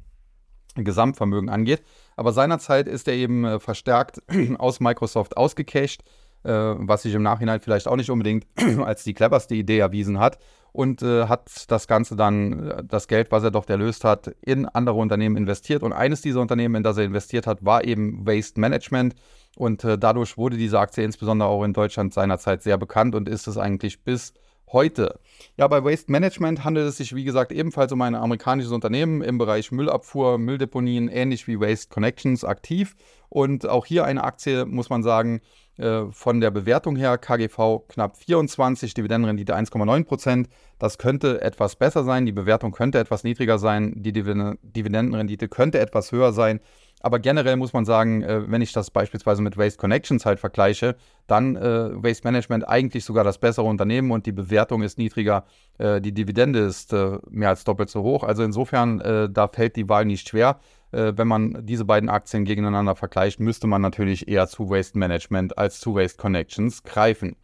Gesamtvermögen 0.74 1.48
angeht. 1.48 1.82
Aber 2.16 2.32
seinerzeit 2.32 2.88
ist 2.88 3.08
er 3.08 3.14
eben 3.14 3.44
äh, 3.44 3.60
verstärkt 3.60 4.22
aus 4.58 4.80
Microsoft 4.80 5.36
ausgecashed, 5.36 6.02
äh, 6.44 6.50
was 6.50 7.02
sich 7.02 7.14
im 7.14 7.22
Nachhinein 7.22 7.60
vielleicht 7.60 7.88
auch 7.88 7.96
nicht 7.96 8.10
unbedingt 8.10 8.46
als 8.82 9.04
die 9.04 9.14
cleverste 9.14 9.54
Idee 9.54 9.78
erwiesen 9.78 10.18
hat 10.18 10.38
und 10.72 11.02
äh, 11.02 11.26
hat 11.26 11.70
das 11.70 11.86
Ganze 11.86 12.16
dann, 12.16 12.70
äh, 12.70 12.84
das 12.84 13.08
Geld, 13.08 13.30
was 13.30 13.44
er 13.44 13.50
dort 13.50 13.70
erlöst 13.70 14.04
hat, 14.04 14.28
in 14.40 14.66
andere 14.66 14.96
Unternehmen 14.96 15.36
investiert. 15.36 15.82
Und 15.82 15.92
eines 15.92 16.22
dieser 16.22 16.40
Unternehmen, 16.40 16.76
in 16.76 16.82
das 16.82 16.96
er 16.96 17.04
investiert 17.04 17.46
hat, 17.46 17.64
war 17.64 17.84
eben 17.84 18.26
Waste 18.26 18.60
Management. 18.60 19.14
Und 19.58 19.84
dadurch 19.84 20.36
wurde 20.36 20.58
diese 20.58 20.78
Aktie 20.78 21.02
insbesondere 21.02 21.48
auch 21.48 21.64
in 21.64 21.72
Deutschland 21.72 22.12
seinerzeit 22.12 22.62
sehr 22.62 22.76
bekannt 22.76 23.14
und 23.14 23.26
ist 23.26 23.46
es 23.46 23.56
eigentlich 23.56 24.04
bis 24.04 24.34
heute. 24.72 25.18
Ja, 25.56 25.68
bei 25.68 25.84
Waste 25.84 26.10
Management 26.10 26.64
handelt 26.64 26.88
es 26.88 26.96
sich, 26.96 27.14
wie 27.14 27.24
gesagt, 27.24 27.52
ebenfalls 27.52 27.92
um 27.92 28.02
ein 28.02 28.14
amerikanisches 28.14 28.72
Unternehmen 28.72 29.22
im 29.22 29.38
Bereich 29.38 29.70
Müllabfuhr, 29.72 30.38
Mülldeponien, 30.38 31.08
ähnlich 31.08 31.46
wie 31.46 31.60
Waste 31.60 31.88
Connections 31.88 32.44
aktiv. 32.44 32.96
Und 33.28 33.68
auch 33.68 33.86
hier 33.86 34.04
eine 34.04 34.24
Aktie, 34.24 34.64
muss 34.64 34.88
man 34.90 35.02
sagen, 35.02 35.40
äh, 35.78 36.04
von 36.10 36.40
der 36.40 36.50
Bewertung 36.50 36.96
her 36.96 37.18
KGV 37.18 37.86
knapp 37.88 38.16
24, 38.16 38.94
Dividendenrendite 38.94 39.54
1,9 39.54 40.04
Prozent. 40.04 40.48
Das 40.78 40.98
könnte 40.98 41.40
etwas 41.42 41.76
besser 41.76 42.04
sein, 42.04 42.24
die 42.26 42.32
Bewertung 42.32 42.72
könnte 42.72 42.98
etwas 42.98 43.24
niedriger 43.24 43.58
sein, 43.58 43.94
die 43.96 44.12
Dividendenrendite 44.12 45.48
könnte 45.48 45.78
etwas 45.78 46.12
höher 46.12 46.32
sein. 46.32 46.60
Aber 47.02 47.18
generell 47.18 47.56
muss 47.56 47.72
man 47.72 47.84
sagen, 47.84 48.22
äh, 48.22 48.50
wenn 48.50 48.62
ich 48.62 48.72
das 48.72 48.90
beispielsweise 48.90 49.42
mit 49.42 49.56
Waste 49.56 49.78
Connections 49.78 50.24
halt 50.24 50.40
vergleiche, 50.40 50.96
dann 51.26 51.56
äh, 51.56 51.90
Waste 52.02 52.26
Management 52.26 52.66
eigentlich 52.66 53.04
sogar 53.04 53.22
das 53.22 53.38
bessere 53.38 53.66
Unternehmen 53.66 54.10
und 54.10 54.26
die 54.26 54.32
Bewertung 54.32 54.82
ist 54.82 54.98
niedriger, 54.98 55.44
äh, 55.78 56.00
die 56.00 56.12
Dividende 56.12 56.60
ist 56.60 56.92
äh, 56.92 57.18
mehr 57.28 57.50
als 57.50 57.64
doppelt 57.64 57.90
so 57.90 58.02
hoch. 58.02 58.24
Also 58.24 58.42
insofern, 58.42 59.00
äh, 59.00 59.28
da 59.30 59.48
fällt 59.48 59.76
die 59.76 59.88
Wahl 59.88 60.04
nicht 60.04 60.28
schwer. 60.28 60.58
Äh, 60.92 61.12
wenn 61.16 61.28
man 61.28 61.66
diese 61.66 61.84
beiden 61.84 62.08
Aktien 62.08 62.44
gegeneinander 62.44 62.96
vergleicht, 62.96 63.40
müsste 63.40 63.66
man 63.66 63.82
natürlich 63.82 64.28
eher 64.28 64.48
zu 64.48 64.70
Waste 64.70 64.98
Management 64.98 65.58
als 65.58 65.80
zu 65.80 65.94
Waste 65.94 66.16
Connections 66.16 66.82
greifen. 66.82 67.36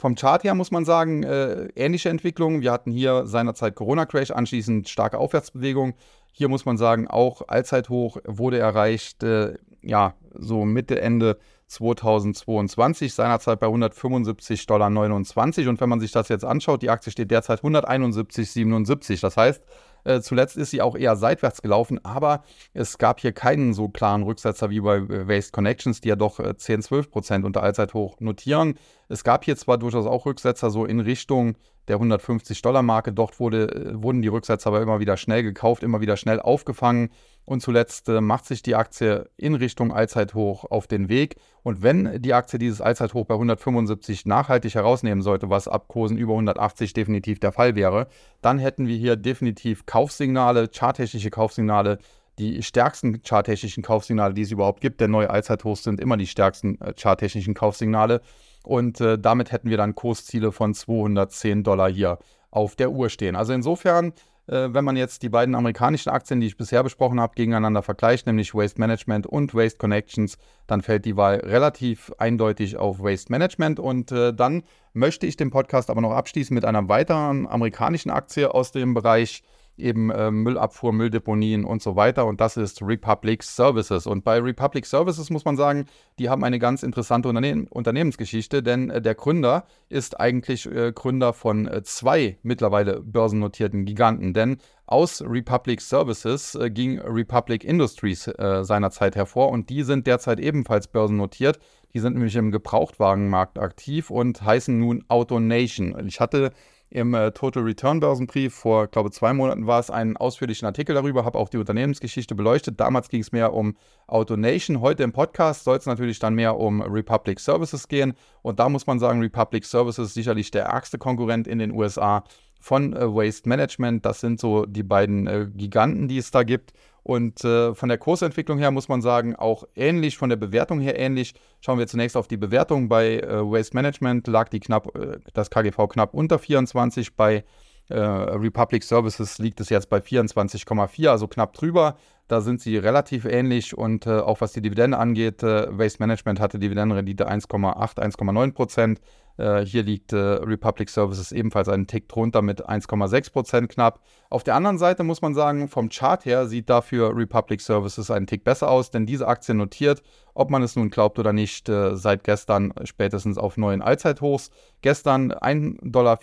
Vom 0.00 0.14
Chart 0.14 0.44
her 0.44 0.54
muss 0.54 0.70
man 0.70 0.84
sagen, 0.84 1.24
äh, 1.24 1.70
ähnliche 1.74 2.08
Entwicklungen. 2.08 2.60
Wir 2.62 2.70
hatten 2.70 2.92
hier 2.92 3.26
seinerzeit 3.26 3.74
Corona-Crash, 3.74 4.30
anschließend 4.30 4.88
starke 4.88 5.18
Aufwärtsbewegung. 5.18 5.94
Hier 6.32 6.48
muss 6.48 6.64
man 6.64 6.76
sagen, 6.76 7.08
auch 7.08 7.42
Allzeithoch 7.48 8.18
wurde 8.24 8.58
erreicht, 8.58 9.22
äh, 9.22 9.54
ja, 9.82 10.14
so 10.34 10.64
Mitte, 10.64 11.00
Ende 11.00 11.38
2022, 11.68 13.12
seinerzeit 13.12 13.60
bei 13.60 13.66
175,29 13.66 14.66
Dollar. 14.66 14.88
Und 14.88 15.80
wenn 15.80 15.88
man 15.88 16.00
sich 16.00 16.12
das 16.12 16.28
jetzt 16.28 16.44
anschaut, 16.44 16.82
die 16.82 16.90
Aktie 16.90 17.12
steht 17.12 17.30
derzeit 17.30 17.60
171,77. 17.60 19.20
Das 19.20 19.36
heißt, 19.36 19.62
äh, 20.04 20.20
zuletzt 20.20 20.56
ist 20.56 20.70
sie 20.70 20.80
auch 20.80 20.96
eher 20.96 21.16
seitwärts 21.16 21.60
gelaufen, 21.60 22.02
aber 22.04 22.42
es 22.72 22.98
gab 22.98 23.20
hier 23.20 23.32
keinen 23.32 23.74
so 23.74 23.88
klaren 23.88 24.22
Rücksetzer 24.22 24.70
wie 24.70 24.80
bei 24.80 25.08
Waste 25.28 25.52
Connections, 25.52 26.00
die 26.00 26.08
ja 26.08 26.16
doch 26.16 26.40
äh, 26.40 26.56
10, 26.56 26.82
12 26.82 27.10
Prozent 27.10 27.44
unter 27.44 27.62
Allzeithoch 27.62 28.18
notieren. 28.20 28.78
Es 29.08 29.22
gab 29.22 29.44
hier 29.44 29.56
zwar 29.56 29.76
durchaus 29.76 30.06
auch 30.06 30.24
Rücksetzer 30.24 30.70
so 30.70 30.86
in 30.86 31.00
Richtung 31.00 31.56
der 31.88 31.98
150-Dollar-Marke. 31.98 33.12
Dort 33.12 33.40
wurde, 33.40 33.68
äh, 33.68 34.02
wurden 34.02 34.22
die 34.22 34.28
Rücksätze 34.28 34.68
aber 34.68 34.82
immer 34.82 35.00
wieder 35.00 35.16
schnell 35.16 35.42
gekauft, 35.42 35.82
immer 35.82 36.00
wieder 36.00 36.16
schnell 36.16 36.40
aufgefangen. 36.40 37.10
Und 37.44 37.62
zuletzt 37.62 38.08
äh, 38.08 38.20
macht 38.20 38.44
sich 38.44 38.62
die 38.62 38.74
Aktie 38.74 39.28
in 39.36 39.54
Richtung 39.54 39.92
Allzeithoch 39.92 40.64
auf 40.64 40.86
den 40.86 41.08
Weg. 41.08 41.36
Und 41.62 41.82
wenn 41.82 42.20
die 42.20 42.34
Aktie 42.34 42.58
dieses 42.58 42.80
Allzeithoch 42.80 43.24
bei 43.24 43.34
175 43.34 44.26
nachhaltig 44.26 44.74
herausnehmen 44.74 45.22
sollte, 45.22 45.48
was 45.48 45.66
ab 45.66 45.88
Kursen 45.88 46.18
über 46.18 46.32
180 46.34 46.92
definitiv 46.92 47.40
der 47.40 47.52
Fall 47.52 47.74
wäre, 47.74 48.08
dann 48.42 48.58
hätten 48.58 48.86
wir 48.86 48.96
hier 48.96 49.16
definitiv 49.16 49.86
Kaufsignale, 49.86 50.68
charttechnische 50.68 51.30
Kaufsignale, 51.30 51.98
die 52.38 52.62
stärksten 52.62 53.22
charttechnischen 53.22 53.82
Kaufsignale, 53.82 54.34
die 54.34 54.42
es 54.42 54.50
überhaupt 54.50 54.80
gibt. 54.80 55.00
Der 55.00 55.08
neue 55.08 55.30
Allzeithoch 55.30 55.76
sind 55.76 56.00
immer 56.00 56.16
die 56.16 56.26
stärksten 56.26 56.80
äh, 56.80 56.92
charttechnischen 56.96 57.54
Kaufsignale. 57.54 58.20
Und 58.68 59.00
äh, 59.00 59.18
damit 59.18 59.50
hätten 59.50 59.70
wir 59.70 59.78
dann 59.78 59.94
Kursziele 59.94 60.52
von 60.52 60.74
210 60.74 61.64
Dollar 61.64 61.90
hier 61.90 62.18
auf 62.50 62.76
der 62.76 62.90
Uhr 62.90 63.08
stehen. 63.08 63.34
Also 63.34 63.54
insofern, 63.54 64.12
äh, 64.46 64.68
wenn 64.72 64.84
man 64.84 64.96
jetzt 64.96 65.22
die 65.22 65.30
beiden 65.30 65.54
amerikanischen 65.54 66.10
Aktien, 66.10 66.40
die 66.40 66.48
ich 66.48 66.58
bisher 66.58 66.82
besprochen 66.82 67.18
habe, 67.18 67.34
gegeneinander 67.34 67.82
vergleicht, 67.82 68.26
nämlich 68.26 68.54
Waste 68.54 68.78
Management 68.78 69.26
und 69.26 69.54
Waste 69.54 69.78
Connections, 69.78 70.36
dann 70.66 70.82
fällt 70.82 71.06
die 71.06 71.16
Wahl 71.16 71.36
relativ 71.36 72.12
eindeutig 72.18 72.76
auf 72.76 73.00
Waste 73.00 73.32
Management. 73.32 73.80
Und 73.80 74.12
äh, 74.12 74.34
dann 74.34 74.62
möchte 74.92 75.26
ich 75.26 75.36
den 75.36 75.50
Podcast 75.50 75.88
aber 75.88 76.02
noch 76.02 76.12
abschließen 76.12 76.54
mit 76.54 76.66
einer 76.66 76.88
weiteren 76.88 77.46
amerikanischen 77.46 78.10
Aktie 78.10 78.52
aus 78.52 78.70
dem 78.70 78.92
Bereich 78.92 79.42
eben 79.80 80.10
äh, 80.10 80.30
Müllabfuhr, 80.30 80.92
Mülldeponien 80.92 81.64
und 81.64 81.82
so 81.82 81.96
weiter. 81.96 82.26
Und 82.26 82.40
das 82.40 82.56
ist 82.56 82.82
Republic 82.82 83.42
Services. 83.42 84.06
Und 84.06 84.24
bei 84.24 84.38
Republic 84.38 84.86
Services 84.86 85.30
muss 85.30 85.44
man 85.44 85.56
sagen, 85.56 85.86
die 86.18 86.28
haben 86.28 86.44
eine 86.44 86.58
ganz 86.58 86.82
interessante 86.82 87.28
Unternehmen 87.28 87.66
Unternehmensgeschichte, 87.68 88.62
denn 88.62 88.90
äh, 88.90 89.00
der 89.00 89.14
Gründer 89.14 89.64
ist 89.88 90.18
eigentlich 90.20 90.66
äh, 90.66 90.92
Gründer 90.92 91.32
von 91.32 91.66
äh, 91.66 91.82
zwei 91.82 92.38
mittlerweile 92.42 93.00
börsennotierten 93.00 93.84
Giganten. 93.84 94.34
Denn 94.34 94.58
aus 94.86 95.22
Republic 95.22 95.82
Services 95.82 96.54
äh, 96.54 96.70
ging 96.70 96.98
Republic 96.98 97.62
Industries 97.62 98.26
äh, 98.26 98.64
seinerzeit 98.64 99.16
hervor 99.16 99.50
und 99.50 99.68
die 99.68 99.82
sind 99.82 100.06
derzeit 100.06 100.40
ebenfalls 100.40 100.88
börsennotiert. 100.88 101.58
Die 101.94 102.00
sind 102.00 102.14
nämlich 102.14 102.36
im 102.36 102.50
Gebrauchtwagenmarkt 102.50 103.58
aktiv 103.58 104.10
und 104.10 104.42
heißen 104.42 104.78
nun 104.78 105.04
AutoNation. 105.08 106.06
Ich 106.06 106.20
hatte 106.20 106.52
im 106.90 107.14
äh, 107.14 107.32
Total 107.32 107.62
Return 107.62 108.00
Börsenbrief 108.00 108.54
vor, 108.54 108.86
glaube 108.86 109.10
zwei 109.10 109.32
Monaten 109.32 109.66
war 109.66 109.80
es, 109.80 109.90
einen 109.90 110.16
ausführlichen 110.16 110.66
Artikel 110.66 110.94
darüber, 110.94 111.24
habe 111.24 111.38
auch 111.38 111.48
die 111.48 111.58
Unternehmensgeschichte 111.58 112.34
beleuchtet. 112.34 112.80
Damals 112.80 113.08
ging 113.08 113.20
es 113.20 113.32
mehr 113.32 113.52
um 113.52 113.76
AutoNation. 114.06 114.80
Heute 114.80 115.02
im 115.02 115.12
Podcast 115.12 115.64
soll 115.64 115.76
es 115.76 115.86
natürlich 115.86 116.18
dann 116.18 116.34
mehr 116.34 116.56
um 116.56 116.80
Republic 116.80 117.40
Services 117.40 117.88
gehen. 117.88 118.14
Und 118.42 118.58
da 118.58 118.68
muss 118.68 118.86
man 118.86 118.98
sagen, 118.98 119.20
Republic 119.20 119.64
Services 119.64 120.08
ist 120.08 120.14
sicherlich 120.14 120.50
der 120.50 120.64
ärgste 120.64 120.98
Konkurrent 120.98 121.46
in 121.46 121.58
den 121.58 121.72
USA 121.72 122.24
von 122.60 122.94
äh, 122.94 123.14
Waste 123.14 123.48
Management. 123.48 124.04
Das 124.04 124.20
sind 124.20 124.40
so 124.40 124.64
die 124.66 124.82
beiden 124.82 125.26
äh, 125.26 125.46
Giganten, 125.54 126.08
die 126.08 126.18
es 126.18 126.30
da 126.30 126.42
gibt. 126.42 126.72
Und 127.02 127.42
äh, 127.44 127.74
von 127.74 127.88
der 127.88 127.98
Kursentwicklung 127.98 128.58
her 128.58 128.70
muss 128.70 128.88
man 128.88 129.00
sagen, 129.00 129.34
auch 129.36 129.64
ähnlich, 129.74 130.18
von 130.18 130.28
der 130.28 130.36
Bewertung 130.36 130.80
her 130.80 130.98
ähnlich. 130.98 131.34
Schauen 131.60 131.78
wir 131.78 131.86
zunächst 131.86 132.16
auf 132.16 132.28
die 132.28 132.36
Bewertung. 132.36 132.88
Bei 132.88 133.18
äh, 133.18 133.40
Waste 133.40 133.74
Management 133.74 134.26
lag 134.26 134.48
die 134.48 134.60
knapp, 134.60 134.94
äh, 134.96 135.18
das 135.32 135.50
KGV 135.50 135.88
knapp 135.88 136.14
unter 136.14 136.38
24. 136.38 137.14
Bei 137.16 137.44
äh, 137.88 137.98
Republic 137.98 138.82
Services 138.82 139.38
liegt 139.38 139.60
es 139.60 139.70
jetzt 139.70 139.88
bei 139.88 139.98
24,4, 139.98 141.08
also 141.08 141.26
knapp 141.26 141.54
drüber. 141.54 141.96
Da 142.28 142.42
sind 142.42 142.60
sie 142.60 142.76
relativ 142.76 143.24
ähnlich 143.24 143.76
und 143.76 144.06
äh, 144.06 144.18
auch 144.18 144.42
was 144.42 144.52
die 144.52 144.60
Dividende 144.60 144.98
angeht, 144.98 145.42
äh, 145.42 145.66
Waste 145.70 146.02
Management 146.02 146.40
hatte 146.40 146.58
Dividendenrendite 146.58 147.26
1,8, 147.26 147.96
1,9 147.96 148.52
Prozent. 148.52 149.00
Äh, 149.38 149.64
hier 149.64 149.84
liegt 149.84 150.12
äh, 150.12 150.16
Republic 150.16 150.90
Services 150.90 151.30
ebenfalls 151.30 151.68
einen 151.68 151.86
Tick 151.86 152.08
drunter 152.08 152.42
mit 152.42 152.68
1,6 152.68 153.32
Prozent 153.32 153.68
knapp. 153.68 154.00
Auf 154.30 154.42
der 154.42 154.56
anderen 154.56 154.78
Seite 154.78 155.04
muss 155.04 155.22
man 155.22 155.34
sagen, 155.34 155.68
vom 155.68 155.88
Chart 155.88 156.24
her 156.24 156.46
sieht 156.48 156.68
dafür 156.68 157.16
Republic 157.16 157.60
Services 157.60 158.10
einen 158.10 158.26
Tick 158.26 158.42
besser 158.42 158.68
aus, 158.68 158.90
denn 158.90 159.06
diese 159.06 159.28
Aktie 159.28 159.54
notiert, 159.54 160.02
ob 160.34 160.50
man 160.50 160.62
es 160.62 160.74
nun 160.74 160.90
glaubt 160.90 161.20
oder 161.20 161.32
nicht, 161.32 161.68
äh, 161.68 161.96
seit 161.96 162.24
gestern 162.24 162.74
spätestens 162.82 163.38
auf 163.38 163.56
neuen 163.56 163.80
Allzeithochs. 163.80 164.50
Gestern 164.82 165.32
1,44 165.32 165.80
Dollar 165.90 166.18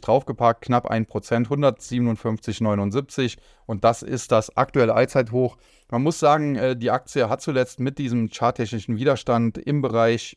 draufgepackt, 0.00 0.64
knapp 0.64 0.86
1 0.86 1.08
Prozent, 1.08 1.48
157,79 1.48 3.36
und 3.66 3.82
das 3.82 4.02
ist 4.02 4.30
das 4.30 4.56
aktuelle 4.56 4.94
Allzeithoch. 4.94 5.56
Man 5.90 6.02
muss 6.02 6.20
sagen, 6.20 6.54
äh, 6.54 6.76
die 6.76 6.92
Aktie 6.92 7.28
hat 7.28 7.42
zuletzt 7.42 7.80
mit 7.80 7.98
diesem 7.98 8.30
charttechnischen 8.30 8.96
Widerstand 8.96 9.58
im 9.58 9.82
Bereich 9.82 10.36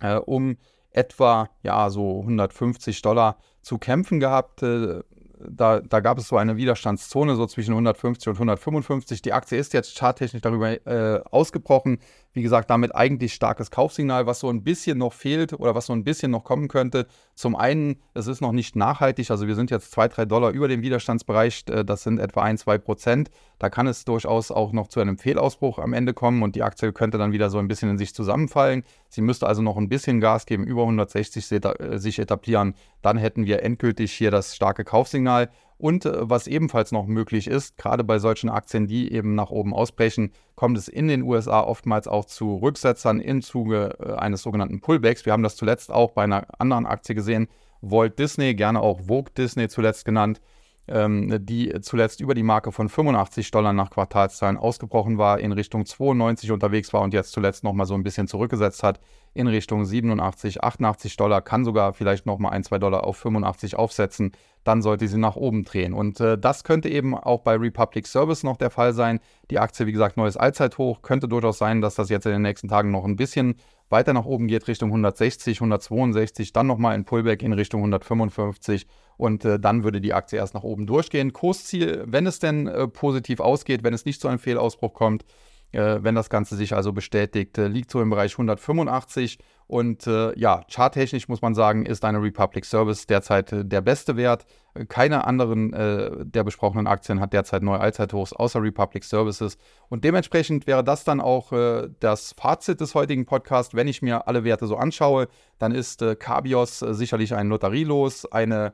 äh, 0.00 0.16
um 0.16 0.58
etwa 0.92 1.50
ja 1.62 1.90
so 1.90 2.20
150 2.20 3.02
Dollar 3.02 3.38
zu 3.62 3.78
kämpfen 3.78 4.20
gehabt. 4.20 4.62
Äh, 4.62 5.00
da, 5.40 5.80
da, 5.80 6.00
gab 6.00 6.18
es 6.18 6.28
so 6.28 6.36
eine 6.36 6.56
Widerstandszone 6.56 7.36
so 7.36 7.46
zwischen 7.46 7.72
150 7.72 8.28
und 8.28 8.34
155. 8.34 9.22
Die 9.22 9.32
Aktie 9.32 9.58
ist 9.58 9.72
jetzt 9.72 9.96
charttechnisch 9.96 10.42
darüber 10.42 10.86
äh, 10.86 11.20
ausgebrochen. 11.30 12.00
Wie 12.38 12.42
gesagt, 12.42 12.70
damit 12.70 12.94
eigentlich 12.94 13.34
starkes 13.34 13.72
Kaufsignal, 13.72 14.26
was 14.26 14.38
so 14.38 14.48
ein 14.48 14.62
bisschen 14.62 14.96
noch 14.96 15.12
fehlt 15.12 15.54
oder 15.54 15.74
was 15.74 15.86
so 15.86 15.92
ein 15.92 16.04
bisschen 16.04 16.30
noch 16.30 16.44
kommen 16.44 16.68
könnte. 16.68 17.08
Zum 17.34 17.56
einen, 17.56 17.96
es 18.14 18.28
ist 18.28 18.40
noch 18.40 18.52
nicht 18.52 18.76
nachhaltig, 18.76 19.28
also 19.32 19.48
wir 19.48 19.56
sind 19.56 19.72
jetzt 19.72 19.90
2, 19.90 20.06
3 20.06 20.24
Dollar 20.24 20.52
über 20.52 20.68
dem 20.68 20.80
Widerstandsbereich, 20.80 21.64
äh, 21.68 21.84
das 21.84 22.04
sind 22.04 22.20
etwa 22.20 22.42
1, 22.42 22.60
2 22.60 22.78
Prozent. 22.78 23.30
Da 23.58 23.70
kann 23.70 23.88
es 23.88 24.04
durchaus 24.04 24.52
auch 24.52 24.70
noch 24.70 24.86
zu 24.86 25.00
einem 25.00 25.18
Fehlausbruch 25.18 25.80
am 25.80 25.92
Ende 25.92 26.14
kommen 26.14 26.44
und 26.44 26.54
die 26.54 26.62
Aktie 26.62 26.92
könnte 26.92 27.18
dann 27.18 27.32
wieder 27.32 27.50
so 27.50 27.58
ein 27.58 27.66
bisschen 27.66 27.90
in 27.90 27.98
sich 27.98 28.14
zusammenfallen. 28.14 28.84
Sie 29.08 29.20
müsste 29.20 29.48
also 29.48 29.60
noch 29.60 29.76
ein 29.76 29.88
bisschen 29.88 30.20
Gas 30.20 30.46
geben, 30.46 30.62
über 30.62 30.82
160 30.82 31.50
äh, 31.50 31.98
sich 31.98 32.20
etablieren. 32.20 32.74
Dann 33.02 33.18
hätten 33.18 33.46
wir 33.46 33.64
endgültig 33.64 34.12
hier 34.12 34.30
das 34.30 34.54
starke 34.54 34.84
Kaufsignal. 34.84 35.50
Und 35.78 36.04
äh, 36.04 36.28
was 36.28 36.46
ebenfalls 36.46 36.92
noch 36.92 37.06
möglich 37.06 37.46
ist, 37.46 37.78
gerade 37.78 38.04
bei 38.04 38.18
solchen 38.18 38.50
Aktien, 38.50 38.86
die 38.86 39.12
eben 39.12 39.34
nach 39.34 39.50
oben 39.50 39.72
ausbrechen, 39.72 40.32
kommt 40.56 40.76
es 40.76 40.88
in 40.88 41.08
den 41.08 41.22
USA 41.22 41.62
oftmals 41.62 42.08
auch 42.08 42.24
zu 42.24 42.56
Rücksetzern 42.56 43.20
im 43.20 43.42
Zuge 43.42 44.18
eines 44.18 44.42
sogenannten 44.42 44.80
Pullbacks. 44.80 45.24
Wir 45.24 45.32
haben 45.32 45.42
das 45.42 45.56
zuletzt 45.56 45.92
auch 45.92 46.10
bei 46.10 46.24
einer 46.24 46.46
anderen 46.58 46.84
Aktie 46.84 47.14
gesehen, 47.14 47.48
Walt 47.80 48.18
Disney, 48.18 48.54
gerne 48.54 48.80
auch 48.80 49.00
Vogue 49.06 49.32
Disney 49.36 49.68
zuletzt 49.68 50.04
genannt 50.04 50.40
ähm, 50.88 51.44
die 51.44 51.80
zuletzt 51.82 52.20
über 52.20 52.34
die 52.34 52.42
Marke 52.42 52.72
von 52.72 52.88
85 52.88 53.50
Dollar 53.50 53.72
nach 53.72 53.90
Quartalszahlen 53.90 54.56
ausgebrochen 54.56 55.18
war, 55.18 55.38
in 55.38 55.52
Richtung 55.52 55.84
92 55.84 56.50
unterwegs 56.50 56.92
war 56.92 57.02
und 57.02 57.12
jetzt 57.14 57.32
zuletzt 57.32 57.62
nochmal 57.62 57.86
so 57.86 57.94
ein 57.94 58.02
bisschen 58.02 58.26
zurückgesetzt 58.26 58.82
hat 58.82 59.00
in 59.34 59.46
Richtung 59.46 59.84
87, 59.84 60.64
88 60.64 61.16
Dollar, 61.16 61.42
kann 61.42 61.64
sogar 61.64 61.92
vielleicht 61.92 62.26
nochmal 62.26 62.52
ein, 62.52 62.64
zwei 62.64 62.78
Dollar 62.78 63.04
auf 63.04 63.18
85 63.18 63.76
aufsetzen, 63.76 64.32
dann 64.64 64.82
sollte 64.82 65.08
sie 65.08 65.18
nach 65.18 65.36
oben 65.36 65.64
drehen. 65.64 65.92
Und 65.92 66.20
äh, 66.20 66.36
das 66.38 66.64
könnte 66.64 66.88
eben 66.88 67.14
auch 67.14 67.40
bei 67.40 67.56
Republic 67.56 68.06
Service 68.06 68.42
noch 68.42 68.56
der 68.56 68.70
Fall 68.70 68.92
sein. 68.92 69.20
Die 69.50 69.58
Aktie, 69.58 69.86
wie 69.86 69.92
gesagt, 69.92 70.16
neues 70.16 70.36
Allzeithoch. 70.36 71.02
Könnte 71.02 71.28
durchaus 71.28 71.58
sein, 71.58 71.80
dass 71.80 71.94
das 71.94 72.10
jetzt 72.10 72.26
in 72.26 72.32
den 72.32 72.42
nächsten 72.42 72.68
Tagen 72.68 72.90
noch 72.90 73.04
ein 73.04 73.16
bisschen 73.16 73.56
weiter 73.90 74.12
nach 74.12 74.26
oben 74.26 74.48
geht, 74.48 74.68
Richtung 74.68 74.90
160, 74.90 75.58
162, 75.58 76.52
dann 76.52 76.66
nochmal 76.66 76.94
ein 76.94 77.04
Pullback 77.04 77.42
in 77.42 77.52
Richtung 77.52 77.80
155 77.80 78.86
und 79.16 79.44
äh, 79.44 79.58
dann 79.58 79.82
würde 79.82 80.00
die 80.00 80.12
Aktie 80.12 80.38
erst 80.38 80.54
nach 80.54 80.62
oben 80.62 80.86
durchgehen. 80.86 81.32
Kursziel, 81.32 82.04
wenn 82.06 82.26
es 82.26 82.38
denn 82.38 82.66
äh, 82.66 82.86
positiv 82.86 83.40
ausgeht, 83.40 83.82
wenn 83.82 83.94
es 83.94 84.04
nicht 84.04 84.20
zu 84.20 84.28
einem 84.28 84.38
Fehlausbruch 84.38 84.92
kommt, 84.92 85.24
wenn 85.72 86.14
das 86.14 86.30
Ganze 86.30 86.56
sich 86.56 86.74
also 86.74 86.92
bestätigt, 86.92 87.58
äh, 87.58 87.68
liegt 87.68 87.90
so 87.90 88.00
im 88.00 88.10
Bereich 88.10 88.32
185 88.32 89.38
und 89.68 90.06
äh, 90.06 90.36
ja, 90.38 90.62
charttechnisch 90.66 91.28
muss 91.28 91.42
man 91.42 91.54
sagen, 91.54 91.84
ist 91.84 92.02
eine 92.02 92.22
Republic 92.22 92.64
Service 92.64 93.06
derzeit 93.06 93.52
äh, 93.52 93.66
der 93.66 93.82
beste 93.82 94.16
Wert. 94.16 94.46
Keine 94.88 95.26
anderen 95.26 95.74
äh, 95.74 96.24
der 96.24 96.42
besprochenen 96.42 96.86
Aktien 96.86 97.20
hat 97.20 97.34
derzeit 97.34 97.62
neue 97.62 97.78
Allzeithochs 97.78 98.32
außer 98.32 98.62
Republic 98.62 99.04
Services. 99.04 99.58
Und 99.90 100.04
dementsprechend 100.04 100.66
wäre 100.66 100.82
das 100.82 101.04
dann 101.04 101.20
auch 101.20 101.52
äh, 101.52 101.90
das 102.00 102.32
Fazit 102.32 102.80
des 102.80 102.94
heutigen 102.94 103.26
Podcasts. 103.26 103.74
Wenn 103.74 103.88
ich 103.88 104.00
mir 104.00 104.26
alle 104.26 104.42
Werte 104.42 104.66
so 104.66 104.78
anschaue, 104.78 105.28
dann 105.58 105.72
ist 105.74 106.00
äh, 106.00 106.16
Cabios 106.16 106.80
äh, 106.80 106.94
sicherlich 106.94 107.34
ein 107.34 107.48
Lotterielos, 107.48 108.24
eine 108.32 108.72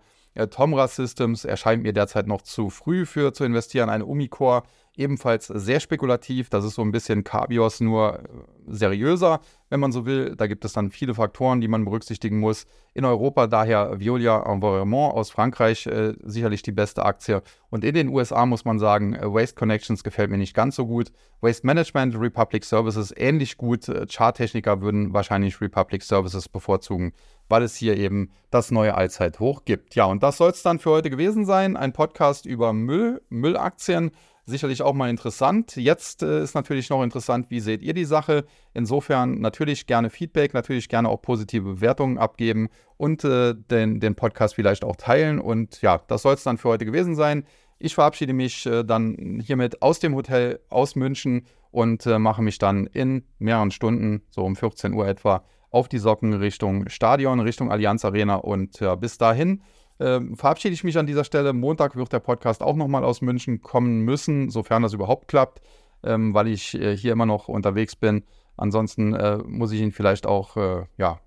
Tomra 0.51 0.89
Systems 0.89 1.45
erscheint 1.45 1.85
mir 1.85 1.93
derzeit 1.93 2.27
noch 2.27 2.43
zu 2.43 2.69
früh 2.69 3.07
für 3.07 3.33
zu 3.33 3.45
investieren, 3.45 3.89
eine 3.89 4.05
Umicore 4.05 4.65
ebenfalls 4.97 5.47
sehr 5.47 5.81
spekulativ. 5.81 6.51
Das 6.51 6.65
ist 6.65 6.75
so 6.75 6.83
ein 6.83 6.93
bisschen 6.93 7.25
Cabios 7.25 7.81
nur 7.81 8.19
äh, 8.19 8.23
seriöser, 8.67 9.41
wenn 9.71 9.81
man 9.81 9.93
so 9.93 10.07
will. 10.07 10.37
Da 10.37 10.47
gibt 10.47 10.65
es 10.65 10.73
dann 10.73 10.91
viele 10.91 11.15
Faktoren, 11.15 11.61
die 11.61 11.69
man 11.69 11.85
berücksichtigen 11.85 12.39
muss. 12.39 12.67
In 12.95 13.05
Europa 13.05 13.47
daher 13.47 13.99
Violia 13.99 14.43
Environnement 14.45 15.15
aus 15.15 15.31
Frankreich 15.31 15.87
äh, 15.87 16.15
sicherlich 16.23 16.63
die 16.63 16.73
beste 16.73 17.05
Aktie. 17.05 17.43
Und 17.71 17.85
in 17.85 17.95
den 17.95 18.09
USA 18.09 18.47
muss 18.47 18.65
man 18.65 18.79
sagen, 18.79 19.15
äh, 19.15 19.33
Waste 19.33 19.57
Connections 19.57 20.05
gefällt 20.05 20.31
mir 20.31 20.39
nicht 20.39 20.55
ganz 20.55 20.77
so 20.77 20.87
gut. 20.87 21.13
Waste 21.41 21.67
Management, 21.67 22.19
Republic 22.19 22.65
Services 22.65 23.13
ähnlich 23.17 23.57
gut. 23.57 23.89
Äh, 23.89 24.07
Charttechniker 24.07 24.81
würden 24.81 25.13
wahrscheinlich 25.13 25.61
Republic 25.61 26.03
Services 26.03 26.49
bevorzugen 26.49 27.13
weil 27.49 27.63
es 27.63 27.77
hier 27.77 27.97
eben 27.97 28.31
das 28.51 28.71
neue 28.71 28.95
Allzeithoch 28.95 29.65
gibt. 29.65 29.95
Ja, 29.95 30.07
und 30.07 30.23
das 30.23 30.39
soll 30.39 30.51
es 30.51 30.63
dann 30.63 30.79
für 30.79 30.91
heute 30.91 31.11
gewesen 31.11 31.45
sein. 31.45 31.77
Ein 31.77 31.93
Podcast 31.93 32.47
über 32.47 32.73
Müll, 32.73 33.21
Müllaktien 33.29 34.13
sicherlich 34.47 34.83
auch 34.83 34.93
mal 34.93 35.11
interessant. 35.11 35.77
Jetzt 35.77 36.23
äh, 36.23 36.43
ist 36.43 36.55
natürlich 36.55 36.91
noch 36.91 37.03
interessant, 37.03 37.47
wie 37.51 37.61
seht 37.61 37.83
ihr 37.83 37.95
die 37.95 38.05
Sache? 38.05 38.45
Insofern 38.73 39.41
natürlich 39.41 39.87
gerne 39.87 40.11
Feedback, 40.11 40.55
natürlich 40.55 40.89
gerne 40.89 41.09
auch 41.09 41.23
positive 41.23 41.75
Bewertungen 41.75 42.19
abgeben 42.19 42.69
und 42.97 43.25
äh, 43.25 43.55
den, 43.55 44.01
den 44.01 44.15
Podcast 44.15 44.55
vielleicht 44.55 44.85
auch 44.85 44.97
teilen. 44.97 45.41
Und 45.41 45.81
ja, 45.83 46.01
das 46.07 46.23
soll 46.23 46.35
es 46.35 46.45
dann 46.45 46.59
für 46.59 46.69
heute 46.69 46.85
gewesen 46.85 47.15
sein. 47.15 47.45
Ich 47.79 47.95
verabschiede 47.95 48.33
mich 48.33 48.67
äh, 48.67 48.85
dann 48.85 49.41
hiermit 49.45 49.83
aus 49.83 49.99
dem 49.99 50.15
Hotel 50.15 50.61
aus 50.69 50.95
München 50.95 51.47
und 51.71 52.07
äh, 52.07 52.19
mache 52.19 52.43
mich 52.43 52.59
dann 52.59 52.87
in 52.87 53.25
mehreren 53.39 53.71
Stunden, 53.71 54.23
so 54.31 54.45
um 54.45 54.57
14 54.57 54.93
Uhr 54.93 55.09
etwa, 55.09 55.45
auf 55.71 55.89
die 55.89 55.99
Socken 55.99 56.35
Richtung 56.35 56.89
Stadion, 56.89 57.41
Richtung 57.41 57.73
Allianz 57.73 58.05
Arena. 58.05 58.37
Und 58.37 58.79
bis 59.01 59.19
dahin 59.19 59.61
ähm, 60.01 60.37
verabschiede 60.37 60.75
ich 60.75 60.85
mich 60.85 60.99
an 60.99 61.07
dieser 61.07 61.25
Stelle. 61.25 61.53
Montag 61.53 61.97
wird 61.97 62.13
der 62.13 62.21
Podcast 62.21 62.63
auch 62.63 62.77
nochmal 62.77 63.05
aus 63.05 63.21
München 63.21 63.61
kommen 63.63 64.01
müssen, 64.01 64.51
sofern 64.51 64.83
das 64.83 64.93
überhaupt 64.93 65.29
klappt, 65.29 65.61
ähm, 66.03 66.35
weil 66.35 66.49
ich 66.49 66.75
äh, 66.75 66.97
hier 66.97 67.13
immer 67.13 67.27
noch 67.27 67.49
unterwegs 67.49 67.97
bin. 67.97 68.25
Ansonsten 68.57 69.15
äh, 69.15 69.39
muss 69.39 69.73
ich 69.73 69.81
ihn 69.81 69.93
vielleicht 69.93 70.27
auch 70.27 70.57
äh, 70.57 70.85
ja, 70.97 71.21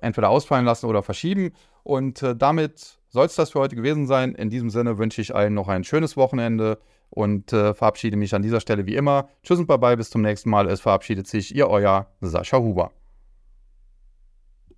entweder 0.00 0.30
ausfallen 0.30 0.64
lassen 0.64 0.86
oder 0.86 1.02
verschieben. 1.02 1.52
Und 1.84 2.22
äh, 2.22 2.34
damit 2.34 2.98
soll 3.08 3.26
es 3.26 3.36
das 3.36 3.50
für 3.50 3.60
heute 3.60 3.76
gewesen 3.76 4.06
sein. 4.06 4.34
In 4.34 4.50
diesem 4.50 4.70
Sinne 4.70 4.98
wünsche 4.98 5.20
ich 5.20 5.34
allen 5.34 5.54
noch 5.54 5.68
ein 5.68 5.84
schönes 5.84 6.16
Wochenende 6.16 6.78
und 7.10 7.52
äh, 7.52 7.74
verabschiede 7.74 8.16
mich 8.16 8.34
an 8.34 8.42
dieser 8.42 8.60
Stelle 8.60 8.86
wie 8.86 8.96
immer. 8.96 9.28
Tschüss 9.44 9.60
und 9.60 9.66
bye 9.66 9.78
bye, 9.78 9.96
bis 9.96 10.10
zum 10.10 10.22
nächsten 10.22 10.50
Mal. 10.50 10.68
Es 10.68 10.80
verabschiedet 10.80 11.28
sich 11.28 11.54
Ihr 11.54 11.68
euer 11.68 12.08
Sascha 12.20 12.58
Huber. 12.58 12.90